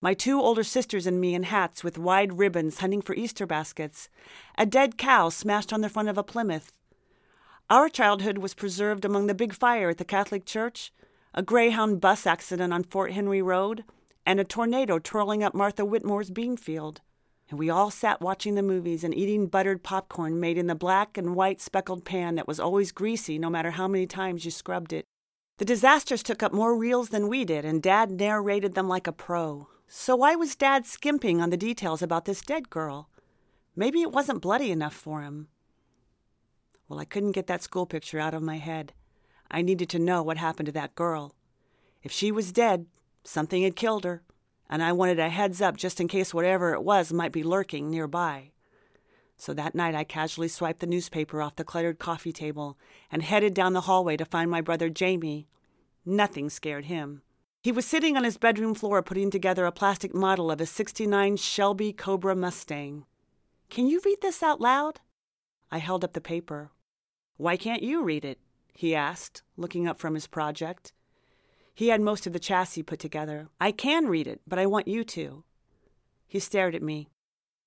My 0.00 0.14
two 0.14 0.40
older 0.40 0.62
sisters 0.62 1.04
and 1.08 1.20
me 1.20 1.34
in 1.34 1.42
hats 1.42 1.82
with 1.82 1.98
wide 1.98 2.38
ribbons 2.38 2.78
hunting 2.78 3.02
for 3.02 3.16
Easter 3.16 3.44
baskets. 3.44 4.08
A 4.56 4.66
dead 4.66 4.98
cow 4.98 5.30
smashed 5.30 5.72
on 5.72 5.80
the 5.80 5.88
front 5.88 6.08
of 6.08 6.16
a 6.16 6.22
Plymouth. 6.22 6.72
Our 7.68 7.88
childhood 7.88 8.38
was 8.38 8.54
preserved 8.54 9.04
among 9.04 9.26
the 9.26 9.34
big 9.34 9.52
fire 9.52 9.90
at 9.90 9.98
the 9.98 10.04
Catholic 10.04 10.46
Church, 10.46 10.92
a 11.34 11.42
Greyhound 11.42 12.00
bus 12.00 12.24
accident 12.24 12.72
on 12.72 12.84
Fort 12.84 13.14
Henry 13.14 13.42
Road, 13.42 13.82
and 14.24 14.38
a 14.38 14.44
tornado 14.44 15.00
twirling 15.00 15.42
up 15.42 15.54
Martha 15.54 15.84
Whitmore's 15.84 16.30
bean 16.30 16.56
field 16.56 17.00
and 17.50 17.58
we 17.58 17.68
all 17.68 17.90
sat 17.90 18.20
watching 18.20 18.54
the 18.54 18.62
movies 18.62 19.02
and 19.02 19.12
eating 19.12 19.48
buttered 19.48 19.82
popcorn 19.82 20.38
made 20.38 20.56
in 20.56 20.68
the 20.68 20.74
black 20.76 21.18
and 21.18 21.34
white 21.34 21.60
speckled 21.60 22.04
pan 22.04 22.36
that 22.36 22.46
was 22.46 22.60
always 22.60 22.92
greasy 22.92 23.38
no 23.38 23.50
matter 23.50 23.72
how 23.72 23.88
many 23.88 24.06
times 24.06 24.44
you 24.44 24.52
scrubbed 24.52 24.92
it. 24.92 25.04
The 25.58 25.64
disasters 25.64 26.22
took 26.22 26.44
up 26.44 26.52
more 26.52 26.76
reels 26.76 27.08
than 27.08 27.28
we 27.28 27.44
did, 27.44 27.64
and 27.64 27.82
Dad 27.82 28.12
narrated 28.12 28.74
them 28.74 28.88
like 28.88 29.08
a 29.08 29.12
pro. 29.12 29.68
So 29.88 30.14
why 30.16 30.36
was 30.36 30.54
Dad 30.54 30.86
skimping 30.86 31.40
on 31.40 31.50
the 31.50 31.56
details 31.56 32.00
about 32.00 32.24
this 32.24 32.40
dead 32.40 32.70
girl? 32.70 33.10
Maybe 33.74 34.00
it 34.00 34.12
wasn't 34.12 34.42
bloody 34.42 34.70
enough 34.70 34.94
for 34.94 35.22
him. 35.22 35.48
Well, 36.88 37.00
I 37.00 37.04
couldn't 37.04 37.32
get 37.32 37.48
that 37.48 37.62
school 37.62 37.84
picture 37.84 38.20
out 38.20 38.32
of 38.32 38.42
my 38.42 38.58
head. 38.58 38.92
I 39.50 39.62
needed 39.62 39.88
to 39.90 39.98
know 39.98 40.22
what 40.22 40.38
happened 40.38 40.66
to 40.66 40.72
that 40.72 40.94
girl. 40.94 41.34
If 42.02 42.12
she 42.12 42.30
was 42.30 42.52
dead, 42.52 42.86
something 43.24 43.64
had 43.64 43.74
killed 43.74 44.04
her 44.04 44.22
and 44.70 44.84
I 44.84 44.92
wanted 44.92 45.18
a 45.18 45.28
heads 45.28 45.60
up 45.60 45.76
just 45.76 46.00
in 46.00 46.06
case 46.06 46.32
whatever 46.32 46.72
it 46.72 46.84
was 46.84 47.12
might 47.12 47.32
be 47.32 47.42
lurking 47.42 47.90
nearby. 47.90 48.52
So 49.36 49.52
that 49.52 49.74
night 49.74 49.96
I 49.96 50.04
casually 50.04 50.48
swiped 50.48 50.78
the 50.78 50.86
newspaper 50.86 51.42
off 51.42 51.56
the 51.56 51.64
cluttered 51.64 51.98
coffee 51.98 52.32
table 52.32 52.78
and 53.10 53.22
headed 53.22 53.52
down 53.52 53.72
the 53.72 53.82
hallway 53.82 54.16
to 54.16 54.24
find 54.24 54.48
my 54.48 54.60
brother 54.60 54.88
Jamie. 54.88 55.48
Nothing 56.06 56.48
scared 56.48 56.84
him. 56.84 57.22
He 57.62 57.72
was 57.72 57.84
sitting 57.84 58.16
on 58.16 58.24
his 58.24 58.38
bedroom 58.38 58.74
floor 58.74 59.02
putting 59.02 59.30
together 59.30 59.66
a 59.66 59.72
plastic 59.72 60.14
model 60.14 60.50
of 60.50 60.60
a 60.60 60.66
69 60.66 61.36
Shelby 61.36 61.92
Cobra 61.92 62.36
Mustang. 62.36 63.04
Can 63.70 63.86
you 63.86 64.00
read 64.04 64.18
this 64.22 64.42
out 64.42 64.60
loud? 64.60 65.00
I 65.70 65.78
held 65.78 66.04
up 66.04 66.12
the 66.12 66.20
paper. 66.20 66.70
Why 67.36 67.56
can't 67.56 67.82
you 67.82 68.04
read 68.04 68.24
it? 68.24 68.38
he 68.72 68.94
asked, 68.94 69.42
looking 69.56 69.88
up 69.88 69.98
from 69.98 70.14
his 70.14 70.26
project. 70.26 70.92
He 71.80 71.88
had 71.88 72.02
most 72.02 72.26
of 72.26 72.34
the 72.34 72.38
chassis 72.38 72.82
put 72.82 72.98
together. 72.98 73.48
I 73.58 73.72
can 73.72 74.06
read 74.06 74.26
it, 74.26 74.42
but 74.46 74.58
I 74.58 74.66
want 74.66 74.86
you 74.86 75.02
to. 75.02 75.44
He 76.28 76.38
stared 76.38 76.74
at 76.74 76.82
me. 76.82 77.08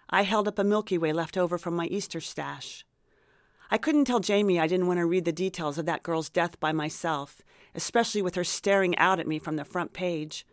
I 0.08 0.22
held 0.22 0.48
up 0.48 0.60
a 0.60 0.64
Milky 0.64 1.00
Way 1.00 1.12
left 1.12 1.36
over 1.36 1.58
from 1.58 1.76
my 1.76 1.88
Easter 1.88 2.22
stash. 2.22 2.86
I 3.72 3.80
couldn't 3.80 4.06
tell 4.06 4.20
Jamie 4.20 4.60
I 4.60 4.68
didn't 4.68 4.86
want 4.86 5.00
to 5.00 5.08
read 5.08 5.26
the 5.26 5.32
details 5.32 5.80
of 5.80 5.88
that 5.88 6.04
girl's 6.04 6.30
death 6.30 6.60
by 6.60 6.72
myself, 6.72 7.42
especially 7.74 8.22
with 8.22 8.36
her 8.36 8.44
staring 8.44 8.96
out 9.00 9.20
at 9.20 9.26
me 9.26 9.40
from 9.40 9.56
the 9.56 9.66
front 9.66 9.94
page. 9.94 10.46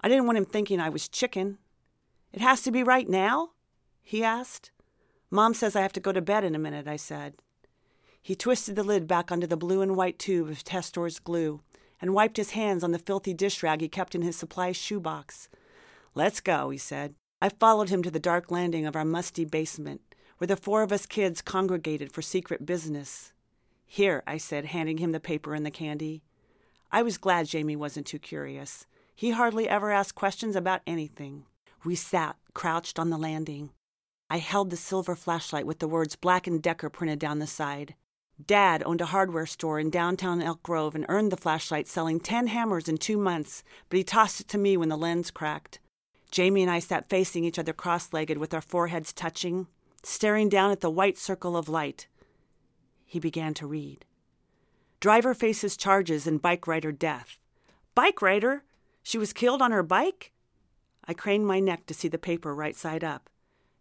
I 0.00 0.08
didn't 0.08 0.26
want 0.26 0.38
him 0.38 0.44
thinking 0.44 0.80
I 0.80 0.88
was 0.88 1.08
chicken. 1.08 1.58
It 2.32 2.40
has 2.40 2.62
to 2.62 2.72
be 2.72 2.82
right 2.82 3.08
now? 3.08 3.50
he 4.02 4.24
asked. 4.24 4.72
Mom 5.30 5.54
says 5.54 5.76
I 5.76 5.82
have 5.82 5.92
to 5.92 6.00
go 6.00 6.10
to 6.10 6.20
bed 6.20 6.42
in 6.42 6.56
a 6.56 6.58
minute, 6.58 6.88
I 6.88 6.96
said. 6.96 7.34
He 8.20 8.34
twisted 8.34 8.74
the 8.74 8.82
lid 8.82 9.06
back 9.06 9.30
onto 9.30 9.46
the 9.46 9.56
blue 9.56 9.80
and 9.80 9.94
white 9.94 10.18
tube 10.18 10.48
of 10.48 10.64
Testor's 10.64 11.20
glue 11.20 11.60
and 12.00 12.14
wiped 12.14 12.36
his 12.36 12.50
hands 12.50 12.84
on 12.84 12.92
the 12.92 12.98
filthy 12.98 13.34
dish 13.34 13.62
rag 13.62 13.80
he 13.80 13.88
kept 13.88 14.14
in 14.14 14.22
his 14.22 14.36
supply 14.36 14.72
shoebox. 14.72 15.48
Let's 16.14 16.40
go, 16.40 16.70
he 16.70 16.78
said. 16.78 17.14
I 17.40 17.50
followed 17.50 17.90
him 17.90 18.02
to 18.02 18.10
the 18.10 18.18
dark 18.18 18.50
landing 18.50 18.86
of 18.86 18.96
our 18.96 19.04
musty 19.04 19.44
basement, 19.44 20.00
where 20.38 20.48
the 20.48 20.56
four 20.56 20.82
of 20.82 20.92
us 20.92 21.06
kids 21.06 21.42
congregated 21.42 22.12
for 22.12 22.22
secret 22.22 22.64
business. 22.64 23.32
Here, 23.86 24.22
I 24.26 24.38
said, 24.38 24.66
handing 24.66 24.98
him 24.98 25.12
the 25.12 25.20
paper 25.20 25.54
and 25.54 25.64
the 25.64 25.70
candy. 25.70 26.22
I 26.90 27.02
was 27.02 27.18
glad 27.18 27.46
Jamie 27.46 27.76
wasn't 27.76 28.06
too 28.06 28.18
curious. 28.18 28.86
He 29.14 29.30
hardly 29.30 29.68
ever 29.68 29.90
asked 29.90 30.14
questions 30.14 30.56
about 30.56 30.82
anything. 30.86 31.44
We 31.84 31.94
sat, 31.94 32.36
crouched 32.54 32.98
on 32.98 33.10
the 33.10 33.18
landing. 33.18 33.70
I 34.28 34.38
held 34.38 34.70
the 34.70 34.76
silver 34.76 35.14
flashlight 35.14 35.66
with 35.66 35.78
the 35.78 35.88
words 35.88 36.16
Black 36.16 36.46
and 36.46 36.62
Decker 36.62 36.90
printed 36.90 37.18
down 37.18 37.38
the 37.38 37.46
side. 37.46 37.94
Dad 38.44 38.82
owned 38.84 39.00
a 39.00 39.06
hardware 39.06 39.46
store 39.46 39.80
in 39.80 39.88
downtown 39.88 40.42
Elk 40.42 40.62
Grove 40.62 40.94
and 40.94 41.06
earned 41.08 41.32
the 41.32 41.38
flashlight 41.38 41.88
selling 41.88 42.20
10 42.20 42.48
hammers 42.48 42.88
in 42.88 42.98
two 42.98 43.16
months, 43.16 43.62
but 43.88 43.96
he 43.96 44.04
tossed 44.04 44.40
it 44.40 44.48
to 44.48 44.58
me 44.58 44.76
when 44.76 44.90
the 44.90 44.96
lens 44.96 45.30
cracked. 45.30 45.78
Jamie 46.30 46.62
and 46.62 46.70
I 46.70 46.80
sat 46.80 47.08
facing 47.08 47.44
each 47.44 47.58
other 47.58 47.72
cross 47.72 48.12
legged 48.12 48.36
with 48.36 48.52
our 48.52 48.60
foreheads 48.60 49.12
touching, 49.12 49.68
staring 50.02 50.50
down 50.50 50.70
at 50.70 50.80
the 50.80 50.90
white 50.90 51.16
circle 51.16 51.56
of 51.56 51.68
light. 51.68 52.08
He 53.06 53.18
began 53.18 53.54
to 53.54 53.66
read. 53.66 54.04
Driver 55.00 55.32
faces 55.32 55.76
charges 55.76 56.26
in 56.26 56.38
bike 56.38 56.66
rider 56.66 56.92
death. 56.92 57.38
Bike 57.94 58.20
rider? 58.20 58.64
She 59.02 59.16
was 59.16 59.32
killed 59.32 59.62
on 59.62 59.72
her 59.72 59.82
bike? 59.82 60.32
I 61.06 61.14
craned 61.14 61.46
my 61.46 61.60
neck 61.60 61.86
to 61.86 61.94
see 61.94 62.08
the 62.08 62.18
paper 62.18 62.54
right 62.54 62.76
side 62.76 63.04
up. 63.04 63.30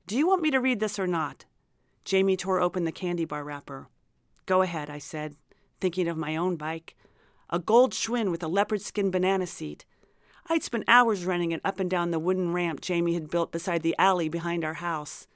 Do 0.08 0.18
you 0.18 0.28
want 0.28 0.42
me 0.42 0.52
to 0.52 0.62
read 0.62 0.80
this 0.80 1.00
or 1.00 1.08
not? 1.08 1.46
Jamie 2.06 2.38
tore 2.38 2.62
open 2.62 2.86
the 2.86 2.92
candy 2.92 3.26
bar 3.26 3.44
wrapper. 3.44 3.88
Go 4.46 4.62
ahead, 4.62 4.90
I 4.90 5.00
said, 5.00 5.36
thinking 5.80 6.08
of 6.08 6.18
my 6.18 6.36
own 6.36 6.56
bike. 6.56 6.96
A 7.50 7.60
gold 7.60 7.94
Schwinn 7.94 8.32
with 8.32 8.44
a 8.44 8.48
leopard 8.48 8.82
skin 8.82 9.12
banana 9.12 9.48
seat. 9.48 9.86
I'd 10.48 10.64
spent 10.64 10.84
hours 10.88 11.26
running 11.26 11.52
it 11.52 11.62
up 11.64 11.80
and 11.80 11.90
down 11.90 12.12
the 12.12 12.20
wooden 12.20 12.54
ramp 12.54 12.82
Jamie 12.82 13.16
had 13.16 13.30
built 13.30 13.52
beside 13.52 13.82
the 13.82 13.96
alley 13.98 14.30
behind 14.30 14.64
our 14.64 14.76
house. 14.76 15.28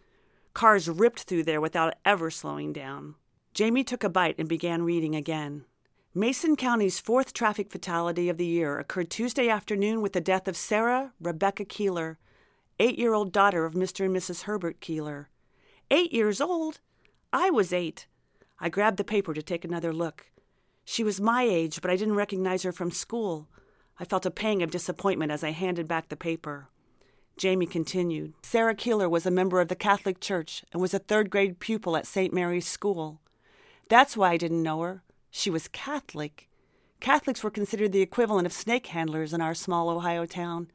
Cars 0.54 0.90
ripped 0.90 1.22
through 1.24 1.44
there 1.44 1.62
without 1.62 1.96
ever 2.06 2.30
slowing 2.30 2.74
down. 2.74 3.16
Jamie 3.54 3.84
took 3.84 4.04
a 4.04 4.10
bite 4.10 4.36
and 4.38 4.48
began 4.48 4.84
reading 4.84 5.16
again. 5.16 5.66
Mason 6.14 6.56
County's 6.56 7.00
fourth 7.00 7.34
traffic 7.34 7.72
fatality 7.72 8.30
of 8.30 8.38
the 8.38 8.46
year 8.46 8.80
occurred 8.80 9.10
Tuesday 9.10 9.50
afternoon 9.50 10.02
with 10.02 10.14
the 10.14 10.22
death 10.22 10.48
of 10.48 10.58
Sarah 10.58 11.14
Rebecca 11.20 11.66
Keeler, 11.66 12.18
eight 12.80 12.98
year 12.98 13.14
old 13.14 13.32
daughter 13.32 13.66
of 13.66 13.74
Mr. 13.74 14.06
and 14.06 14.16
Mrs. 14.16 14.44
Herbert 14.44 14.80
Keeler. 14.80 15.30
Eight 15.92 16.12
years 16.12 16.42
old? 16.42 16.80
I 17.32 17.50
was 17.50 17.74
eight. 17.74 18.08
I 18.62 18.70
grabbed 18.70 18.98
the 18.98 19.04
paper 19.04 19.34
to 19.34 19.42
take 19.42 19.64
another 19.64 19.94
look. 19.94 20.28
She 20.86 21.04
was 21.04 21.22
my 21.22 21.44
age, 21.44 21.82
but 21.82 21.92
I 21.92 21.96
didn't 21.96 22.16
recognize 22.16 22.64
her 22.64 22.72
from 22.72 22.92
school. 22.92 23.48
I 24.00 24.06
felt 24.06 24.26
a 24.26 24.32
pang 24.32 24.64
of 24.64 24.72
disappointment 24.72 25.32
as 25.32 25.44
I 25.44 25.52
handed 25.52 25.88
back 25.88 26.10
the 26.10 26.16
paper. 26.16 26.68
Jamie 27.38 27.66
continued. 27.66 28.34
Sarah 28.44 28.76
Keeler 28.76 29.08
was 29.08 29.26
a 29.26 29.32
member 29.32 29.62
of 29.62 29.70
the 29.70 29.76
Catholic 29.76 30.20
Church 30.20 30.66
and 30.74 30.82
was 30.82 30.94
a 30.94 31.00
third 31.00 31.30
grade 31.30 31.60
pupil 31.60 31.96
at 31.96 32.06
St. 32.06 32.34
Mary's 32.34 32.68
School. 32.68 33.22
That's 33.88 34.18
why 34.18 34.32
I 34.32 34.38
didn't 34.38 34.64
know 34.64 34.82
her. 34.82 35.04
She 35.32 35.50
was 35.50 35.70
Catholic. 35.70 36.50
Catholics 37.00 37.44
were 37.44 37.50
considered 37.50 37.94
the 37.94 38.02
equivalent 38.02 38.46
of 38.46 38.52
snake 38.52 38.88
handlers 38.88 39.34
in 39.34 39.40
our 39.40 39.54
small 39.54 39.90
Ohio 39.90 40.26
town. 40.26 40.70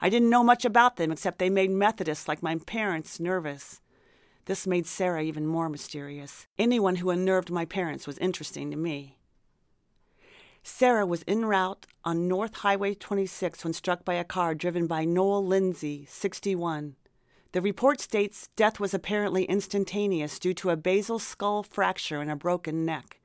I 0.00 0.08
didn't 0.08 0.30
know 0.30 0.42
much 0.42 0.64
about 0.64 0.96
them 0.96 1.12
except 1.12 1.38
they 1.38 1.50
made 1.50 1.70
Methodists 1.70 2.28
like 2.28 2.42
my 2.42 2.56
parents 2.66 3.20
nervous. 3.20 3.80
This 4.46 4.66
made 4.66 4.86
Sarah 4.86 5.22
even 5.22 5.46
more 5.46 5.68
mysterious. 5.68 6.46
Anyone 6.58 6.96
who 6.96 7.10
unnerved 7.10 7.50
my 7.50 7.64
parents 7.64 8.06
was 8.06 8.18
interesting 8.18 8.70
to 8.70 8.76
me. 8.76 9.18
Sarah 10.62 11.06
was 11.06 11.24
en 11.28 11.44
route 11.44 11.86
on 12.04 12.28
North 12.28 12.54
Highway 12.54 12.94
26 12.94 13.64
when 13.64 13.72
struck 13.72 14.04
by 14.04 14.14
a 14.14 14.24
car 14.24 14.54
driven 14.54 14.86
by 14.86 15.04
Noel 15.04 15.44
Lindsay, 15.44 16.06
61. 16.08 16.96
The 17.52 17.60
report 17.60 18.00
states 18.00 18.48
death 18.56 18.78
was 18.78 18.94
apparently 18.94 19.44
instantaneous 19.44 20.38
due 20.38 20.54
to 20.54 20.70
a 20.70 20.76
basal 20.76 21.18
skull 21.18 21.62
fracture 21.62 22.20
and 22.20 22.30
a 22.30 22.36
broken 22.36 22.84
neck. 22.84 23.20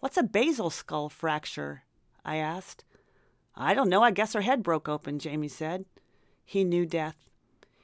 What's 0.00 0.16
a 0.16 0.22
basal 0.22 0.70
skull 0.70 1.08
fracture? 1.08 1.84
I 2.24 2.36
asked. 2.36 2.84
I 3.54 3.74
don't 3.74 3.88
know. 3.88 4.02
I 4.02 4.10
guess 4.10 4.32
her 4.32 4.40
head 4.40 4.62
broke 4.62 4.88
open, 4.88 5.18
Jamie 5.18 5.48
said. 5.48 5.84
He 6.44 6.64
knew 6.64 6.86
death. 6.86 7.16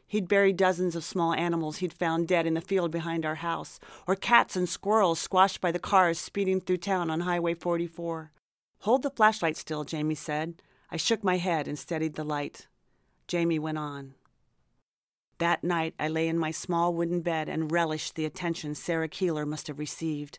He'd 0.09 0.26
buried 0.26 0.56
dozens 0.56 0.96
of 0.96 1.04
small 1.04 1.34
animals 1.34 1.78
he'd 1.78 1.92
found 1.92 2.26
dead 2.26 2.46
in 2.46 2.54
the 2.54 2.62
field 2.62 2.90
behind 2.90 3.26
our 3.26 3.36
house, 3.36 3.78
or 4.06 4.16
cats 4.16 4.56
and 4.56 4.66
squirrels 4.66 5.20
squashed 5.20 5.61
by 5.61 5.70
the 5.70 5.78
cars 5.78 6.18
speeding 6.18 6.62
through 6.62 6.78
town 6.78 7.11
on 7.11 7.20
Highway 7.20 7.52
44. 7.52 8.32
Hold 8.80 9.02
the 9.02 9.11
flashlight 9.11 9.59
still, 9.59 9.84
Jamie 9.84 10.14
said. 10.14 10.62
I 10.90 10.96
shook 10.96 11.22
my 11.22 11.36
head 11.36 11.68
and 11.68 11.78
steadied 11.78 12.14
the 12.14 12.24
light. 12.24 12.68
Jamie 13.26 13.59
went 13.59 13.76
on. 13.76 14.14
That 15.36 15.62
night, 15.62 15.94
I 16.00 16.09
lay 16.09 16.26
in 16.26 16.38
my 16.38 16.52
small 16.52 16.94
wooden 16.94 17.20
bed 17.20 17.50
and 17.50 17.70
relished 17.70 18.14
the 18.14 18.24
attention 18.24 18.74
Sarah 18.74 19.09
Keeler 19.09 19.44
must 19.44 19.66
have 19.66 19.78
received. 19.78 20.38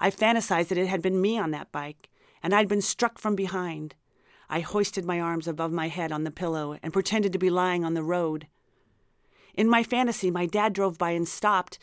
I 0.00 0.10
fantasized 0.10 0.68
that 0.68 0.78
it 0.78 0.88
had 0.88 1.00
been 1.00 1.20
me 1.20 1.38
on 1.38 1.52
that 1.52 1.70
bike, 1.70 2.10
and 2.42 2.52
I'd 2.52 2.68
been 2.68 2.82
struck 2.82 3.18
from 3.18 3.36
behind. 3.36 3.94
I 4.50 4.60
hoisted 4.60 5.04
my 5.04 5.20
arms 5.20 5.46
above 5.46 5.70
my 5.70 5.86
head 5.88 6.10
on 6.10 6.24
the 6.24 6.32
pillow 6.32 6.76
and 6.82 6.92
pretended 6.92 7.32
to 7.32 7.38
be 7.38 7.50
lying 7.50 7.84
on 7.84 7.94
the 7.94 8.02
road. 8.02 8.48
In 9.56 9.70
my 9.70 9.82
fantasy, 9.82 10.30
my 10.30 10.44
dad 10.44 10.74
drove 10.74 10.98
by 10.98 11.10
and 11.10 11.26
stopped, 11.26 11.78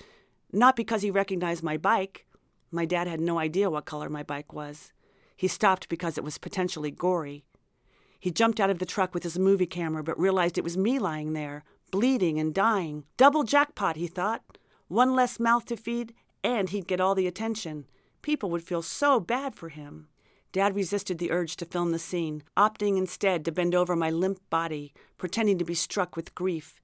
not 0.52 0.76
because 0.76 1.02
he 1.02 1.10
recognized 1.10 1.64
my 1.64 1.76
bike. 1.76 2.28
My 2.72 2.86
dad 2.86 3.08
had 3.08 3.20
no 3.20 3.40
idea 3.40 3.70
what 3.70 3.86
color 3.86 4.10
my 4.10 4.22
bike 4.22 4.54
was. 4.54 4.92
He 5.36 5.48
stopped 5.48 5.90
because 5.90 6.18
it 6.18 6.24
was 6.24 6.38
potentially 6.38 6.92
gory. 6.92 7.46
He 8.20 8.32
jumped 8.32 8.60
out 8.60 8.70
of 8.70 8.80
the 8.80 8.86
truck 8.86 9.14
with 9.14 9.24
his 9.24 9.40
movie 9.40 9.66
camera, 9.66 10.04
but 10.04 10.20
realized 10.20 10.58
it 10.58 10.64
was 10.64 10.78
me 10.78 11.00
lying 11.00 11.34
there, 11.34 11.64
bleeding 11.92 12.40
and 12.40 12.54
dying. 12.54 13.06
Double 13.18 13.44
jackpot, 13.44 13.96
he 13.96 14.08
thought. 14.08 14.44
One 14.88 15.16
less 15.16 15.40
mouth 15.40 15.66
to 15.66 15.76
feed, 15.76 16.14
and 16.44 16.70
he'd 16.70 16.88
get 16.88 17.02
all 17.02 17.16
the 17.16 17.28
attention. 17.28 17.86
People 18.22 18.52
would 18.52 18.64
feel 18.64 18.84
so 18.84 19.20
bad 19.20 19.56
for 19.56 19.70
him. 19.70 20.08
Dad 20.52 20.76
resisted 20.76 21.18
the 21.18 21.32
urge 21.32 21.56
to 21.58 21.66
film 21.66 21.92
the 21.92 22.00
scene, 22.00 22.44
opting 22.56 22.98
instead 22.98 23.44
to 23.44 23.52
bend 23.52 23.74
over 23.74 23.96
my 23.96 24.12
limp 24.12 24.40
body, 24.52 24.94
pretending 25.18 25.58
to 25.58 25.66
be 25.66 25.74
struck 25.74 26.16
with 26.16 26.36
grief. 26.36 26.80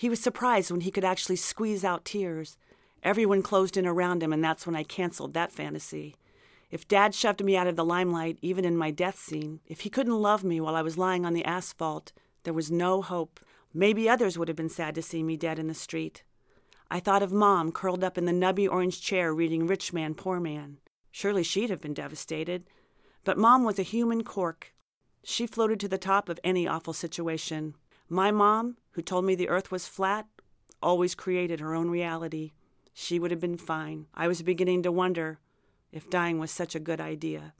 He 0.00 0.08
was 0.08 0.18
surprised 0.18 0.70
when 0.70 0.80
he 0.80 0.90
could 0.90 1.04
actually 1.04 1.36
squeeze 1.36 1.84
out 1.84 2.06
tears. 2.06 2.56
Everyone 3.02 3.42
closed 3.42 3.76
in 3.76 3.86
around 3.86 4.22
him, 4.22 4.32
and 4.32 4.42
that's 4.42 4.66
when 4.66 4.74
I 4.74 4.82
canceled 4.82 5.34
that 5.34 5.52
fantasy. 5.52 6.16
If 6.70 6.88
Dad 6.88 7.14
shoved 7.14 7.44
me 7.44 7.54
out 7.54 7.66
of 7.66 7.76
the 7.76 7.84
limelight, 7.84 8.38
even 8.40 8.64
in 8.64 8.78
my 8.78 8.90
death 8.90 9.18
scene, 9.18 9.60
if 9.66 9.80
he 9.80 9.90
couldn't 9.90 10.22
love 10.22 10.42
me 10.42 10.58
while 10.58 10.74
I 10.74 10.80
was 10.80 10.96
lying 10.96 11.26
on 11.26 11.34
the 11.34 11.44
asphalt, 11.44 12.12
there 12.44 12.54
was 12.54 12.70
no 12.70 13.02
hope. 13.02 13.40
Maybe 13.74 14.08
others 14.08 14.38
would 14.38 14.48
have 14.48 14.56
been 14.56 14.70
sad 14.70 14.94
to 14.94 15.02
see 15.02 15.22
me 15.22 15.36
dead 15.36 15.58
in 15.58 15.66
the 15.66 15.74
street. 15.74 16.22
I 16.90 16.98
thought 16.98 17.22
of 17.22 17.30
Mom 17.30 17.70
curled 17.70 18.02
up 18.02 18.16
in 18.16 18.24
the 18.24 18.32
nubby 18.32 18.66
orange 18.66 19.02
chair 19.02 19.34
reading 19.34 19.66
Rich 19.66 19.92
Man, 19.92 20.14
Poor 20.14 20.40
Man. 20.40 20.78
Surely 21.10 21.42
she'd 21.42 21.68
have 21.68 21.82
been 21.82 21.92
devastated. 21.92 22.64
But 23.22 23.36
Mom 23.36 23.64
was 23.64 23.78
a 23.78 23.82
human 23.82 24.24
cork. 24.24 24.72
She 25.22 25.46
floated 25.46 25.78
to 25.80 25.88
the 25.88 25.98
top 25.98 26.30
of 26.30 26.40
any 26.42 26.66
awful 26.66 26.94
situation. 26.94 27.74
My 28.08 28.30
mom, 28.30 28.78
who 28.92 29.02
told 29.02 29.24
me 29.24 29.34
the 29.34 29.48
earth 29.48 29.70
was 29.70 29.86
flat, 29.86 30.26
always 30.82 31.14
created 31.14 31.60
her 31.60 31.74
own 31.74 31.90
reality. 31.90 32.52
She 32.92 33.18
would 33.18 33.30
have 33.30 33.40
been 33.40 33.56
fine. 33.56 34.06
I 34.14 34.28
was 34.28 34.42
beginning 34.42 34.82
to 34.82 34.92
wonder 34.92 35.38
if 35.92 36.10
dying 36.10 36.38
was 36.38 36.50
such 36.50 36.74
a 36.74 36.80
good 36.80 37.00
idea. 37.00 37.54